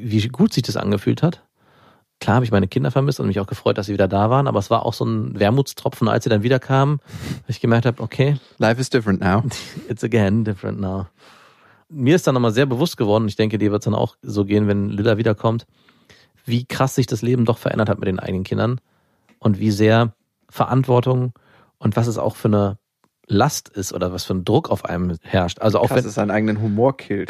wie 0.03 0.27
gut 0.27 0.53
sich 0.53 0.63
das 0.63 0.77
angefühlt 0.77 1.23
hat. 1.23 1.43
Klar 2.19 2.35
habe 2.35 2.45
ich 2.45 2.51
meine 2.51 2.67
Kinder 2.67 2.91
vermisst 2.91 3.19
und 3.19 3.27
mich 3.27 3.39
auch 3.39 3.47
gefreut, 3.47 3.79
dass 3.79 3.87
sie 3.87 3.93
wieder 3.93 4.07
da 4.07 4.29
waren, 4.29 4.47
aber 4.47 4.59
es 4.59 4.69
war 4.69 4.85
auch 4.85 4.93
so 4.93 5.03
ein 5.05 5.39
Wermutstropfen, 5.39 6.07
als 6.07 6.23
sie 6.23 6.29
dann 6.29 6.43
wieder 6.43 6.59
kamen, 6.59 6.99
dass 7.47 7.55
ich 7.55 7.61
gemerkt 7.61 7.87
habe, 7.87 8.01
okay, 8.01 8.37
Life 8.59 8.79
is 8.79 8.91
different 8.91 9.21
now. 9.21 9.43
It's 9.89 10.03
again 10.03 10.43
different 10.43 10.79
now. 10.79 11.07
Mir 11.89 12.15
ist 12.15 12.27
dann 12.27 12.35
nochmal 12.35 12.51
sehr 12.51 12.67
bewusst 12.67 12.95
geworden, 12.95 13.27
ich 13.27 13.35
denke, 13.35 13.57
dir 13.57 13.71
wird 13.71 13.81
es 13.81 13.85
dann 13.85 13.95
auch 13.95 14.17
so 14.21 14.45
gehen, 14.45 14.67
wenn 14.67 14.89
Lilla 14.89 15.17
wiederkommt, 15.17 15.65
wie 16.45 16.65
krass 16.65 16.93
sich 16.95 17.07
das 17.07 17.23
Leben 17.23 17.45
doch 17.45 17.57
verändert 17.57 17.89
hat 17.89 17.99
mit 17.99 18.07
den 18.07 18.19
eigenen 18.19 18.43
Kindern 18.43 18.79
und 19.39 19.59
wie 19.59 19.71
sehr 19.71 20.13
Verantwortung 20.47 21.33
und 21.79 21.95
was 21.95 22.05
es 22.05 22.19
auch 22.19 22.35
für 22.35 22.49
eine 22.49 22.77
Last 23.25 23.69
ist 23.69 23.93
oder 23.93 24.13
was 24.13 24.25
für 24.25 24.33
ein 24.33 24.45
Druck 24.45 24.69
auf 24.69 24.85
einem 24.85 25.17
herrscht. 25.21 25.59
Also 25.59 25.79
auch 25.79 25.87
Krass, 25.87 25.97
wenn 25.97 26.03
dass 26.03 26.13
seinen 26.13 26.31
eigenen 26.31 26.61
Humor 26.61 26.97
killt. 26.97 27.29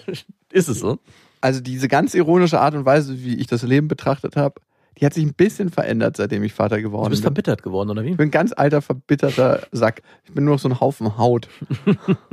ist 0.50 0.68
es 0.68 0.80
so. 0.80 0.98
Also 1.40 1.60
diese 1.60 1.88
ganz 1.88 2.14
ironische 2.14 2.60
Art 2.60 2.74
und 2.74 2.84
Weise, 2.84 3.22
wie 3.22 3.36
ich 3.36 3.46
das 3.46 3.62
Leben 3.62 3.88
betrachtet 3.88 4.36
habe, 4.36 4.60
die 4.98 5.06
hat 5.06 5.14
sich 5.14 5.24
ein 5.24 5.34
bisschen 5.34 5.70
verändert, 5.70 6.16
seitdem 6.16 6.42
ich 6.42 6.52
Vater 6.52 6.76
Du 6.76 6.82
geworden 6.82 7.10
bist 7.10 7.22
bin. 7.22 7.28
verbittert 7.28 7.62
geworden, 7.62 7.90
oder 7.90 8.04
wie? 8.04 8.10
Ich 8.10 8.16
bin 8.16 8.28
ein 8.28 8.32
ganz 8.32 8.52
alter, 8.52 8.82
verbitterter 8.82 9.66
Sack. 9.72 10.02
Ich 10.24 10.32
bin 10.32 10.44
nur 10.44 10.54
noch 10.54 10.60
so 10.60 10.68
ein 10.68 10.80
Haufen 10.80 11.16
Haut. 11.16 11.48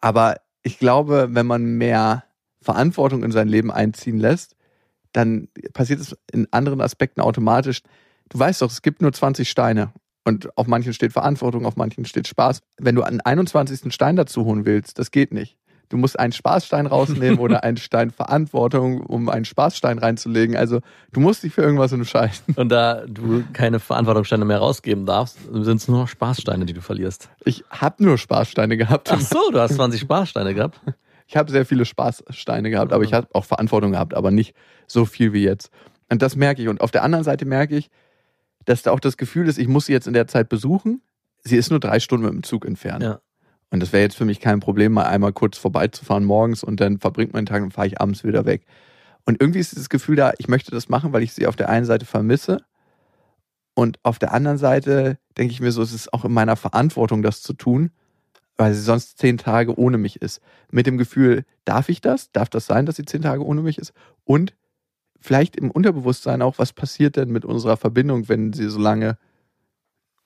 Aber 0.00 0.36
ich 0.62 0.78
glaube, 0.78 1.28
wenn 1.32 1.46
man 1.46 1.64
mehr 1.64 2.24
Verantwortung 2.60 3.24
in 3.24 3.32
sein 3.32 3.48
Leben 3.48 3.70
einziehen 3.70 4.18
lässt, 4.18 4.56
dann 5.12 5.48
passiert 5.72 6.00
es 6.00 6.16
in 6.32 6.48
anderen 6.50 6.80
Aspekten 6.80 7.20
automatisch. 7.20 7.82
Du 8.28 8.38
weißt 8.38 8.62
doch, 8.62 8.70
es 8.70 8.82
gibt 8.82 9.02
nur 9.02 9.12
20 9.12 9.48
Steine. 9.48 9.92
Und 10.24 10.56
auf 10.56 10.66
manchen 10.66 10.94
steht 10.94 11.12
Verantwortung, 11.12 11.66
auf 11.66 11.76
manchen 11.76 12.06
steht 12.06 12.26
Spaß. 12.26 12.62
Wenn 12.78 12.94
du 12.94 13.02
einen 13.02 13.20
21. 13.20 13.92
Stein 13.92 14.16
dazu 14.16 14.44
holen 14.44 14.64
willst, 14.64 14.98
das 14.98 15.10
geht 15.10 15.34
nicht. 15.34 15.58
Du 15.88 15.96
musst 15.96 16.18
einen 16.18 16.32
Spaßstein 16.32 16.86
rausnehmen 16.86 17.38
oder 17.38 17.62
einen 17.62 17.76
Stein 17.76 18.10
Verantwortung, 18.10 19.00
um 19.00 19.28
einen 19.28 19.44
Spaßstein 19.44 19.98
reinzulegen. 19.98 20.56
Also 20.56 20.80
du 21.12 21.20
musst 21.20 21.42
dich 21.42 21.52
für 21.52 21.62
irgendwas 21.62 21.92
entscheiden. 21.92 22.54
Und 22.56 22.70
da 22.70 23.04
du 23.06 23.44
keine 23.52 23.80
Verantwortungssteine 23.80 24.44
mehr 24.44 24.58
rausgeben 24.58 25.06
darfst, 25.06 25.38
sind 25.52 25.76
es 25.76 25.88
nur 25.88 26.00
noch 26.00 26.08
Spaßsteine, 26.08 26.66
die 26.66 26.72
du 26.72 26.80
verlierst. 26.80 27.28
Ich 27.44 27.64
habe 27.70 28.02
nur 28.02 28.18
Spaßsteine 28.18 28.76
gehabt. 28.76 29.12
Ach 29.12 29.20
so, 29.20 29.50
du 29.52 29.60
hast 29.60 29.74
20 29.74 30.00
Spaßsteine 30.00 30.54
gehabt. 30.54 30.80
Ich 31.26 31.36
habe 31.36 31.50
sehr 31.50 31.64
viele 31.64 31.84
Spaßsteine 31.84 32.70
gehabt, 32.70 32.92
aber 32.92 33.04
ich 33.04 33.12
habe 33.12 33.28
auch 33.32 33.44
Verantwortung 33.44 33.92
gehabt, 33.92 34.14
aber 34.14 34.30
nicht 34.30 34.54
so 34.86 35.04
viel 35.04 35.32
wie 35.32 35.42
jetzt. 35.42 35.70
Und 36.10 36.22
das 36.22 36.36
merke 36.36 36.62
ich. 36.62 36.68
Und 36.68 36.80
auf 36.80 36.90
der 36.90 37.02
anderen 37.02 37.24
Seite 37.24 37.44
merke 37.44 37.76
ich, 37.76 37.90
dass 38.64 38.82
da 38.82 38.92
auch 38.92 39.00
das 39.00 39.16
Gefühl 39.16 39.48
ist, 39.48 39.58
ich 39.58 39.68
muss 39.68 39.86
sie 39.86 39.92
jetzt 39.92 40.06
in 40.06 40.12
der 40.12 40.26
Zeit 40.26 40.48
besuchen. 40.48 41.02
Sie 41.42 41.56
ist 41.56 41.70
nur 41.70 41.80
drei 41.80 42.00
Stunden 42.00 42.24
mit 42.24 42.34
dem 42.34 42.42
Zug 42.42 42.64
entfernt. 42.64 43.02
Ja. 43.02 43.20
Und 43.74 43.80
das 43.80 43.92
wäre 43.92 44.04
jetzt 44.04 44.14
für 44.14 44.24
mich 44.24 44.38
kein 44.38 44.60
Problem, 44.60 44.92
mal 44.92 45.06
einmal 45.06 45.32
kurz 45.32 45.58
vorbeizufahren 45.58 46.24
morgens 46.24 46.62
und 46.62 46.78
dann 46.78 47.00
verbringt 47.00 47.32
man 47.32 47.44
den 47.44 47.52
Tag 47.52 47.60
und 47.60 47.72
fahre 47.72 47.88
ich 47.88 48.00
abends 48.00 48.22
wieder 48.22 48.46
weg. 48.46 48.64
Und 49.26 49.40
irgendwie 49.40 49.58
ist 49.58 49.72
dieses 49.72 49.88
Gefühl 49.88 50.14
da, 50.14 50.32
ich 50.38 50.46
möchte 50.46 50.70
das 50.70 50.88
machen, 50.88 51.12
weil 51.12 51.24
ich 51.24 51.32
sie 51.32 51.48
auf 51.48 51.56
der 51.56 51.68
einen 51.68 51.84
Seite 51.84 52.06
vermisse. 52.06 52.58
Und 53.74 53.98
auf 54.04 54.20
der 54.20 54.32
anderen 54.32 54.58
Seite 54.58 55.18
denke 55.36 55.50
ich 55.50 55.58
mir 55.58 55.72
so, 55.72 55.82
es 55.82 55.92
ist 55.92 56.12
auch 56.12 56.24
in 56.24 56.32
meiner 56.32 56.54
Verantwortung, 56.54 57.24
das 57.24 57.42
zu 57.42 57.52
tun, 57.52 57.90
weil 58.56 58.74
sie 58.74 58.80
sonst 58.80 59.18
zehn 59.18 59.38
Tage 59.38 59.76
ohne 59.76 59.98
mich 59.98 60.22
ist. 60.22 60.40
Mit 60.70 60.86
dem 60.86 60.96
Gefühl, 60.96 61.44
darf 61.64 61.88
ich 61.88 62.00
das? 62.00 62.30
Darf 62.30 62.50
das 62.50 62.66
sein, 62.66 62.86
dass 62.86 62.94
sie 62.94 63.04
zehn 63.04 63.22
Tage 63.22 63.44
ohne 63.44 63.62
mich 63.62 63.78
ist? 63.78 63.92
Und 64.22 64.54
vielleicht 65.20 65.56
im 65.56 65.72
Unterbewusstsein 65.72 66.42
auch, 66.42 66.58
was 66.58 66.72
passiert 66.72 67.16
denn 67.16 67.30
mit 67.30 67.44
unserer 67.44 67.76
Verbindung, 67.76 68.28
wenn 68.28 68.52
sie 68.52 68.68
so 68.68 68.78
lange 68.78 69.18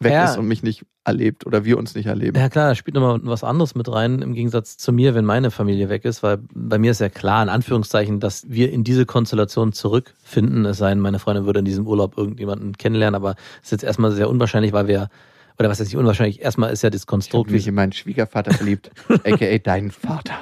weg 0.00 0.12
Ja. 0.12 0.24
ist 0.30 0.38
und 0.38 0.46
mich 0.46 0.62
nicht 0.62 0.84
erlebt 1.04 1.46
oder 1.46 1.64
wir 1.64 1.78
uns 1.78 1.94
nicht 1.94 2.06
erleben? 2.06 2.38
Ja 2.38 2.48
klar, 2.48 2.68
da 2.68 2.74
spielt 2.74 2.94
nochmal 2.94 3.18
was 3.22 3.42
anderes 3.42 3.74
mit 3.74 3.90
rein, 3.90 4.22
im 4.22 4.34
Gegensatz 4.34 4.76
zu 4.76 4.92
mir, 4.92 5.14
wenn 5.14 5.24
meine 5.24 5.50
Familie 5.50 5.88
weg 5.88 6.04
ist, 6.04 6.22
weil 6.22 6.38
bei 6.54 6.78
mir 6.78 6.90
ist 6.92 7.00
ja 7.00 7.08
klar, 7.08 7.42
in 7.42 7.48
Anführungszeichen, 7.48 8.20
dass 8.20 8.48
wir 8.48 8.70
in 8.72 8.84
diese 8.84 9.06
Konstellation 9.06 9.72
zurückfinden, 9.72 10.64
es 10.66 10.78
sei 10.78 10.90
denn, 10.90 11.00
meine 11.00 11.18
Freundin 11.18 11.46
würde 11.46 11.60
in 11.60 11.64
diesem 11.64 11.86
Urlaub 11.86 12.16
irgendjemanden 12.18 12.76
kennenlernen, 12.76 13.14
aber 13.16 13.34
es 13.60 13.66
ist 13.66 13.70
jetzt 13.72 13.84
erstmal 13.84 14.12
sehr 14.12 14.28
unwahrscheinlich, 14.30 14.72
weil 14.72 14.86
wir, 14.86 15.08
oder 15.58 15.68
was 15.68 15.80
ist 15.80 15.88
nicht 15.88 15.96
unwahrscheinlich, 15.96 16.40
erstmal 16.42 16.72
ist 16.72 16.82
ja 16.82 16.90
das 16.90 17.02
Ich 17.02 17.06
Konstrukt, 17.06 17.50
mich 17.50 17.66
in 17.66 17.74
meinen 17.74 17.92
Schwiegervater 17.92 18.52
verliebt, 18.52 18.90
aka 19.24 19.58
deinen 19.58 19.90
Vater. 19.90 20.34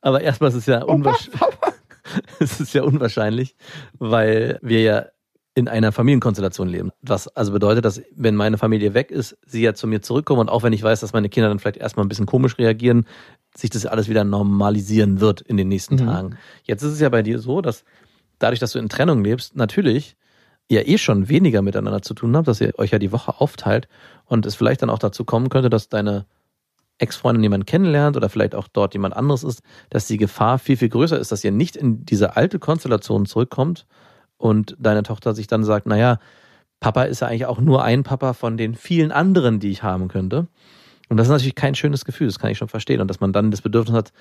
aber 0.00 0.22
erstmal 0.22 0.50
ist 0.50 0.56
es 0.56 0.66
ja 0.66 0.82
unwahrscheinlich, 0.82 1.40
es 2.40 2.58
ist 2.60 2.74
ja 2.74 2.82
unwahrscheinlich, 2.82 3.54
weil 3.98 4.58
wir 4.62 4.80
ja 4.82 5.04
in 5.54 5.68
einer 5.68 5.92
Familienkonstellation 5.92 6.68
leben. 6.68 6.90
Was 7.02 7.28
also 7.28 7.52
bedeutet, 7.52 7.84
dass 7.84 8.00
wenn 8.14 8.36
meine 8.36 8.56
Familie 8.56 8.94
weg 8.94 9.10
ist, 9.10 9.36
sie 9.46 9.62
ja 9.62 9.74
zu 9.74 9.86
mir 9.86 10.00
zurückkommen 10.00 10.40
und 10.40 10.48
auch 10.48 10.62
wenn 10.62 10.72
ich 10.72 10.82
weiß, 10.82 11.00
dass 11.00 11.12
meine 11.12 11.28
Kinder 11.28 11.48
dann 11.48 11.58
vielleicht 11.58 11.76
erstmal 11.76 12.06
ein 12.06 12.08
bisschen 12.08 12.26
komisch 12.26 12.56
reagieren, 12.58 13.06
sich 13.54 13.68
das 13.68 13.84
alles 13.84 14.08
wieder 14.08 14.24
normalisieren 14.24 15.20
wird 15.20 15.42
in 15.42 15.58
den 15.58 15.68
nächsten 15.68 15.96
Mhm. 15.96 16.06
Tagen. 16.06 16.38
Jetzt 16.64 16.82
ist 16.82 16.92
es 16.94 17.00
ja 17.00 17.10
bei 17.10 17.22
dir 17.22 17.38
so, 17.38 17.60
dass 17.60 17.84
dadurch, 18.38 18.60
dass 18.60 18.72
du 18.72 18.78
in 18.78 18.88
Trennung 18.88 19.22
lebst, 19.22 19.54
natürlich 19.54 20.16
ihr 20.68 20.88
eh 20.88 20.96
schon 20.96 21.28
weniger 21.28 21.60
miteinander 21.60 22.00
zu 22.00 22.14
tun 22.14 22.34
habt, 22.34 22.48
dass 22.48 22.60
ihr 22.60 22.72
euch 22.78 22.92
ja 22.92 22.98
die 22.98 23.12
Woche 23.12 23.38
aufteilt 23.40 23.88
und 24.24 24.46
es 24.46 24.54
vielleicht 24.54 24.80
dann 24.80 24.88
auch 24.88 24.98
dazu 24.98 25.24
kommen 25.24 25.50
könnte, 25.50 25.68
dass 25.68 25.90
deine 25.90 26.24
Ex-Freundin 26.96 27.42
jemanden 27.42 27.66
kennenlernt 27.66 28.16
oder 28.16 28.30
vielleicht 28.30 28.54
auch 28.54 28.68
dort 28.68 28.94
jemand 28.94 29.14
anderes 29.14 29.44
ist, 29.44 29.60
dass 29.90 30.06
die 30.06 30.16
Gefahr 30.16 30.58
viel, 30.58 30.78
viel 30.78 30.88
größer 30.88 31.18
ist, 31.18 31.30
dass 31.30 31.44
ihr 31.44 31.50
nicht 31.50 31.76
in 31.76 32.06
diese 32.06 32.36
alte 32.36 32.58
Konstellation 32.58 33.26
zurückkommt 33.26 33.86
und 34.42 34.76
deine 34.80 35.04
Tochter 35.04 35.34
sich 35.34 35.46
dann 35.46 35.62
sagt, 35.62 35.86
naja, 35.86 36.18
Papa 36.80 37.04
ist 37.04 37.20
ja 37.20 37.28
eigentlich 37.28 37.46
auch 37.46 37.60
nur 37.60 37.84
ein 37.84 38.02
Papa 38.02 38.32
von 38.32 38.56
den 38.56 38.74
vielen 38.74 39.12
anderen, 39.12 39.60
die 39.60 39.70
ich 39.70 39.84
haben 39.84 40.08
könnte. 40.08 40.48
Und 41.08 41.16
das 41.16 41.28
ist 41.28 41.30
natürlich 41.30 41.54
kein 41.54 41.76
schönes 41.76 42.04
Gefühl, 42.04 42.26
das 42.26 42.40
kann 42.40 42.50
ich 42.50 42.58
schon 42.58 42.68
verstehen. 42.68 43.00
Und 43.00 43.06
dass 43.08 43.20
man 43.20 43.32
dann 43.32 43.52
das 43.52 43.62
Bedürfnis 43.62 43.94
hat, 43.94 44.12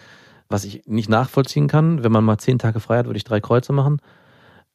was 0.47 0.63
ich 0.63 0.83
nicht 0.85 1.09
nachvollziehen 1.09 1.67
kann, 1.67 2.03
wenn 2.03 2.11
man 2.11 2.23
mal 2.23 2.37
zehn 2.37 2.59
Tage 2.59 2.79
frei 2.79 2.99
hat, 2.99 3.07
würde 3.07 3.17
ich 3.17 3.23
drei 3.23 3.39
Kreuze 3.39 3.73
machen, 3.73 3.99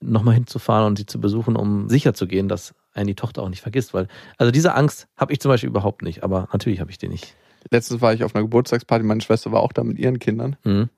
nochmal 0.01 0.35
hinzufahren 0.35 0.85
und 0.85 0.99
sie 0.99 1.07
zu 1.07 1.21
besuchen, 1.21 1.55
um 1.55 1.89
sicher 1.89 2.13
zu 2.13 2.27
gehen, 2.27 2.49
dass 2.49 2.75
einen 2.93 3.07
die 3.07 3.15
Tochter 3.15 3.43
auch 3.45 3.49
nicht 3.49 3.63
vergisst. 3.63 3.95
Weil, 3.95 4.09
also 4.39 4.51
diese 4.51 4.75
Angst 4.75 5.07
habe 5.17 5.33
ich 5.33 5.39
zum 5.39 5.51
Beispiel 5.51 5.71
überhaupt 5.71 6.03
nicht, 6.03 6.25
aber 6.25 6.49
natürlich 6.53 6.81
habe 6.81 6.91
ich 6.91 6.99
die 6.99 7.09
nicht. 7.09 7.37
Letztens 7.71 8.01
war 8.01 8.13
ich 8.13 8.25
auf 8.25 8.35
einer 8.35 8.43
Geburtstagsparty, 8.43 9.05
meine 9.05 9.21
Schwester 9.21 9.53
war 9.53 9.61
auch 9.61 9.73
da 9.73 9.85
mit 9.85 9.99
ihren 9.99 10.19
Kindern 10.19 10.57
Mhm. 10.65 10.89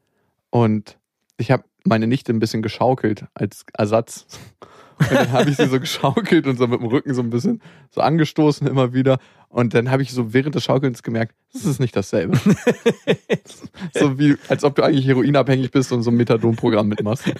und 0.50 0.96
ich 1.36 1.50
habe 1.50 1.64
meine 1.88 2.06
Nichte 2.06 2.32
ein 2.32 2.38
bisschen 2.38 2.62
geschaukelt 2.62 3.24
als 3.34 3.64
Ersatz. 3.74 4.26
Und 4.98 5.12
dann 5.12 5.32
habe 5.32 5.50
ich 5.50 5.56
sie 5.56 5.66
so 5.66 5.78
geschaukelt 5.80 6.46
und 6.46 6.58
so 6.58 6.66
mit 6.66 6.80
dem 6.80 6.86
Rücken 6.86 7.14
so 7.14 7.22
ein 7.22 7.30
bisschen 7.30 7.62
so 7.90 8.00
angestoßen 8.00 8.66
immer 8.66 8.92
wieder. 8.92 9.18
Und 9.48 9.74
dann 9.74 9.90
habe 9.90 10.02
ich 10.02 10.12
so 10.12 10.32
während 10.34 10.54
des 10.54 10.64
Schaukelns 10.64 11.02
gemerkt, 11.02 11.34
das 11.52 11.64
ist 11.64 11.80
nicht 11.80 11.96
dasselbe. 11.96 12.38
so 13.94 14.18
wie, 14.18 14.36
als 14.48 14.64
ob 14.64 14.74
du 14.74 14.82
eigentlich 14.82 15.06
heroinabhängig 15.06 15.70
bist 15.70 15.92
und 15.92 16.02
so 16.02 16.10
ein 16.10 16.16
Methadon-Programm 16.16 16.88
mitmachst. 16.88 17.32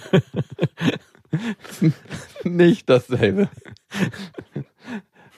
Nicht 2.43 2.89
dasselbe. 2.89 3.49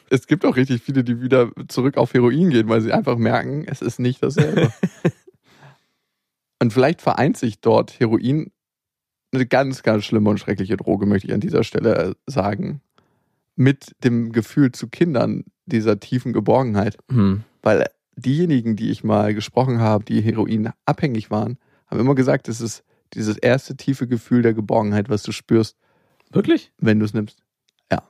Es 0.10 0.28
gibt 0.28 0.46
auch 0.46 0.56
richtig 0.56 0.82
viele, 0.82 1.04
die 1.04 1.22
wieder 1.22 1.52
zurück 1.68 1.98
auf 1.98 2.14
Heroin 2.14 2.50
gehen, 2.50 2.70
weil 2.70 2.82
sie 2.82 2.94
einfach 2.94 3.18
merken, 3.18 3.66
es 3.68 3.82
ist 3.82 4.00
nicht 4.00 4.24
dasselbe. 4.24 4.72
Und 6.62 6.72
vielleicht 6.72 7.02
vereint 7.02 7.38
sich 7.38 7.60
dort 7.60 8.00
Heroin, 8.00 8.52
eine 9.32 9.46
ganz, 9.46 9.84
ganz 9.84 10.06
schlimme 10.06 10.30
und 10.30 10.40
schreckliche 10.40 10.78
Droge, 10.78 11.06
möchte 11.06 11.28
ich 11.28 11.34
an 11.34 11.40
dieser 11.40 11.64
Stelle 11.64 11.96
äh, 11.96 12.14
sagen, 12.28 12.82
mit 13.56 13.96
dem 14.04 14.32
Gefühl 14.32 14.72
zu 14.72 14.88
Kindern 14.88 15.46
dieser 15.66 16.00
tiefen 16.00 16.34
Geborgenheit. 16.34 16.98
Mhm. 17.10 17.44
Weil 17.62 17.88
diejenigen, 18.16 18.76
die 18.76 18.92
ich 18.92 19.04
mal 19.04 19.34
gesprochen 19.34 19.80
habe, 19.80 20.04
die 20.04 20.22
heroinabhängig 20.22 21.32
waren, 21.32 21.58
haben 21.88 22.00
immer 22.00 22.16
gesagt, 22.16 22.48
es 22.48 22.62
ist 22.62 22.84
dieses 23.14 23.38
erste 23.38 23.76
tiefe 23.76 24.08
Gefühl 24.08 24.42
der 24.42 24.54
Geborgenheit, 24.54 25.10
was 25.10 25.24
du 25.24 25.32
spürst, 25.32 25.78
Wirklich? 26.32 26.72
wenn 26.78 27.00
du 27.00 27.06
es 27.06 27.14
nimmst. 27.14 27.44
Ja. 27.92 28.04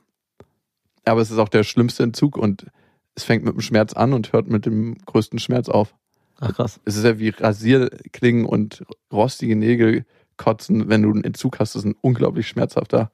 Aber 1.06 1.22
es 1.22 1.32
ist 1.32 1.38
auch 1.38 1.50
der 1.50 1.64
schlimmste 1.64 2.04
Entzug 2.04 2.38
und 2.38 2.68
es 3.16 3.24
fängt 3.24 3.44
mit 3.44 3.54
dem 3.54 3.62
Schmerz 3.62 3.94
an 3.94 4.14
und 4.14 4.32
hört 4.32 4.48
mit 4.48 4.66
dem 4.66 4.98
größten 5.06 5.40
Schmerz 5.40 5.70
auf. 5.70 5.96
Ach 6.40 6.54
krass. 6.54 6.80
Es 6.86 6.96
ist 6.96 7.04
ja 7.04 7.20
wie 7.20 7.30
Rasierklingen 7.30 8.46
und 8.46 8.84
rostige 9.12 9.56
Nägel 9.56 10.06
kotzen. 10.42 10.90
Wenn 10.90 11.04
du 11.04 11.12
einen 11.12 11.24
Entzug 11.24 11.60
hast, 11.60 11.76
ist 11.76 11.86
ein 11.86 11.96
unglaublich 12.02 12.48
schmerzhafter 12.48 13.12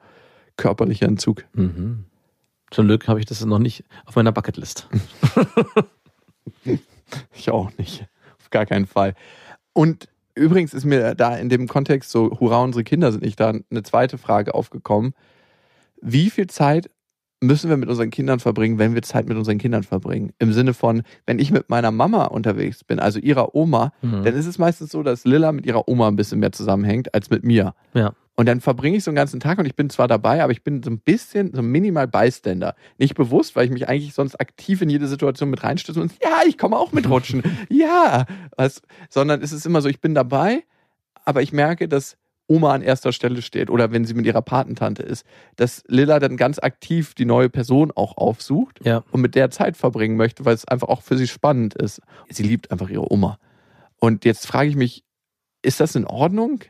körperlicher 0.56 1.08
Entzug. 1.08 1.46
Mhm. 1.54 2.06
Zum 2.72 2.88
Glück 2.88 3.08
habe 3.08 3.20
ich 3.20 3.26
das 3.26 3.44
noch 3.46 3.60
nicht 3.60 3.84
auf 4.06 4.16
meiner 4.16 4.32
Bucketlist. 4.32 4.88
Ich 7.34 7.50
auch 7.50 7.72
nicht. 7.78 8.06
Auf 8.40 8.50
gar 8.50 8.66
keinen 8.66 8.86
Fall. 8.86 9.14
Und 9.74 10.10
übrigens 10.36 10.74
ist 10.74 10.86
mir 10.86 11.16
da 11.16 11.36
in 11.36 11.50
dem 11.50 11.68
Kontext 11.68 12.12
so, 12.12 12.38
hurra, 12.40 12.62
unsere 12.62 12.84
Kinder 12.84 13.12
sind 13.12 13.24
nicht 13.24 13.40
da, 13.40 13.50
eine 13.50 13.84
zweite 13.84 14.18
Frage 14.18 14.54
aufgekommen. 14.54 15.14
Wie 16.02 16.30
viel 16.30 16.48
Zeit 16.48 16.90
müssen 17.42 17.70
wir 17.70 17.78
mit 17.78 17.90
unseren 17.90 18.10
Kindern 18.10 18.40
verbringen, 18.40 18.80
wenn 18.80 18.96
wir 18.96 19.02
Zeit 19.04 19.28
mit 19.28 19.38
unseren 19.38 19.58
Kindern 19.58 19.84
verbringen? 19.84 20.34
Im 20.40 20.54
Sinne 20.54 20.74
von, 20.74 21.04
wenn 21.26 21.40
ich 21.40 21.52
mit 21.52 21.70
meiner 21.70 21.92
Mama 21.92 22.26
unterwegs 22.26 22.84
bin, 22.84 23.00
also 23.00 23.20
ihrer 23.20 23.54
Oma, 23.56 23.92
Mhm. 24.02 24.24
dann 24.24 24.34
ist 24.36 24.46
es 24.48 24.58
meistens 24.58 24.92
so, 24.92 25.04
dass 25.04 25.26
Lilla 25.26 25.52
mit 25.52 25.66
ihrer 25.66 25.88
Oma 25.88 26.08
ein 26.08 26.16
bisschen 26.16 26.40
mehr 26.40 26.52
zusammenhängt 26.52 27.14
als 27.14 27.30
mit 27.30 27.44
mir. 27.44 27.74
Ja. 27.94 28.14
Und 28.40 28.46
dann 28.48 28.62
verbringe 28.62 28.98
ich 28.98 29.04
so 29.04 29.10
einen 29.10 29.16
ganzen 29.16 29.40
Tag 29.40 29.58
und 29.58 29.66
ich 29.66 29.76
bin 29.76 29.90
zwar 29.90 30.08
dabei, 30.08 30.44
aber 30.44 30.52
ich 30.52 30.64
bin 30.64 30.84
so 30.84 30.92
ein 30.92 31.00
bisschen, 31.00 31.54
so 31.56 31.64
minimal 31.64 32.08
Bystander. 32.08 32.76
Nicht 33.00 33.16
bewusst, 33.16 33.56
weil 33.56 33.66
ich 33.66 33.72
mich 33.72 33.90
eigentlich 33.90 34.14
sonst 34.14 34.40
aktiv 34.40 34.80
in 34.84 34.90
jede 34.90 35.08
Situation 35.08 35.50
mit 35.50 35.64
reinstütze 35.64 36.00
und 36.00 36.12
ja, 36.22 36.42
ich 36.48 36.58
komme 36.60 36.78
auch 36.78 36.92
mit 36.92 37.10
rutschen. 37.10 37.42
ja. 37.70 38.26
Was, 38.56 38.82
sondern 39.10 39.42
es 39.42 39.52
ist 39.52 39.66
immer 39.66 39.82
so, 39.82 39.90
ich 39.90 40.02
bin 40.02 40.14
dabei, 40.14 40.64
aber 41.26 41.42
ich 41.42 41.52
merke, 41.52 41.88
dass 41.88 42.16
Oma 42.48 42.74
an 42.74 42.82
erster 42.82 43.12
Stelle 43.12 43.42
steht 43.42 43.70
oder 43.70 43.92
wenn 43.92 44.06
sie 44.06 44.14
mit 44.14 44.26
ihrer 44.26 44.42
Patentante 44.42 45.04
ist, 45.04 45.26
dass 45.58 45.84
Lilla 45.88 46.20
dann 46.20 46.38
ganz 46.38 46.60
aktiv 46.60 47.14
die 47.14 47.26
neue 47.26 47.50
Person 47.50 47.92
auch 47.96 48.16
aufsucht 48.18 48.80
Ja. 48.86 49.04
und 49.12 49.22
mit 49.22 49.36
der 49.36 49.50
Zeit 49.52 49.76
verbringen 49.78 50.16
möchte, 50.18 50.46
weil 50.46 50.56
es 50.56 50.66
einfach 50.68 50.88
auch 50.88 51.02
für 51.02 51.18
sie 51.18 51.28
spannend 51.28 51.74
ist. 51.76 52.02
Sie 52.30 52.44
liebt 52.44 52.72
einfach 52.72 52.90
ihre 52.90 53.12
Oma. 53.12 53.38
Und 54.00 54.26
jetzt 54.26 54.48
frage 54.48 54.70
ich 54.70 54.76
mich, 54.76 55.04
ist 55.62 55.80
das 55.80 55.96
in 55.96 56.06
Ordnung? 56.06 56.62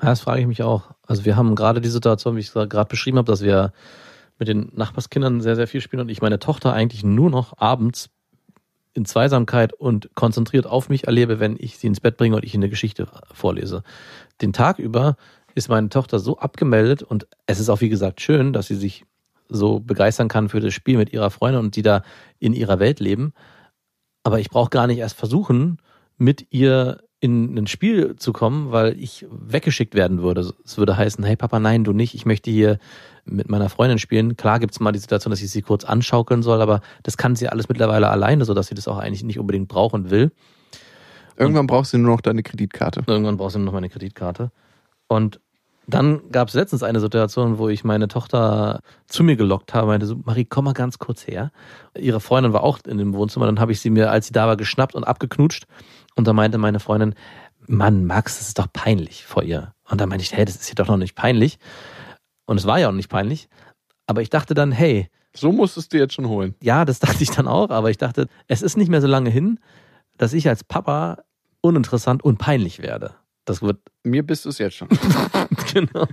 Ja, 0.00 0.08
das 0.08 0.20
frage 0.20 0.40
ich 0.40 0.46
mich 0.46 0.62
auch. 0.62 0.92
Also 1.06 1.24
wir 1.26 1.36
haben 1.36 1.54
gerade 1.54 1.80
die 1.82 1.88
Situation, 1.90 2.36
wie 2.36 2.40
ich 2.40 2.46
es 2.46 2.54
gerade 2.54 2.88
beschrieben 2.88 3.18
habe, 3.18 3.30
dass 3.30 3.42
wir 3.42 3.72
mit 4.38 4.48
den 4.48 4.70
Nachbarskindern 4.74 5.42
sehr, 5.42 5.56
sehr 5.56 5.66
viel 5.66 5.82
spielen 5.82 6.00
und 6.00 6.08
ich 6.08 6.22
meine 6.22 6.38
Tochter 6.38 6.72
eigentlich 6.72 7.04
nur 7.04 7.28
noch 7.28 7.58
abends 7.58 8.08
in 8.94 9.04
Zweisamkeit 9.04 9.72
und 9.72 10.14
konzentriert 10.14 10.66
auf 10.66 10.88
mich 10.88 11.04
erlebe, 11.06 11.38
wenn 11.38 11.56
ich 11.58 11.78
sie 11.78 11.86
ins 11.86 12.00
Bett 12.00 12.16
bringe 12.16 12.36
und 12.36 12.44
ich 12.44 12.54
eine 12.54 12.68
Geschichte 12.70 13.06
vorlese. 13.32 13.82
Den 14.40 14.52
Tag 14.52 14.78
über 14.78 15.16
ist 15.54 15.68
meine 15.68 15.88
Tochter 15.88 16.18
so 16.18 16.38
abgemeldet 16.38 17.02
und 17.02 17.26
es 17.46 17.58
ist 17.58 17.68
auch, 17.68 17.80
wie 17.80 17.88
gesagt, 17.88 18.20
schön, 18.20 18.52
dass 18.52 18.66
sie 18.66 18.76
sich 18.76 19.04
so 19.48 19.80
begeistern 19.80 20.28
kann 20.28 20.48
für 20.48 20.60
das 20.60 20.72
Spiel 20.72 20.96
mit 20.96 21.12
ihrer 21.12 21.30
Freundin 21.30 21.60
und 21.60 21.76
die 21.76 21.82
da 21.82 22.02
in 22.38 22.52
ihrer 22.52 22.78
Welt 22.78 23.00
leben. 23.00 23.32
Aber 24.22 24.38
ich 24.38 24.50
brauche 24.50 24.70
gar 24.70 24.86
nicht 24.86 24.98
erst 24.98 25.16
versuchen, 25.16 25.78
mit 26.16 26.46
ihr 26.50 27.00
in 27.20 27.58
ein 27.58 27.66
Spiel 27.66 28.16
zu 28.16 28.32
kommen, 28.32 28.72
weil 28.72 28.98
ich 28.98 29.26
weggeschickt 29.30 29.94
werden 29.94 30.22
würde. 30.22 30.52
Es 30.64 30.78
würde 30.78 30.96
heißen, 30.96 31.22
hey 31.22 31.36
Papa, 31.36 31.60
nein, 31.60 31.84
du 31.84 31.92
nicht, 31.92 32.14
ich 32.14 32.24
möchte 32.24 32.50
hier 32.50 32.78
mit 33.26 33.50
meiner 33.50 33.68
Freundin 33.68 33.98
spielen. 33.98 34.36
Klar 34.36 34.58
gibt's 34.58 34.80
mal 34.80 34.92
die 34.92 34.98
Situation, 34.98 35.30
dass 35.30 35.42
ich 35.42 35.50
sie 35.50 35.60
kurz 35.60 35.84
anschaukeln 35.84 36.42
soll, 36.42 36.62
aber 36.62 36.80
das 37.02 37.18
kann 37.18 37.36
sie 37.36 37.48
alles 37.48 37.68
mittlerweile 37.68 38.08
alleine, 38.08 38.46
sodass 38.46 38.68
sie 38.68 38.74
das 38.74 38.88
auch 38.88 38.98
eigentlich 38.98 39.22
nicht 39.22 39.38
unbedingt 39.38 39.68
brauchen 39.68 40.10
will. 40.10 40.32
Irgendwann 41.40 41.66
brauchst 41.66 41.92
du 41.92 41.98
nur 41.98 42.12
noch 42.14 42.20
deine 42.20 42.42
Kreditkarte. 42.42 43.02
Irgendwann 43.06 43.36
brauchst 43.36 43.56
du 43.56 43.60
noch 43.60 43.72
mal 43.72 43.78
eine 43.78 43.88
Kreditkarte. 43.88 44.50
Und 45.08 45.40
dann 45.86 46.30
gab 46.30 46.48
es 46.48 46.54
letztens 46.54 46.82
eine 46.82 47.00
Situation, 47.00 47.58
wo 47.58 47.68
ich 47.68 47.82
meine 47.82 48.06
Tochter 48.06 48.80
zu 49.06 49.24
mir 49.24 49.36
gelockt 49.36 49.74
habe, 49.74 49.88
meinte 49.88 50.06
so, 50.06 50.16
Marie, 50.24 50.44
komm 50.44 50.66
mal 50.66 50.74
ganz 50.74 50.98
kurz 50.98 51.26
her. 51.26 51.50
Ihre 51.98 52.20
Freundin 52.20 52.52
war 52.52 52.62
auch 52.62 52.78
in 52.86 52.98
dem 52.98 53.14
Wohnzimmer, 53.14 53.46
dann 53.46 53.58
habe 53.58 53.72
ich 53.72 53.80
sie 53.80 53.90
mir, 53.90 54.10
als 54.10 54.26
sie 54.26 54.32
da 54.32 54.46
war, 54.46 54.56
geschnappt 54.56 54.94
und 54.94 55.04
abgeknutscht. 55.04 55.64
Und 56.14 56.28
da 56.28 56.32
meinte 56.32 56.58
meine 56.58 56.78
Freundin, 56.78 57.14
Mann, 57.66 58.04
Max, 58.04 58.38
das 58.38 58.48
ist 58.48 58.58
doch 58.58 58.68
peinlich 58.72 59.24
vor 59.24 59.42
ihr. 59.42 59.74
Und 59.88 60.00
dann 60.00 60.08
meinte 60.08 60.22
ich, 60.22 60.32
hey, 60.32 60.44
das 60.44 60.56
ist 60.56 60.66
hier 60.66 60.74
doch 60.76 60.88
noch 60.88 60.96
nicht 60.96 61.14
peinlich. 61.16 61.58
Und 62.46 62.58
es 62.58 62.66
war 62.66 62.78
ja 62.78 62.88
auch 62.88 62.92
nicht 62.92 63.08
peinlich. 63.08 63.48
Aber 64.06 64.22
ich 64.22 64.30
dachte 64.30 64.54
dann, 64.54 64.72
hey, 64.72 65.08
So 65.34 65.50
musstest 65.52 65.92
du 65.92 65.98
jetzt 65.98 66.14
schon 66.14 66.28
holen. 66.28 66.54
ja, 66.62 66.84
das 66.84 66.98
dachte 67.00 67.22
ich 67.22 67.30
dann 67.30 67.48
auch, 67.48 67.70
aber 67.70 67.90
ich 67.90 67.98
dachte, 67.98 68.28
es 68.46 68.62
ist 68.62 68.76
nicht 68.76 68.90
mehr 68.90 69.00
so 69.00 69.06
lange 69.08 69.30
hin, 69.30 69.58
dass 70.18 70.32
ich 70.34 70.48
als 70.48 70.62
Papa 70.64 71.22
uninteressant 71.62 72.24
und 72.24 72.38
peinlich 72.38 72.80
werde. 72.80 73.14
Das 73.44 73.62
wird 73.62 73.78
Mir 74.04 74.24
bist 74.24 74.44
du 74.44 74.50
es 74.50 74.58
jetzt 74.58 74.76
schon. 74.76 74.88
genau. 75.74 76.06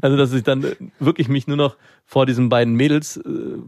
Also, 0.00 0.16
dass 0.16 0.32
ich 0.32 0.42
dann 0.42 0.64
wirklich 0.98 1.28
mich 1.28 1.46
nur 1.46 1.56
noch 1.56 1.76
vor 2.04 2.26
diesen 2.26 2.48
beiden 2.48 2.74
Mädels 2.74 3.16
äh, 3.16 3.22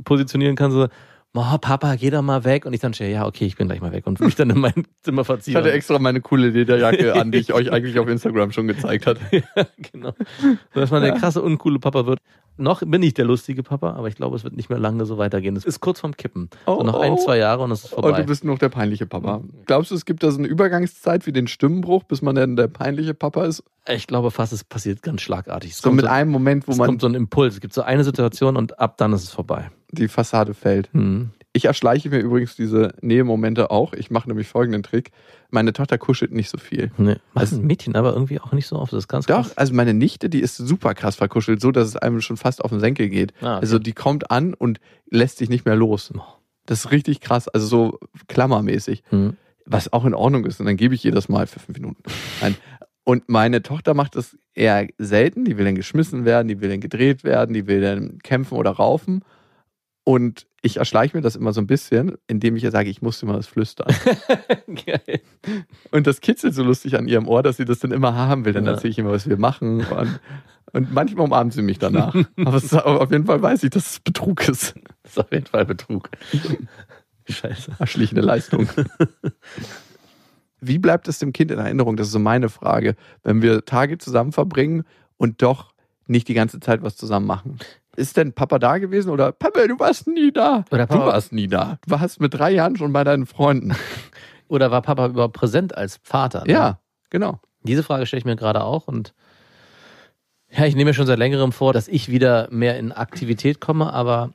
positionieren 0.04 0.56
kann, 0.56 0.70
so, 0.70 0.88
oh, 1.34 1.58
Papa, 1.58 1.96
geh 1.96 2.10
doch 2.10 2.22
mal 2.22 2.44
weg. 2.44 2.66
Und 2.66 2.72
ich 2.72 2.80
dann 2.80 2.94
stehe, 2.94 3.10
ja, 3.12 3.26
okay, 3.26 3.46
ich 3.46 3.56
bin 3.56 3.68
gleich 3.68 3.80
mal 3.80 3.92
weg 3.92 4.06
und 4.06 4.20
mich 4.20 4.34
dann 4.34 4.50
in 4.50 4.58
mein 4.58 4.72
Zimmer 5.02 5.22
Ich 5.22 5.26
verziehen. 5.26 5.56
hatte 5.56 5.72
extra 5.72 5.98
meine 5.98 6.20
coole 6.20 6.48
Lederjacke 6.48 7.14
an, 7.14 7.30
die 7.30 7.38
ich 7.38 7.52
euch 7.54 7.70
eigentlich 7.72 7.98
auf 7.98 8.08
Instagram 8.08 8.52
schon 8.52 8.66
gezeigt 8.66 9.06
hatte. 9.06 9.20
ja, 9.30 9.66
genau. 9.92 10.12
So, 10.74 10.80
dass 10.80 10.90
man 10.90 11.02
der 11.02 11.12
krasse, 11.12 11.42
uncoole 11.42 11.78
Papa 11.78 12.06
wird. 12.06 12.18
Noch 12.58 12.82
bin 12.86 13.02
ich 13.02 13.14
der 13.14 13.24
lustige 13.24 13.62
Papa, 13.62 13.92
aber 13.94 14.08
ich 14.08 14.14
glaube, 14.14 14.36
es 14.36 14.44
wird 14.44 14.56
nicht 14.56 14.70
mehr 14.70 14.78
lange 14.78 15.04
so 15.06 15.18
weitergehen. 15.18 15.56
Es 15.56 15.64
ist 15.64 15.80
kurz 15.80 16.00
vorm 16.00 16.16
Kippen. 16.16 16.48
Oh, 16.66 16.78
so 16.78 16.82
noch 16.84 17.00
ein, 17.00 17.12
oh. 17.12 17.16
zwei 17.16 17.38
Jahre 17.38 17.62
und 17.62 17.70
es 17.70 17.84
ist 17.84 17.92
Und 17.92 18.02
vorbei. 18.02 18.20
du 18.20 18.26
bist 18.26 18.44
noch 18.44 18.58
der 18.58 18.68
peinliche 18.70 19.06
Papa. 19.06 19.42
Glaubst 19.66 19.90
du, 19.90 19.94
es 19.94 20.04
gibt 20.04 20.22
da 20.22 20.30
so 20.30 20.38
eine 20.38 20.48
Übergangszeit 20.48 21.26
wie 21.26 21.32
den 21.32 21.48
Stimmenbruch, 21.48 22.04
bis 22.04 22.22
man 22.22 22.34
dann 22.34 22.56
der 22.56 22.68
peinliche 22.68 23.14
Papa 23.14 23.44
ist? 23.44 23.62
ich 23.88 24.06
glaube 24.08 24.30
fast, 24.32 24.52
es 24.52 24.64
passiert 24.64 25.02
ganz 25.02 25.20
schlagartig. 25.22 25.70
Es 25.70 25.78
So 25.78 25.88
kommt 25.88 25.96
mit 25.96 26.06
einem 26.06 26.30
Moment, 26.30 26.66
wo 26.66 26.72
es 26.72 26.78
man 26.78 26.86
kommt 26.88 27.00
so 27.02 27.06
ein 27.06 27.14
Impuls. 27.14 27.54
Es 27.54 27.60
gibt 27.60 27.72
so 27.72 27.82
eine 27.82 28.02
Situation 28.04 28.56
und 28.56 28.80
ab 28.80 28.96
dann 28.96 29.12
ist 29.12 29.22
es 29.22 29.30
vorbei. 29.30 29.70
die 29.92 30.08
Fassade 30.08 30.54
fällt. 30.54 30.92
Hm. 30.92 31.30
Ich 31.56 31.64
erschleiche 31.64 32.10
mir 32.10 32.18
übrigens 32.18 32.54
diese 32.54 32.92
Nähemomente 33.00 33.70
auch. 33.70 33.94
Ich 33.94 34.10
mache 34.10 34.28
nämlich 34.28 34.46
folgenden 34.46 34.82
Trick. 34.82 35.10
Meine 35.48 35.72
Tochter 35.72 35.96
kuschelt 35.96 36.30
nicht 36.32 36.50
so 36.50 36.58
viel. 36.58 36.90
Nee. 36.98 37.16
Was 37.32 37.50
ein 37.52 37.66
Mädchen, 37.66 37.96
aber 37.96 38.12
irgendwie 38.12 38.38
auch 38.38 38.52
nicht 38.52 38.66
so 38.66 38.76
oft. 38.76 38.92
Das 38.92 39.04
ist 39.04 39.08
ganz 39.08 39.24
Doch, 39.24 39.36
krass. 39.36 39.56
also 39.56 39.72
meine 39.72 39.94
Nichte, 39.94 40.28
die 40.28 40.40
ist 40.40 40.58
super 40.58 40.92
krass 40.92 41.16
verkuschelt, 41.16 41.62
so 41.62 41.70
dass 41.70 41.88
es 41.88 41.96
einem 41.96 42.20
schon 42.20 42.36
fast 42.36 42.62
auf 42.62 42.70
den 42.70 42.80
Senkel 42.80 43.08
geht. 43.08 43.32
Ah, 43.40 43.54
okay. 43.54 43.60
Also 43.62 43.78
die 43.78 43.94
kommt 43.94 44.30
an 44.30 44.52
und 44.52 44.80
lässt 45.10 45.38
sich 45.38 45.48
nicht 45.48 45.64
mehr 45.64 45.76
los. 45.76 46.12
Das 46.66 46.80
ist 46.80 46.90
richtig 46.90 47.22
krass, 47.22 47.48
also 47.48 47.66
so 47.66 47.98
klammermäßig. 48.28 49.02
Hm. 49.08 49.38
was 49.64 49.90
auch 49.94 50.04
in 50.04 50.12
Ordnung 50.12 50.44
ist. 50.44 50.60
Und 50.60 50.66
dann 50.66 50.76
gebe 50.76 50.94
ich 50.94 51.06
ihr 51.06 51.12
das 51.12 51.30
mal 51.30 51.46
für 51.46 51.58
fünf 51.58 51.78
Minuten. 51.78 52.02
Nein. 52.42 52.54
Und 53.02 53.30
meine 53.30 53.62
Tochter 53.62 53.94
macht 53.94 54.14
das 54.16 54.36
eher 54.52 54.86
selten. 54.98 55.46
Die 55.46 55.56
will 55.56 55.64
dann 55.64 55.74
geschmissen 55.74 56.26
werden, 56.26 56.48
die 56.48 56.60
will 56.60 56.68
dann 56.68 56.80
gedreht 56.80 57.24
werden, 57.24 57.54
die 57.54 57.66
will 57.66 57.80
dann 57.80 58.18
kämpfen 58.18 58.58
oder 58.58 58.72
raufen. 58.72 59.22
Und 60.08 60.46
ich 60.62 60.76
erschleiche 60.76 61.16
mir 61.16 61.20
das 61.20 61.34
immer 61.34 61.52
so 61.52 61.60
ein 61.60 61.66
bisschen, 61.66 62.14
indem 62.28 62.54
ich 62.54 62.62
ihr 62.62 62.70
sage, 62.70 62.88
ich 62.88 63.02
muss 63.02 63.20
mal 63.24 63.32
das 63.32 63.48
flüstern. 63.48 63.92
Geil. 64.86 65.20
Und 65.90 66.06
das 66.06 66.20
kitzelt 66.20 66.54
so 66.54 66.62
lustig 66.62 66.96
an 66.96 67.08
ihrem 67.08 67.26
Ohr, 67.26 67.42
dass 67.42 67.56
sie 67.56 67.64
das 67.64 67.80
dann 67.80 67.90
immer 67.90 68.14
haben 68.14 68.44
will. 68.44 68.52
Dann 68.52 68.66
Ja. 68.66 68.72
erzähle 68.72 68.92
ich 68.92 68.98
immer, 69.00 69.10
was 69.10 69.28
wir 69.28 69.36
machen. 69.36 69.84
Und, 69.84 70.20
und 70.72 70.92
manchmal 70.94 71.24
umarmt 71.24 71.54
sie 71.54 71.62
mich 71.62 71.80
danach. 71.80 72.14
Aber 72.36 72.54
es 72.54 72.64
ist, 72.66 72.74
auf 72.74 73.10
jeden 73.10 73.26
Fall 73.26 73.42
weiß 73.42 73.64
ich, 73.64 73.70
dass 73.70 73.90
es 73.94 73.98
Betrug 74.00 74.48
ist. 74.48 74.76
Das 75.02 75.12
ist 75.12 75.18
auf 75.18 75.32
jeden 75.32 75.46
Fall 75.46 75.64
Betrug. 75.64 76.08
Scheiße. 77.28 77.72
Erschlichende 77.80 78.20
Leistung. 78.22 78.68
Wie 80.60 80.78
bleibt 80.78 81.08
es 81.08 81.18
dem 81.18 81.32
Kind 81.32 81.50
in 81.50 81.58
Erinnerung? 81.58 81.96
Das 81.96 82.06
ist 82.06 82.12
so 82.12 82.20
meine 82.20 82.48
Frage. 82.48 82.94
Wenn 83.24 83.42
wir 83.42 83.64
Tage 83.64 83.98
zusammen 83.98 84.30
verbringen 84.30 84.84
und 85.16 85.42
doch 85.42 85.72
nicht 86.06 86.28
die 86.28 86.34
ganze 86.34 86.60
Zeit 86.60 86.82
was 86.82 86.96
zusammen 86.96 87.26
machen. 87.26 87.58
Ist 87.96 88.16
denn 88.16 88.32
Papa 88.32 88.58
da 88.58 88.78
gewesen 88.78 89.10
oder 89.10 89.32
Papa, 89.32 89.66
du 89.66 89.78
warst 89.78 90.06
nie 90.06 90.30
da? 90.32 90.64
Oder 90.70 90.86
du 90.86 90.94
Papa- 90.94 91.06
warst 91.06 91.32
nie 91.32 91.48
da. 91.48 91.78
Du 91.86 91.90
warst 91.92 92.20
mit 92.20 92.34
drei 92.34 92.50
Jahren 92.52 92.76
schon 92.76 92.92
bei 92.92 93.04
deinen 93.04 93.26
Freunden. 93.26 93.74
Oder 94.48 94.70
war 94.70 94.80
Papa 94.82 95.06
überhaupt 95.08 95.34
präsent 95.34 95.76
als 95.76 95.98
Vater? 96.04 96.44
ne? 96.46 96.52
Ja, 96.52 96.78
genau. 97.10 97.40
Diese 97.64 97.82
Frage 97.82 98.06
stelle 98.06 98.20
ich 98.20 98.24
mir 98.24 98.36
gerade 98.36 98.62
auch 98.62 98.86
und 98.86 99.12
ja, 100.50 100.64
ich 100.66 100.76
nehme 100.76 100.90
mir 100.90 100.94
schon 100.94 101.06
seit 101.08 101.18
längerem 101.18 101.50
vor, 101.50 101.72
dass 101.72 101.88
ich 101.88 102.08
wieder 102.10 102.46
mehr 102.52 102.78
in 102.78 102.92
Aktivität 102.92 103.60
komme, 103.60 103.92
aber 103.92 104.30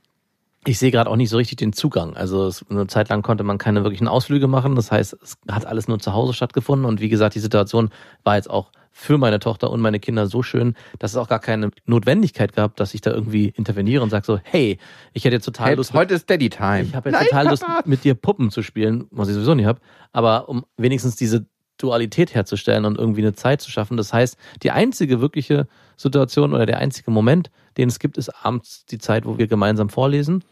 ich 0.66 0.78
sehe 0.78 0.92
gerade 0.92 1.10
auch 1.10 1.16
nicht 1.16 1.30
so 1.30 1.38
richtig 1.38 1.58
den 1.58 1.72
Zugang. 1.74 2.16
Also 2.16 2.46
es, 2.46 2.66
eine 2.70 2.88
Zeit 2.88 3.08
lang 3.10 3.22
konnte 3.22 3.44
man 3.44 3.58
keine 3.58 3.84
wirklichen 3.84 4.08
Ausflüge 4.10 4.48
machen. 4.48 4.76
Das 4.76 4.92
heißt, 4.92 5.18
es 5.24 5.38
hat 5.50 5.66
alles 5.66 5.88
nur 5.88 6.00
zu 6.00 6.14
Hause 6.14 6.34
stattgefunden. 6.34 6.86
Und 6.86 7.00
wie 7.02 7.10
gesagt, 7.10 7.34
die 7.36 7.40
Situation 7.40 7.90
war 8.24 8.36
jetzt 8.36 8.50
auch 8.50 8.72
für 8.92 9.18
meine 9.18 9.40
Tochter 9.40 9.72
und 9.72 9.80
meine 9.82 10.00
Kinder 10.00 10.28
so 10.28 10.44
schön, 10.44 10.76
dass 11.00 11.12
es 11.12 11.18
auch 11.18 11.28
gar 11.30 11.40
keine 11.40 11.72
Notwendigkeit 11.86 12.54
gab, 12.54 12.76
dass 12.76 12.94
ich 12.94 13.02
da 13.02 13.12
irgendwie 13.12 13.48
interveniere 13.56 14.04
und 14.04 14.10
sage 14.10 14.26
so, 14.26 14.40
hey, 14.44 14.78
ich 15.14 15.24
hätte 15.26 15.36
jetzt 15.36 15.46
total 15.46 15.70
Hey, 15.70 15.76
Lust. 15.76 15.94
heute 15.94 16.14
ist 16.14 16.30
Daddy 16.30 16.50
Time. 16.50 16.84
Ich 16.84 16.96
habe 16.96 17.10
jetzt 17.10 17.20
Nein, 17.20 17.28
total. 17.30 17.48
Lust, 17.48 17.66
mit 17.86 18.04
dir 18.04 18.14
Puppen 18.16 18.52
zu 18.52 18.62
spielen, 18.62 19.08
was 19.12 19.28
ich 19.30 19.34
sowieso 19.34 19.56
nie 19.56 19.66
habe. 19.66 19.80
Aber 20.12 20.50
um 20.50 20.66
wenigstens 20.78 21.16
diese 21.16 21.46
Dualität 21.78 22.36
herzustellen 22.36 22.86
und 22.86 22.98
irgendwie 22.98 23.22
eine 23.22 23.34
Zeit 23.34 23.62
zu 23.62 23.72
schaffen. 23.72 23.98
Das 23.98 24.14
heißt, 24.14 24.38
die 24.62 24.72
einzige 24.72 25.20
wirkliche 25.20 25.68
Situation 25.98 26.54
oder 26.54 26.66
der 26.66 26.78
einzige 26.78 27.10
Moment, 27.12 27.50
den 27.78 27.90
es 27.90 27.98
gibt, 27.98 28.18
ist 28.18 28.30
abends 28.46 28.86
die 28.86 29.00
Zeit, 29.00 29.26
wo 29.26 29.38
wir 29.38 29.48
gemeinsam 29.48 29.90
vorlesen 29.90 30.44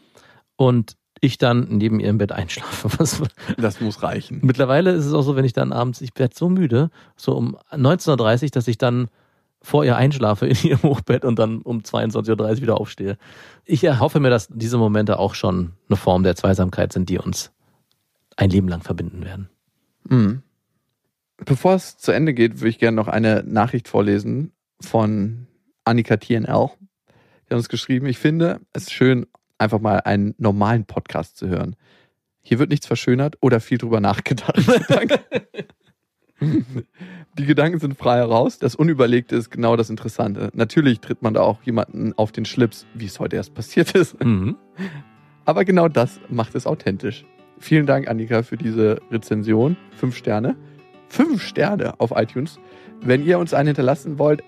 und 0.56 0.96
ich 1.20 1.38
dann 1.38 1.66
neben 1.68 2.00
ihr 2.00 2.08
im 2.08 2.18
Bett 2.18 2.32
einschlafe. 2.32 2.88
Was, 2.98 3.22
Das 3.58 3.80
muss 3.80 4.02
reichen. 4.02 4.40
mittlerweile 4.42 4.92
ist 4.92 5.04
es 5.06 5.12
auch 5.12 5.22
so, 5.22 5.36
wenn 5.36 5.44
ich 5.44 5.52
dann 5.52 5.72
abends, 5.72 6.00
ich 6.00 6.10
werde 6.16 6.34
so 6.36 6.48
müde, 6.48 6.90
so 7.16 7.36
um 7.36 7.56
19.30 7.72 8.42
Uhr, 8.44 8.50
dass 8.50 8.68
ich 8.68 8.78
dann 8.78 9.08
vor 9.62 9.84
ihr 9.84 9.96
einschlafe 9.96 10.46
in 10.46 10.56
ihrem 10.62 10.82
Hochbett 10.90 11.24
und 11.24 11.38
dann 11.38 11.60
um 11.62 11.80
22.30 11.80 12.28
Uhr 12.38 12.56
wieder 12.62 12.80
aufstehe. 12.80 13.18
Ich 13.66 13.84
erhoffe 13.84 14.18
mir, 14.20 14.30
dass 14.30 14.48
diese 14.48 14.78
Momente 14.78 15.18
auch 15.18 15.34
schon 15.34 15.72
eine 15.88 15.96
Form 15.96 16.22
der 16.22 16.36
Zweisamkeit 16.36 16.92
sind, 16.92 17.08
die 17.10 17.18
uns 17.18 17.52
ein 18.36 18.48
Leben 18.50 18.68
lang 18.68 18.80
verbinden 18.82 19.22
werden. 19.24 19.50
Mhm. 20.08 20.42
Bevor 21.44 21.74
es 21.74 21.98
zu 21.98 22.12
Ende 22.12 22.32
geht, 22.34 22.60
würde 22.60 22.68
ich 22.70 22.78
gerne 22.78 22.96
noch 22.96 23.08
eine 23.08 23.42
Nachricht 23.46 23.88
vorlesen 23.88 24.52
von 24.80 25.46
Annika 25.84 26.16
TNL. 26.16 26.70
Die 27.48 27.50
hat 27.54 27.58
uns 27.58 27.68
geschrieben, 27.68 28.06
ich 28.06 28.18
finde 28.18 28.60
es 28.72 28.90
schön, 28.90 29.26
einfach 29.60 29.80
mal 29.80 30.00
einen 30.00 30.34
normalen 30.38 30.84
Podcast 30.84 31.36
zu 31.36 31.48
hören. 31.48 31.76
Hier 32.42 32.58
wird 32.58 32.70
nichts 32.70 32.86
verschönert 32.86 33.36
oder 33.40 33.60
viel 33.60 33.78
drüber 33.78 34.00
nachgedacht. 34.00 34.56
Die 37.38 37.44
Gedanken 37.44 37.78
sind 37.78 37.98
frei 37.98 38.16
heraus. 38.16 38.58
Das 38.58 38.74
Unüberlegte 38.74 39.36
ist 39.36 39.50
genau 39.50 39.76
das 39.76 39.90
Interessante. 39.90 40.50
Natürlich 40.54 41.00
tritt 41.00 41.20
man 41.20 41.34
da 41.34 41.42
auch 41.42 41.62
jemanden 41.62 42.14
auf 42.14 42.32
den 42.32 42.46
Schlips, 42.46 42.86
wie 42.94 43.04
es 43.04 43.20
heute 43.20 43.36
erst 43.36 43.54
passiert 43.54 43.94
ist. 43.94 44.22
Mhm. 44.24 44.56
Aber 45.44 45.66
genau 45.66 45.88
das 45.88 46.18
macht 46.30 46.54
es 46.54 46.66
authentisch. 46.66 47.26
Vielen 47.58 47.84
Dank, 47.84 48.08
Annika, 48.08 48.42
für 48.42 48.56
diese 48.56 49.00
Rezension. 49.10 49.76
Fünf 49.90 50.16
Sterne. 50.16 50.56
Fünf 51.08 51.42
Sterne 51.42 52.00
auf 52.00 52.12
iTunes. 52.14 52.58
Wenn 53.02 53.24
ihr 53.24 53.38
uns 53.38 53.52
einen 53.52 53.66
hinterlassen 53.66 54.18
wollt, 54.18 54.42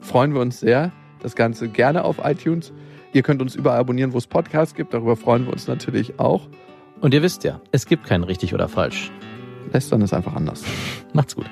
freuen 0.00 0.34
wir 0.34 0.42
uns 0.42 0.60
sehr. 0.60 0.92
Das 1.20 1.34
Ganze 1.34 1.68
gerne 1.68 2.04
auf 2.04 2.18
iTunes. 2.22 2.72
Ihr 3.12 3.22
könnt 3.22 3.42
uns 3.42 3.54
überall 3.54 3.78
abonnieren, 3.78 4.12
wo 4.12 4.18
es 4.18 4.26
Podcasts 4.26 4.74
gibt. 4.74 4.92
Darüber 4.94 5.16
freuen 5.16 5.46
wir 5.46 5.52
uns 5.52 5.66
natürlich 5.66 6.18
auch. 6.18 6.48
Und 7.00 7.14
ihr 7.14 7.22
wisst 7.22 7.44
ja, 7.44 7.60
es 7.72 7.86
gibt 7.86 8.04
kein 8.04 8.24
richtig 8.24 8.54
oder 8.54 8.68
falsch. 8.68 9.10
Lästern 9.72 10.02
ist 10.02 10.12
einfach 10.12 10.34
anders. 10.34 10.64
Macht's 11.12 11.36
gut. 11.36 11.46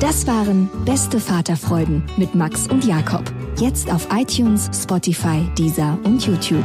Das 0.00 0.26
waren 0.26 0.68
Beste 0.84 1.18
Vaterfreuden 1.18 2.02
mit 2.16 2.34
Max 2.34 2.68
und 2.68 2.84
Jakob. 2.84 3.24
Jetzt 3.58 3.90
auf 3.90 4.08
iTunes, 4.12 4.68
Spotify, 4.74 5.48
Deezer 5.56 5.98
und 6.04 6.26
YouTube. 6.26 6.64